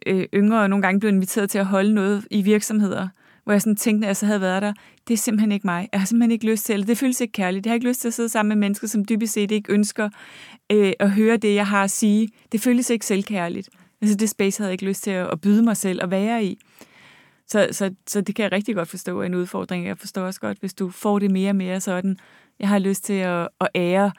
øh, 0.05 0.25
yngre, 0.33 0.61
og 0.61 0.69
nogle 0.69 0.81
gange 0.83 0.99
blev 0.99 1.11
inviteret 1.13 1.49
til 1.49 1.57
at 1.57 1.65
holde 1.65 1.93
noget 1.93 2.25
i 2.31 2.41
virksomheder, 2.41 3.07
hvor 3.43 3.53
jeg 3.53 3.61
sådan 3.61 3.75
tænkte, 3.75 3.99
når 4.01 4.07
jeg 4.07 4.17
så 4.17 4.25
havde 4.25 4.41
været 4.41 4.61
der, 4.61 4.73
det 5.07 5.13
er 5.13 5.17
simpelthen 5.17 5.51
ikke 5.51 5.67
mig. 5.67 5.89
Jeg 5.93 5.99
har 5.99 6.05
simpelthen 6.07 6.31
ikke 6.31 6.45
lyst 6.45 6.65
til, 6.65 6.73
eller 6.73 6.85
det 6.85 6.97
føles 6.97 7.21
ikke 7.21 7.31
kærligt. 7.31 7.65
Jeg 7.65 7.71
har 7.71 7.75
ikke 7.75 7.87
lyst 7.87 8.01
til 8.01 8.07
at 8.07 8.13
sidde 8.13 8.29
sammen 8.29 8.49
med 8.49 8.55
mennesker, 8.67 8.87
som 8.87 9.05
dybest 9.05 9.33
set 9.33 9.51
ikke 9.51 9.73
ønsker 9.73 10.09
øh, 10.71 10.93
at 10.99 11.11
høre 11.11 11.37
det, 11.37 11.55
jeg 11.55 11.67
har 11.67 11.83
at 11.83 11.91
sige. 11.91 12.29
Det 12.51 12.61
føles 12.61 12.89
ikke 12.89 13.05
selvkærligt. 13.05 13.69
Altså, 14.01 14.15
det 14.17 14.29
space 14.29 14.59
havde 14.59 14.69
jeg 14.69 14.73
ikke 14.73 14.85
lyst 14.85 15.03
til 15.03 15.11
at, 15.11 15.27
at 15.31 15.41
byde 15.41 15.63
mig 15.63 15.77
selv 15.77 16.03
og 16.03 16.11
være 16.11 16.43
i. 16.45 16.59
Så, 17.51 17.67
så, 17.71 17.95
så 18.07 18.21
det 18.21 18.35
kan 18.35 18.43
jeg 18.43 18.51
rigtig 18.51 18.75
godt 18.75 18.89
forstå 18.89 19.21
er 19.21 19.25
en 19.25 19.35
udfordring. 19.35 19.85
Jeg 19.87 19.97
forstår 19.97 20.21
også 20.21 20.39
godt, 20.39 20.59
hvis 20.59 20.73
du 20.73 20.89
får 20.89 21.19
det 21.19 21.31
mere 21.31 21.49
og 21.49 21.55
mere 21.55 21.81
sådan, 21.81 22.17
jeg 22.59 22.69
har 22.69 22.79
lyst 22.79 23.03
til 23.03 23.13
at, 23.13 23.47
at 23.59 23.67
ære 23.75 24.11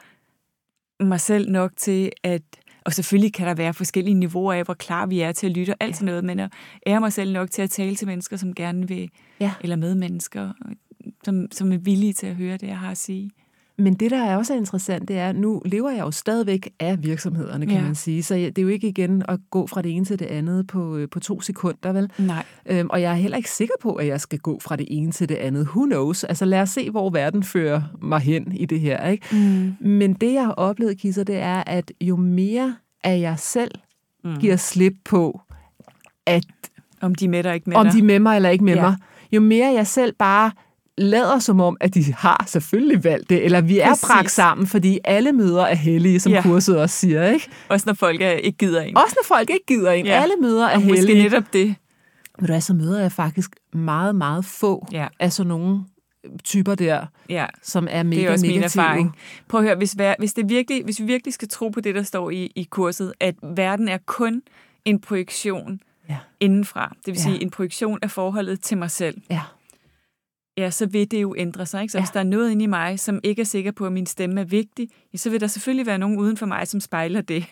mig 1.00 1.20
selv 1.20 1.50
nok 1.50 1.72
til, 1.76 2.12
at 2.22 2.42
og 2.84 2.92
selvfølgelig 2.92 3.32
kan 3.34 3.46
der 3.46 3.54
være 3.54 3.74
forskellige 3.74 4.14
niveauer 4.14 4.52
af, 4.52 4.64
hvor 4.64 4.74
klar 4.74 5.06
vi 5.06 5.20
er 5.20 5.32
til 5.32 5.46
at 5.46 5.52
lytte 5.52 5.70
og 5.70 5.76
alt 5.80 5.96
sådan 5.96 6.06
noget, 6.06 6.24
men 6.24 6.38
at 6.40 6.52
ære 6.86 7.00
mig 7.00 7.12
selv 7.12 7.32
nok 7.32 7.50
til 7.50 7.62
at 7.62 7.70
tale 7.70 7.96
til 7.96 8.06
mennesker, 8.06 8.36
som 8.36 8.54
gerne 8.54 8.88
vil, 8.88 9.10
Ja. 9.40 9.52
eller 9.60 9.76
med 9.76 9.94
mennesker, 9.94 10.52
som, 11.24 11.48
som 11.52 11.72
er 11.72 11.78
villige 11.78 12.12
til 12.12 12.26
at 12.26 12.36
høre 12.36 12.56
det, 12.56 12.66
jeg 12.66 12.78
har 12.78 12.90
at 12.90 12.98
sige. 12.98 13.30
Men 13.78 13.94
det, 13.94 14.10
der 14.10 14.22
er 14.24 14.36
også 14.36 14.54
interessant, 14.54 15.08
det 15.08 15.18
er, 15.18 15.28
at 15.28 15.36
nu 15.36 15.62
lever 15.64 15.90
jeg 15.90 16.00
jo 16.00 16.10
stadigvæk 16.10 16.68
af 16.80 17.02
virksomhederne, 17.02 17.66
kan 17.66 17.74
Ja. 17.76 17.82
man 17.82 17.94
sige. 17.94 18.22
Så 18.22 18.34
det 18.34 18.58
er 18.58 18.62
jo 18.62 18.68
ikke 18.68 18.88
igen 18.88 19.22
at 19.28 19.38
gå 19.50 19.66
fra 19.66 19.82
det 19.82 19.96
ene 19.96 20.04
til 20.04 20.18
det 20.18 20.26
andet 20.26 20.66
på, 20.66 20.96
øh, 20.96 21.08
på 21.08 21.20
to 21.20 21.40
sekunder, 21.40 21.92
vel? 21.92 22.10
Nej. 22.18 22.44
Øhm, 22.66 22.88
og 22.90 23.00
jeg 23.02 23.10
er 23.10 23.14
heller 23.16 23.36
ikke 23.36 23.50
sikker 23.50 23.74
på, 23.82 23.92
at 23.94 24.06
jeg 24.06 24.20
skal 24.20 24.38
gå 24.38 24.60
fra 24.60 24.76
det 24.76 24.86
ene 24.90 25.12
til 25.12 25.28
det 25.28 25.34
andet. 25.34 25.66
Who 25.66 25.84
knows? 25.84 26.24
Altså 26.24 26.44
lad 26.44 26.60
os 26.60 26.70
se, 26.70 26.90
hvor 26.90 27.10
verden 27.10 27.42
fører 27.42 27.82
mig 28.02 28.20
hen 28.20 28.52
i 28.52 28.64
det 28.66 28.80
her. 28.80 29.06
Ikke? 29.08 29.26
Mm. 29.32 29.88
Men 29.88 30.12
det, 30.12 30.32
jeg 30.32 30.44
har 30.44 30.52
oplevet, 30.52 30.98
Kisser, 30.98 31.24
det 31.24 31.36
er, 31.36 31.62
at 31.66 31.92
jo 32.00 32.16
mere 32.16 32.76
af 33.04 33.20
jeg 33.20 33.38
selv 33.38 33.70
mm. 34.24 34.36
giver 34.40 34.56
slip 34.56 34.94
på, 35.04 35.40
at 36.26 36.44
Om 37.00 37.14
de 37.14 37.24
er 37.24 37.28
med 37.28 37.42
dig, 37.42 37.54
ikke 37.54 37.70
med 37.70 37.76
om 37.76 37.86
dig. 37.86 37.92
de 37.94 37.98
er 37.98 38.02
med 38.02 38.18
mig 38.18 38.36
eller 38.36 38.48
ikke 38.48 38.64
med 38.64 38.74
ja. 38.74 38.80
mig, 38.82 38.96
jo 39.32 39.40
mere 39.40 39.72
jeg 39.72 39.86
selv 39.86 40.12
bare 40.18 40.50
lader 40.98 41.38
som 41.38 41.60
om, 41.60 41.76
at 41.80 41.94
de 41.94 42.14
har 42.14 42.44
selvfølgelig 42.48 43.04
valgt 43.04 43.30
det, 43.30 43.44
eller 43.44 43.60
vi 43.60 43.78
er 43.78 43.88
Præcis. 43.88 44.04
bragt 44.06 44.30
sammen, 44.30 44.66
fordi 44.66 44.98
alle 45.04 45.32
møder 45.32 45.62
er 45.62 45.74
hellige, 45.74 46.20
som 46.20 46.32
Ja. 46.32 46.42
kurset 46.42 46.76
også 46.78 46.96
siger. 46.96 47.26
Ikke? 47.30 47.48
Også 47.68 47.84
når 47.86 47.94
folk 47.94 48.20
ikke 48.20 48.52
gider 48.58 48.80
en. 48.82 48.96
Også 48.96 49.16
når 49.18 49.36
folk 49.36 49.50
ikke 49.50 49.66
gider 49.66 49.90
en. 49.90 50.06
Ja. 50.06 50.22
Alle 50.22 50.34
møder 50.40 50.66
er 50.66 50.74
og 50.76 50.82
måske 50.82 50.96
hellige. 50.96 51.22
netop 51.22 51.44
det. 51.52 51.66
Ved 52.38 52.46
du 52.46 52.52
hvad, 52.52 52.60
så 52.60 52.74
møder 52.74 53.00
jeg 53.00 53.12
faktisk 53.12 53.50
meget, 53.74 54.14
meget 54.14 54.44
få 54.44 54.86
Ja. 54.92 55.06
af 55.20 55.32
sådan 55.32 55.48
nogle 55.48 55.80
typer 56.44 56.74
der, 56.74 57.06
Ja. 57.28 57.46
som 57.62 57.88
er 57.90 58.02
mega 58.02 58.20
Det 58.20 58.26
er 58.28 58.32
også 58.32 58.46
min 58.46 58.54
negative. 58.54 58.82
erfaring. 58.82 59.16
Prøv 59.48 59.60
at 59.60 59.66
høre, 59.66 59.76
hvis, 59.76 59.96
hvis, 60.18 60.32
det 60.34 60.48
virkelig, 60.48 60.84
hvis 60.84 61.00
vi 61.00 61.04
virkelig 61.04 61.34
skal 61.34 61.48
tro 61.48 61.68
på 61.68 61.80
det, 61.80 61.94
der 61.94 62.02
står 62.02 62.30
i, 62.30 62.52
i 62.56 62.62
kurset, 62.70 63.12
at 63.20 63.34
verden 63.56 63.88
er 63.88 63.98
kun 64.06 64.42
en 64.84 65.00
projektion 65.00 65.80
Ja. 66.08 66.16
indenfra, 66.40 66.88
det 66.96 67.06
vil 67.06 67.14
Ja. 67.14 67.22
sige 67.22 67.42
en 67.42 67.50
projektion 67.50 67.98
af 68.02 68.10
forholdet 68.10 68.60
til 68.60 68.78
mig 68.78 68.90
selv, 68.90 69.20
Ja. 69.30 69.40
Ja, 70.58 70.70
så 70.70 70.86
vil 70.86 71.10
det 71.10 71.22
jo 71.22 71.34
ændre 71.38 71.66
sig. 71.66 71.82
Ikke? 71.82 71.92
Så 71.92 71.98
Ja. 71.98 72.02
hvis 72.02 72.10
der 72.10 72.20
er 72.20 72.24
noget 72.24 72.50
inde 72.50 72.64
i 72.64 72.66
mig, 72.66 73.00
som 73.00 73.20
ikke 73.22 73.40
er 73.42 73.46
sikker 73.46 73.70
på, 73.72 73.86
at 73.86 73.92
min 73.92 74.06
stemme 74.06 74.40
er 74.40 74.44
vigtig, 74.44 74.88
ja, 75.12 75.18
så 75.18 75.30
vil 75.30 75.40
der 75.40 75.46
selvfølgelig 75.46 75.86
være 75.86 75.98
nogen 75.98 76.18
uden 76.18 76.36
for 76.36 76.46
mig, 76.46 76.68
som 76.68 76.80
spejler 76.80 77.20
det. 77.20 77.44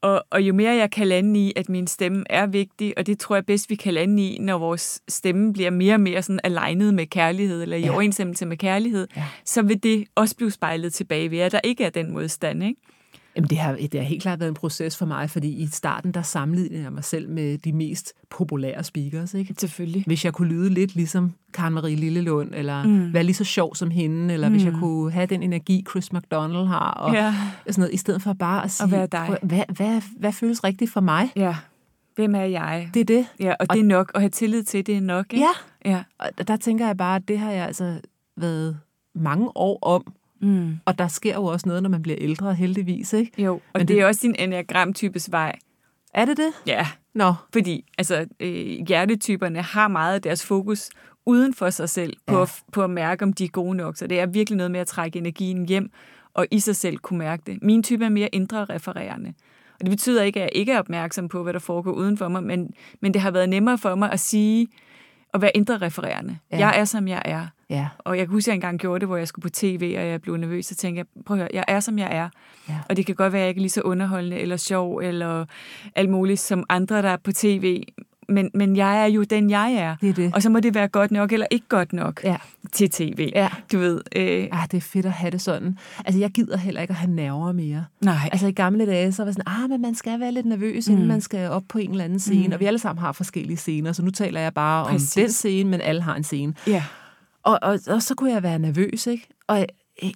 Og, 0.00 0.24
og 0.30 0.42
jo 0.42 0.54
mere 0.54 0.74
jeg 0.74 0.90
kan 0.90 1.06
lande 1.06 1.40
i, 1.46 1.52
at 1.56 1.68
min 1.68 1.86
stemme 1.86 2.24
er 2.30 2.46
vigtig, 2.46 2.94
og 2.96 3.06
det 3.06 3.18
tror 3.18 3.36
jeg 3.36 3.46
bedst, 3.46 3.70
vi 3.70 3.74
kan 3.74 3.94
lande 3.94 4.22
i, 4.28 4.38
når 4.38 4.58
vores 4.58 5.00
stemme 5.08 5.52
bliver 5.52 5.70
mere 5.70 5.94
og 5.94 6.00
mere 6.00 6.22
sådan 6.22 6.40
alignet 6.44 6.94
med 6.94 7.06
kærlighed, 7.06 7.62
eller 7.62 7.76
i 7.76 7.80
Ja. 7.80 7.92
overensstemmelse 7.92 8.46
med 8.46 8.56
kærlighed, 8.56 9.08
Ja. 9.16 9.24
så 9.44 9.62
vil 9.62 9.82
det 9.82 10.04
også 10.14 10.36
blive 10.36 10.50
spejlet 10.50 10.94
tilbage 10.94 11.30
ved, 11.30 11.38
at 11.38 11.52
der 11.52 11.60
ikke 11.64 11.84
er 11.84 11.90
den 11.90 12.10
modstand. 12.12 12.64
Ikke? 12.64 12.80
Jamen, 13.36 13.50
det 13.50 13.58
har, 13.58 13.72
det 13.76 13.94
har 13.94 14.02
helt 14.02 14.22
klart 14.22 14.40
været 14.40 14.48
en 14.48 14.54
proces 14.54 14.96
for 14.96 15.06
mig, 15.06 15.30
fordi 15.30 15.48
i 15.48 15.66
starten, 15.66 16.12
der 16.12 16.22
sammenlignede 16.22 16.82
jeg 16.82 16.92
mig 16.92 17.04
selv 17.04 17.28
med 17.30 17.58
de 17.58 17.72
mest 17.72 18.12
populære 18.30 18.84
speakers, 18.84 19.34
ikke? 19.34 19.54
Selvfølgelig. 19.58 20.04
Hvis 20.06 20.24
jeg 20.24 20.32
kunne 20.32 20.48
lyde 20.48 20.70
lidt 20.70 20.94
ligesom 20.94 21.32
Karen 21.54 21.74
Marie 21.74 21.96
Lillelund, 21.96 22.50
eller 22.54 22.82
mm. 22.84 23.12
være 23.14 23.22
lige 23.24 23.34
så 23.34 23.44
sjov 23.44 23.74
som 23.74 23.90
hende, 23.90 24.34
eller 24.34 24.48
mm. 24.48 24.54
hvis 24.54 24.64
jeg 24.64 24.72
kunne 24.72 25.12
have 25.12 25.26
den 25.26 25.42
energi, 25.42 25.84
Chris 25.90 26.12
McDonald 26.12 26.66
har, 26.66 26.90
og 26.90 27.14
Ja. 27.14 27.34
sådan 27.66 27.80
noget, 27.82 27.94
i 27.94 27.96
stedet 27.96 28.22
for 28.22 28.32
bare 28.32 28.64
at 28.64 28.70
sige, 28.70 28.90
være 28.90 29.06
dig. 29.06 29.24
"Prøv, 29.26 29.36
hvad, 29.42 29.62
hvad, 29.76 30.02
hvad 30.18 30.32
føles 30.32 30.64
rigtigt 30.64 30.90
for 30.92 31.00
mig? 31.00 31.30
Ja, 31.36 31.56
Hvem 32.16 32.34
er 32.34 32.40
jeg? 32.44 32.90
Det 32.94 33.00
er 33.00 33.04
det. 33.04 33.26
Ja, 33.40 33.50
og, 33.50 33.56
og 33.68 33.74
det 33.74 33.80
er 33.80 33.84
nok. 33.86 34.12
At 34.14 34.20
have 34.20 34.30
tillid 34.30 34.62
til, 34.62 34.86
det 34.86 34.96
er 34.96 35.00
nok, 35.00 35.32
ikke? 35.32 35.46
Ja. 35.84 35.90
ja. 35.90 36.02
Og 36.18 36.48
der 36.48 36.56
tænker 36.56 36.86
jeg 36.86 36.96
bare, 36.96 37.16
at 37.16 37.28
det 37.28 37.38
har 37.38 37.50
jeg 37.50 37.66
altså 37.66 38.00
været 38.36 38.78
mange 39.14 39.56
år 39.56 39.78
om. 39.82 40.12
Mm. 40.40 40.78
Og 40.84 40.98
der 40.98 41.08
sker 41.08 41.34
jo 41.34 41.44
også 41.44 41.68
noget, 41.68 41.82
når 41.82 41.90
man 41.90 42.02
bliver 42.02 42.18
ældre, 42.20 42.54
heldigvis, 42.54 43.12
ikke? 43.12 43.42
Jo, 43.42 43.54
og 43.54 43.60
Men 43.74 43.80
det, 43.80 43.88
det 43.88 44.00
er 44.00 44.06
også 44.06 44.20
din 44.22 44.34
enneagram-types 44.38 45.32
vej. 45.32 45.58
Er 46.14 46.24
det 46.24 46.36
det? 46.36 46.52
Ja. 46.66 46.86
Nå. 47.14 47.34
Fordi 47.52 47.84
altså, 47.98 48.26
øh, 48.40 48.86
hjertetyperne 48.88 49.62
har 49.62 49.88
meget 49.88 50.14
af 50.14 50.22
deres 50.22 50.46
fokus 50.46 50.90
uden 51.26 51.54
for 51.54 51.70
sig 51.70 51.88
selv 51.88 52.16
på, 52.26 52.36
ja. 52.36 52.42
at, 52.42 52.62
på 52.72 52.84
at 52.84 52.90
mærke, 52.90 53.22
om 53.22 53.32
de 53.32 53.44
er 53.44 53.48
gode 53.48 53.76
nok. 53.76 53.96
Så 53.96 54.06
det 54.06 54.20
er 54.20 54.26
virkelig 54.26 54.56
noget 54.56 54.70
med 54.70 54.80
at 54.80 54.86
trække 54.86 55.18
energien 55.18 55.66
hjem 55.68 55.90
og 56.34 56.46
i 56.50 56.60
sig 56.60 56.76
selv 56.76 56.98
kunne 56.98 57.18
mærke 57.18 57.42
det. 57.46 57.62
Min 57.62 57.82
type 57.82 58.04
er 58.04 58.08
mere 58.08 58.28
indre 58.32 58.64
refererende. 58.64 59.34
Og 59.74 59.80
det 59.80 59.90
betyder 59.90 60.22
ikke, 60.22 60.40
at 60.40 60.42
jeg 60.42 60.50
ikke 60.52 60.72
er 60.72 60.78
opmærksom 60.78 61.28
på, 61.28 61.42
hvad 61.42 61.52
der 61.52 61.58
foregår 61.58 61.92
uden 61.92 62.18
for 62.18 62.28
mig, 62.28 62.42
men, 62.42 62.70
men 63.02 63.14
det 63.14 63.22
har 63.22 63.30
været 63.30 63.48
nemmere 63.48 63.78
for 63.78 63.94
mig 63.94 64.12
at 64.12 64.20
sige, 64.20 64.68
at 65.34 65.40
være 65.42 65.56
indre 65.56 65.78
refererende. 65.78 66.38
Ja. 66.52 66.58
Jeg 66.58 66.78
er, 66.80 66.84
som 66.84 67.08
jeg 67.08 67.22
er. 67.24 67.46
Ja. 67.70 67.88
Og 67.98 68.18
jeg 68.18 68.26
kan 68.26 68.32
huske, 68.32 68.48
at 68.48 68.52
jeg 68.52 68.54
engang 68.54 68.78
gjorde 68.78 69.00
det, 69.00 69.08
hvor 69.08 69.16
jeg 69.16 69.28
skulle 69.28 69.42
på 69.42 69.48
tv, 69.48 69.94
og 69.98 70.06
jeg 70.06 70.22
blev 70.22 70.36
nervøs, 70.36 70.66
så 70.66 70.74
tænkte 70.74 70.98
jeg, 70.98 71.06
prøv 71.26 71.36
at 71.36 71.40
høre, 71.40 71.48
jeg 71.52 71.64
er, 71.68 71.80
som 71.80 71.98
jeg 71.98 72.08
er. 72.16 72.28
Ja. 72.68 72.74
Og 72.88 72.96
det 72.96 73.06
kan 73.06 73.14
godt 73.14 73.32
være, 73.32 73.40
at 73.40 73.44
jeg 73.44 73.48
ikke 73.48 73.58
er 73.58 73.62
lige 73.62 73.70
så 73.70 73.80
underholdende, 73.80 74.38
eller 74.38 74.56
sjov, 74.56 74.98
eller 74.98 75.44
alt 75.94 76.10
muligt 76.10 76.40
som 76.40 76.64
andre, 76.68 77.02
der 77.02 77.08
er 77.08 77.16
på 77.16 77.32
tv 77.32 77.84
men, 78.28 78.50
men 78.54 78.76
jeg 78.76 79.02
er 79.02 79.06
jo 79.06 79.22
den, 79.22 79.50
jeg 79.50 79.72
er. 79.72 79.96
Det 80.00 80.08
er 80.08 80.12
det. 80.12 80.34
Og 80.34 80.42
så 80.42 80.50
må 80.50 80.60
det 80.60 80.74
være 80.74 80.88
godt 80.88 81.10
nok 81.10 81.32
eller 81.32 81.46
ikke 81.50 81.66
godt 81.68 81.92
nok 81.92 82.20
ja. 82.24 82.36
til 82.72 82.90
tv. 82.90 83.30
Ja. 83.34 83.48
Du 83.72 83.78
ved. 83.78 84.00
Øh. 84.16 84.48
Ah, 84.52 84.68
det 84.70 84.76
er 84.76 84.80
fedt 84.80 85.06
at 85.06 85.12
have 85.12 85.30
det 85.30 85.40
sådan. 85.40 85.78
Altså, 86.04 86.20
jeg 86.20 86.30
gider 86.30 86.56
heller 86.56 86.80
ikke 86.80 86.92
at 86.92 86.96
have 86.96 87.10
nerver 87.10 87.52
mere. 87.52 87.84
Nej. 88.00 88.28
Altså, 88.32 88.46
i 88.46 88.52
gamle 88.52 88.86
dage, 88.86 89.12
så 89.12 89.24
var 89.24 89.32
sådan, 89.32 89.48
ah, 89.62 89.70
men 89.70 89.82
man 89.82 89.94
skal 89.94 90.20
være 90.20 90.32
lidt 90.32 90.46
nervøs, 90.46 90.88
mm. 90.88 90.94
inden 90.94 91.08
man 91.08 91.20
skal 91.20 91.50
op 91.50 91.62
på 91.68 91.78
en 91.78 91.90
eller 91.90 92.04
anden 92.04 92.18
scene. 92.18 92.46
Mm. 92.46 92.52
Og 92.52 92.60
vi 92.60 92.64
alle 92.64 92.78
sammen 92.78 93.00
har 93.00 93.12
forskellige 93.12 93.56
scener, 93.56 93.92
så 93.92 94.02
nu 94.02 94.10
taler 94.10 94.40
jeg 94.40 94.54
bare 94.54 94.84
Præcis. 94.84 95.16
om 95.16 95.20
den 95.20 95.32
scene, 95.32 95.70
men 95.70 95.80
alle 95.80 96.02
har 96.02 96.14
en 96.14 96.24
scene. 96.24 96.54
Ja. 96.66 96.82
Og, 97.46 97.58
og, 97.62 97.78
og 97.86 98.02
så 98.02 98.14
kunne 98.14 98.32
jeg 98.32 98.42
være 98.42 98.58
nervøs, 98.58 99.06
ikke? 99.06 99.28
Og 99.46 99.66
øh, 100.02 100.10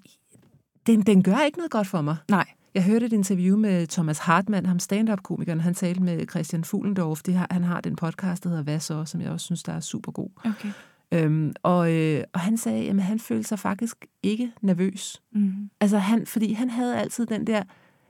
den, 0.87 1.03
den 1.03 1.23
gør 1.23 1.39
ikke 1.39 1.59
noget 1.59 1.71
godt 1.71 1.87
for 1.87 2.01
mig. 2.01 2.17
Nej. 2.29 2.47
Jeg 2.75 2.85
hørte 2.85 3.07
et 3.07 3.13
interview 3.13 3.57
med 3.59 3.87
Thomas 3.87 4.19
Hartmann, 4.19 4.67
ham 4.67 4.79
stand-up-komikeren. 4.79 5.61
Han 5.61 5.75
talte 5.75 6.03
med 6.03 6.27
Christian 6.31 6.65
Fuglendorf. 6.65 7.23
Det 7.23 7.35
har, 7.35 7.47
han 7.51 7.65
har 7.65 7.81
den 7.81 7.97
podcast, 7.97 8.45
der 8.45 8.49
hedder 8.49 8.63
Hvad 8.63 8.81
så?, 8.81 9.05
som 9.05 9.21
jeg 9.21 9.31
også 9.31 9.45
synes, 9.45 9.63
der 9.63 9.73
er 9.73 9.81
super 9.81 10.13
god. 10.13 10.29
Okay. 10.45 10.73
Øhm, 11.13 11.53
og, 11.63 11.93
øh, 11.93 12.25
og 12.33 12.41
han 12.41 12.57
sagde, 12.57 12.91
at 12.91 13.03
han 13.03 13.19
følte 13.19 13.49
sig 13.49 13.59
faktisk 13.59 13.97
ikke 14.23 14.53
nervøs. 14.61 15.23
Mm. 15.33 15.71
Altså 15.81 15.99
han, 15.99 16.27
fordi 16.27 16.53
han 16.53 16.71
havde 16.71 16.99
altid 16.99 17.27
den 17.27 17.47
der, 17.47 17.63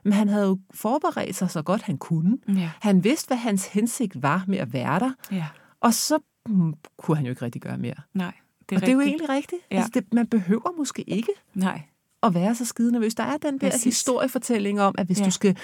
men 0.03 0.13
han 0.13 0.29
havde 0.29 0.45
jo 0.45 0.59
forberedt 0.73 1.35
sig 1.35 1.49
så 1.49 1.61
godt 1.61 1.81
han 1.81 1.97
kunne. 1.97 2.37
Ja. 2.47 2.71
Han 2.81 3.03
vidste, 3.03 3.27
hvad 3.27 3.37
hans 3.37 3.67
hensigt 3.67 4.21
var 4.21 4.43
med 4.47 4.57
at 4.57 4.73
være 4.73 4.99
der. 4.99 5.11
Ja. 5.31 5.47
Og 5.79 5.93
så 5.93 6.19
mm, 6.49 6.73
kunne 6.97 7.17
han 7.17 7.25
jo 7.25 7.29
ikke 7.29 7.45
rigtig 7.45 7.61
gøre 7.61 7.77
mere. 7.77 7.95
Nej, 8.13 8.33
det 8.71 8.75
er 8.75 8.81
og 8.81 8.81
rigtigt. 8.81 8.85
det 8.85 8.89
er 8.89 8.93
jo 8.93 9.01
egentlig 9.01 9.29
rigtigt. 9.29 9.61
Ja. 9.71 9.75
Altså 9.75 9.91
det, 9.93 10.13
man 10.13 10.27
behøver 10.27 10.77
måske 10.77 11.01
ikke. 11.09 11.31
Nej 11.53 11.81
at 12.23 12.33
være 12.33 12.55
så 12.55 12.65
skide 12.65 12.91
nervøs. 12.91 13.15
Der 13.15 13.23
er 13.23 13.37
den 13.37 13.57
der 13.57 13.69
Præcis. 13.69 13.83
historiefortælling 13.83 14.81
om, 14.81 14.95
at 14.97 15.05
hvis 15.05 15.19
ja. 15.19 15.25
du 15.25 15.31
skal 15.31 15.57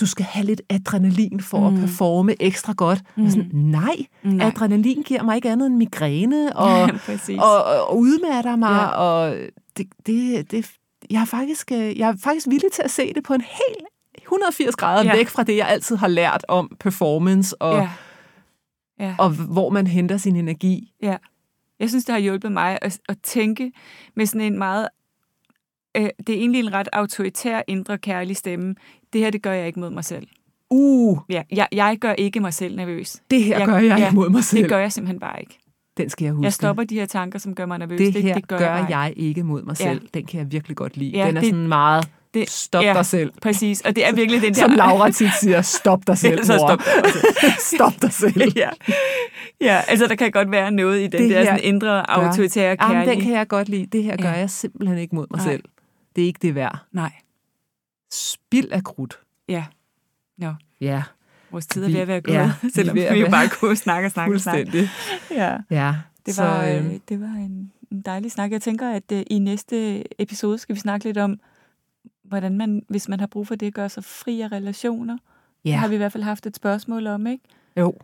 du 0.00 0.06
skal 0.06 0.24
have 0.24 0.46
lidt 0.46 0.62
adrenalin 0.68 1.40
for 1.40 1.70
mm. 1.70 1.76
at 1.76 1.80
performe 1.80 2.42
ekstra 2.42 2.72
godt. 2.72 3.02
Mm. 3.16 3.30
Sådan, 3.30 3.50
nej, 3.52 3.96
nej, 4.22 4.46
adrenalin 4.46 5.02
giver 5.02 5.22
mig 5.22 5.36
ikke 5.36 5.50
andet 5.50 5.66
end 5.66 5.76
migræne 5.76 6.56
og, 6.56 6.90
ja, 7.28 7.42
og, 7.42 7.64
og 7.64 7.98
udmatter 7.98 8.56
mig. 8.56 8.68
Ja. 8.68 8.86
Og 8.86 9.36
det, 9.76 9.86
det, 10.06 10.50
det, 10.50 10.70
jeg, 11.10 11.20
er 11.20 11.24
faktisk, 11.24 11.72
øh, 11.72 11.98
jeg 11.98 12.08
er 12.08 12.14
faktisk 12.22 12.46
villig 12.48 12.72
til 12.72 12.82
at 12.82 12.90
se 12.90 13.14
det 13.14 13.24
på 13.24 13.34
en 13.34 13.40
helt 13.40 13.86
180 14.22 14.76
grader 14.76 15.04
ja. 15.04 15.16
væk 15.16 15.28
fra 15.28 15.42
det, 15.42 15.56
jeg 15.56 15.68
altid 15.68 15.96
har 15.96 16.08
lært 16.08 16.44
om 16.48 16.76
performance 16.80 17.62
og, 17.62 17.76
ja. 17.76 17.88
Ja. 19.00 19.14
og 19.18 19.30
hvor 19.30 19.70
man 19.70 19.86
henter 19.86 20.16
sin 20.16 20.36
energi. 20.36 20.92
Ja. 21.02 21.16
Jeg 21.80 21.88
synes, 21.88 22.04
det 22.04 22.12
har 22.12 22.20
hjulpet 22.20 22.52
mig 22.52 22.78
at, 22.82 23.00
at 23.08 23.18
tænke 23.22 23.72
med 24.16 24.26
sådan 24.26 24.40
en 24.40 24.58
meget 24.58 24.88
øh, 25.96 26.08
det 26.26 26.34
er 26.34 26.38
egentlig 26.38 26.58
en 26.58 26.72
ret 26.72 26.88
autoritær, 26.92 27.62
indre 27.66 27.98
kærlig 27.98 28.36
stemme. 28.36 28.74
Det 29.12 29.20
her, 29.20 29.30
det 29.30 29.42
gør 29.42 29.52
jeg 29.52 29.66
ikke 29.66 29.80
mod 29.80 29.90
mig 29.90 30.04
selv. 30.04 30.26
Uh! 30.70 31.18
Ja, 31.28 31.42
jeg, 31.52 31.68
jeg 31.72 31.98
gør 32.00 32.12
ikke 32.12 32.40
mig 32.40 32.54
selv 32.54 32.76
nervøs. 32.76 33.22
Det 33.30 33.42
her 33.42 33.58
jeg, 33.58 33.66
gør 33.66 33.78
jeg 33.78 33.98
ja, 33.98 34.06
ikke 34.06 34.14
mod 34.14 34.30
mig 34.30 34.44
selv. 34.44 34.62
Det 34.62 34.70
gør 34.70 34.78
jeg 34.78 34.92
simpelthen 34.92 35.20
bare 35.20 35.40
ikke. 35.40 35.58
Den 35.96 36.10
skal 36.10 36.24
jeg 36.24 36.32
huske. 36.34 36.44
Jeg 36.44 36.52
stopper 36.52 36.84
de 36.84 36.94
her 36.94 37.06
tanker, 37.06 37.38
som 37.38 37.54
gør 37.54 37.66
mig 37.66 37.78
nervøs. 37.78 37.98
Det, 37.98 38.14
det 38.14 38.22
her 38.22 38.34
det 38.34 38.48
gør, 38.48 38.58
gør 38.58 38.76
jeg, 38.76 38.86
jeg 38.90 39.12
ikke 39.16 39.42
mod 39.42 39.62
mig 39.62 39.76
selv. 39.76 40.02
Ja. 40.02 40.18
Den 40.18 40.26
kan 40.26 40.40
jeg 40.40 40.52
virkelig 40.52 40.76
godt 40.76 40.96
lide. 40.96 41.10
Ja, 41.10 41.26
den 41.26 41.36
er 41.36 41.40
det, 41.40 41.50
sådan 41.50 41.68
meget... 41.68 42.10
Det, 42.40 42.50
stop 42.50 42.84
ja, 42.84 42.94
dig 42.94 43.06
selv. 43.06 43.32
Præcis, 43.42 43.80
og 43.80 43.96
det 43.96 44.06
er 44.06 44.12
virkelig 44.12 44.42
den 44.42 44.54
der... 44.54 44.60
Som 44.60 44.70
Laura 44.70 45.10
tit 45.10 45.30
siger, 45.40 45.62
stop 45.62 46.06
dig 46.06 46.18
selv, 46.24 46.40
ja, 46.48 46.56
mor. 46.56 46.66
Stop, 46.66 46.80
stop 47.76 48.02
dig 48.02 48.12
selv. 48.12 48.52
ja. 48.56 48.68
ja, 49.60 49.80
altså 49.88 50.06
der 50.06 50.14
kan 50.14 50.30
godt 50.30 50.50
være 50.50 50.70
noget 50.70 51.00
i 51.00 51.06
den 51.06 51.22
det 51.22 51.30
der 51.30 51.44
sådan 51.44 51.60
indre 51.62 52.10
autoritære 52.10 52.76
kærlighed. 52.76 53.02
Jamen, 53.02 53.16
den 53.16 53.24
kan 53.24 53.32
jeg 53.32 53.48
godt 53.48 53.68
lide. 53.68 53.86
Det 53.86 54.02
her 54.02 54.16
gør 54.16 54.28
ja. 54.28 54.38
jeg 54.38 54.50
simpelthen 54.50 54.98
ikke 54.98 55.14
mod 55.14 55.26
mig 55.30 55.38
Nej. 55.38 55.52
selv 55.52 55.62
det 56.18 56.22
er 56.22 56.26
ikke 56.26 56.38
det 56.42 56.54
værd. 56.54 56.78
Nej. 56.92 57.12
Spild 58.10 58.72
af 58.72 58.84
krudt. 58.84 59.18
Ja. 59.48 59.64
Nå. 60.38 60.54
Ja. 60.80 61.02
Vores 61.50 61.66
tid 61.66 61.84
er 61.84 61.88
ved 61.88 62.00
at 62.00 62.08
være 62.08 62.20
gået, 62.20 62.34
ja, 62.34 62.52
selvom 62.74 62.96
vi, 62.96 63.06
vi 63.12 63.20
jo 63.20 63.30
bare 63.30 63.48
kunne 63.48 63.76
snakke 63.76 64.06
og 64.06 64.10
snakke 64.10 64.36
og 64.36 64.40
snakke. 64.40 64.90
Ja. 65.30 65.56
ja. 65.70 65.94
Det 66.26 66.38
var, 66.38 66.62
så, 66.62 66.68
øhm, 66.68 67.00
det 67.08 67.20
var 67.20 67.26
en, 67.26 67.72
en 67.92 68.00
dejlig 68.00 68.32
snak. 68.32 68.52
Jeg 68.52 68.62
tænker, 68.62 68.90
at 68.90 69.12
uh, 69.12 69.20
i 69.26 69.38
næste 69.38 70.04
episode 70.22 70.58
skal 70.58 70.74
vi 70.74 70.80
snakke 70.80 71.04
lidt 71.04 71.18
om, 71.18 71.40
hvordan 72.28 72.58
man, 72.58 72.82
hvis 72.88 73.08
man 73.08 73.20
har 73.20 73.26
brug 73.26 73.46
for 73.46 73.54
det, 73.54 73.74
gør 73.74 73.88
sig 73.88 74.04
fri 74.04 74.40
af 74.40 74.52
relationer. 74.52 75.18
Ja. 75.64 75.70
Det 75.70 75.78
har 75.78 75.88
vi 75.88 75.94
i 75.94 75.98
hvert 75.98 76.12
fald 76.12 76.24
haft 76.24 76.46
et 76.46 76.56
spørgsmål 76.56 77.06
om, 77.06 77.26
ikke? 77.26 77.44
Jo. 77.76 77.94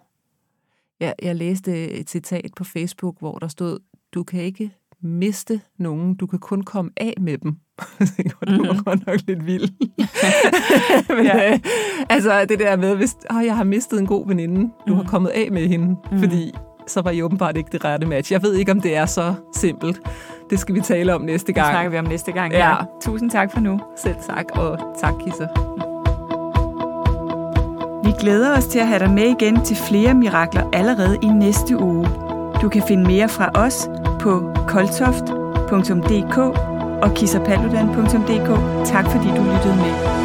Ja, 1.00 1.12
jeg 1.22 1.36
læste 1.36 1.90
et 1.90 2.10
citat 2.10 2.50
på 2.56 2.64
Facebook, 2.64 3.18
hvor 3.18 3.38
der 3.38 3.48
stod, 3.48 3.78
du 4.14 4.22
kan 4.22 4.42
ikke 4.42 4.70
miste 5.00 5.60
nogen. 5.78 6.14
Du 6.14 6.26
kan 6.26 6.38
kun 6.38 6.62
komme 6.62 6.90
af 6.96 7.14
med 7.20 7.38
dem. 7.38 7.56
det 8.16 8.32
var 8.40 8.52
mm-hmm. 8.52 8.84
godt 8.84 9.06
nok 9.06 9.20
lidt 9.26 9.46
vildt. 9.46 9.72
Men, 11.16 11.26
ja. 11.26 11.52
øh, 11.52 11.58
altså 12.10 12.44
det 12.44 12.58
der 12.58 12.76
med, 12.76 12.96
hvis 12.96 13.16
oh, 13.30 13.44
jeg 13.44 13.56
har 13.56 13.64
mistet 13.64 14.00
en 14.00 14.06
god 14.06 14.28
veninde, 14.28 14.60
du 14.60 14.70
mm. 14.86 14.94
har 14.94 15.02
mhm. 15.02 15.10
kommet 15.10 15.30
af 15.30 15.52
med 15.52 15.68
hende, 15.68 15.96
mm. 16.12 16.18
fordi 16.18 16.52
så 16.86 17.02
var 17.02 17.10
I 17.10 17.22
åbenbart 17.22 17.56
ikke 17.56 17.70
det 17.72 17.84
rette 17.84 18.06
match. 18.06 18.32
Jeg 18.32 18.42
ved 18.42 18.54
ikke, 18.54 18.72
om 18.72 18.80
det 18.80 18.96
er 18.96 19.06
så 19.06 19.34
simpelt. 19.54 20.00
Det 20.50 20.58
skal 20.58 20.74
vi 20.74 20.80
tale 20.80 21.14
om 21.14 21.20
næste 21.20 21.52
gang. 21.52 21.66
Det 21.66 21.72
snakker 21.72 21.90
vi 21.90 21.98
om 21.98 22.04
næste 22.04 22.32
gang, 22.32 22.52
ja. 22.52 22.68
ja. 22.68 22.74
Tusind 23.02 23.30
tak 23.30 23.52
for 23.52 23.60
nu. 23.60 23.80
Selv 23.96 24.16
tak, 24.26 24.44
og 24.54 24.78
tak, 25.00 25.14
Kisser. 25.24 25.48
Vi 28.04 28.12
glæder 28.20 28.56
os 28.56 28.66
til 28.66 28.78
at 28.78 28.86
have 28.86 28.98
dig 28.98 29.10
med 29.10 29.24
igen 29.40 29.64
til 29.64 29.76
flere 29.76 30.14
mirakler 30.14 30.70
allerede 30.72 31.18
i 31.22 31.26
næste 31.26 31.78
uge. 31.78 32.06
Du 32.62 32.68
kan 32.68 32.82
finde 32.88 33.06
mere 33.06 33.28
fra 33.28 33.50
os 33.54 33.88
på 34.20 34.52
koltoft.dk 34.68 36.38
og 37.02 37.14
kissapaludan.dk. 37.14 38.50
Tak 38.86 39.04
fordi 39.04 39.28
du 39.28 39.42
lyttede 39.42 39.76
med. 39.76 40.23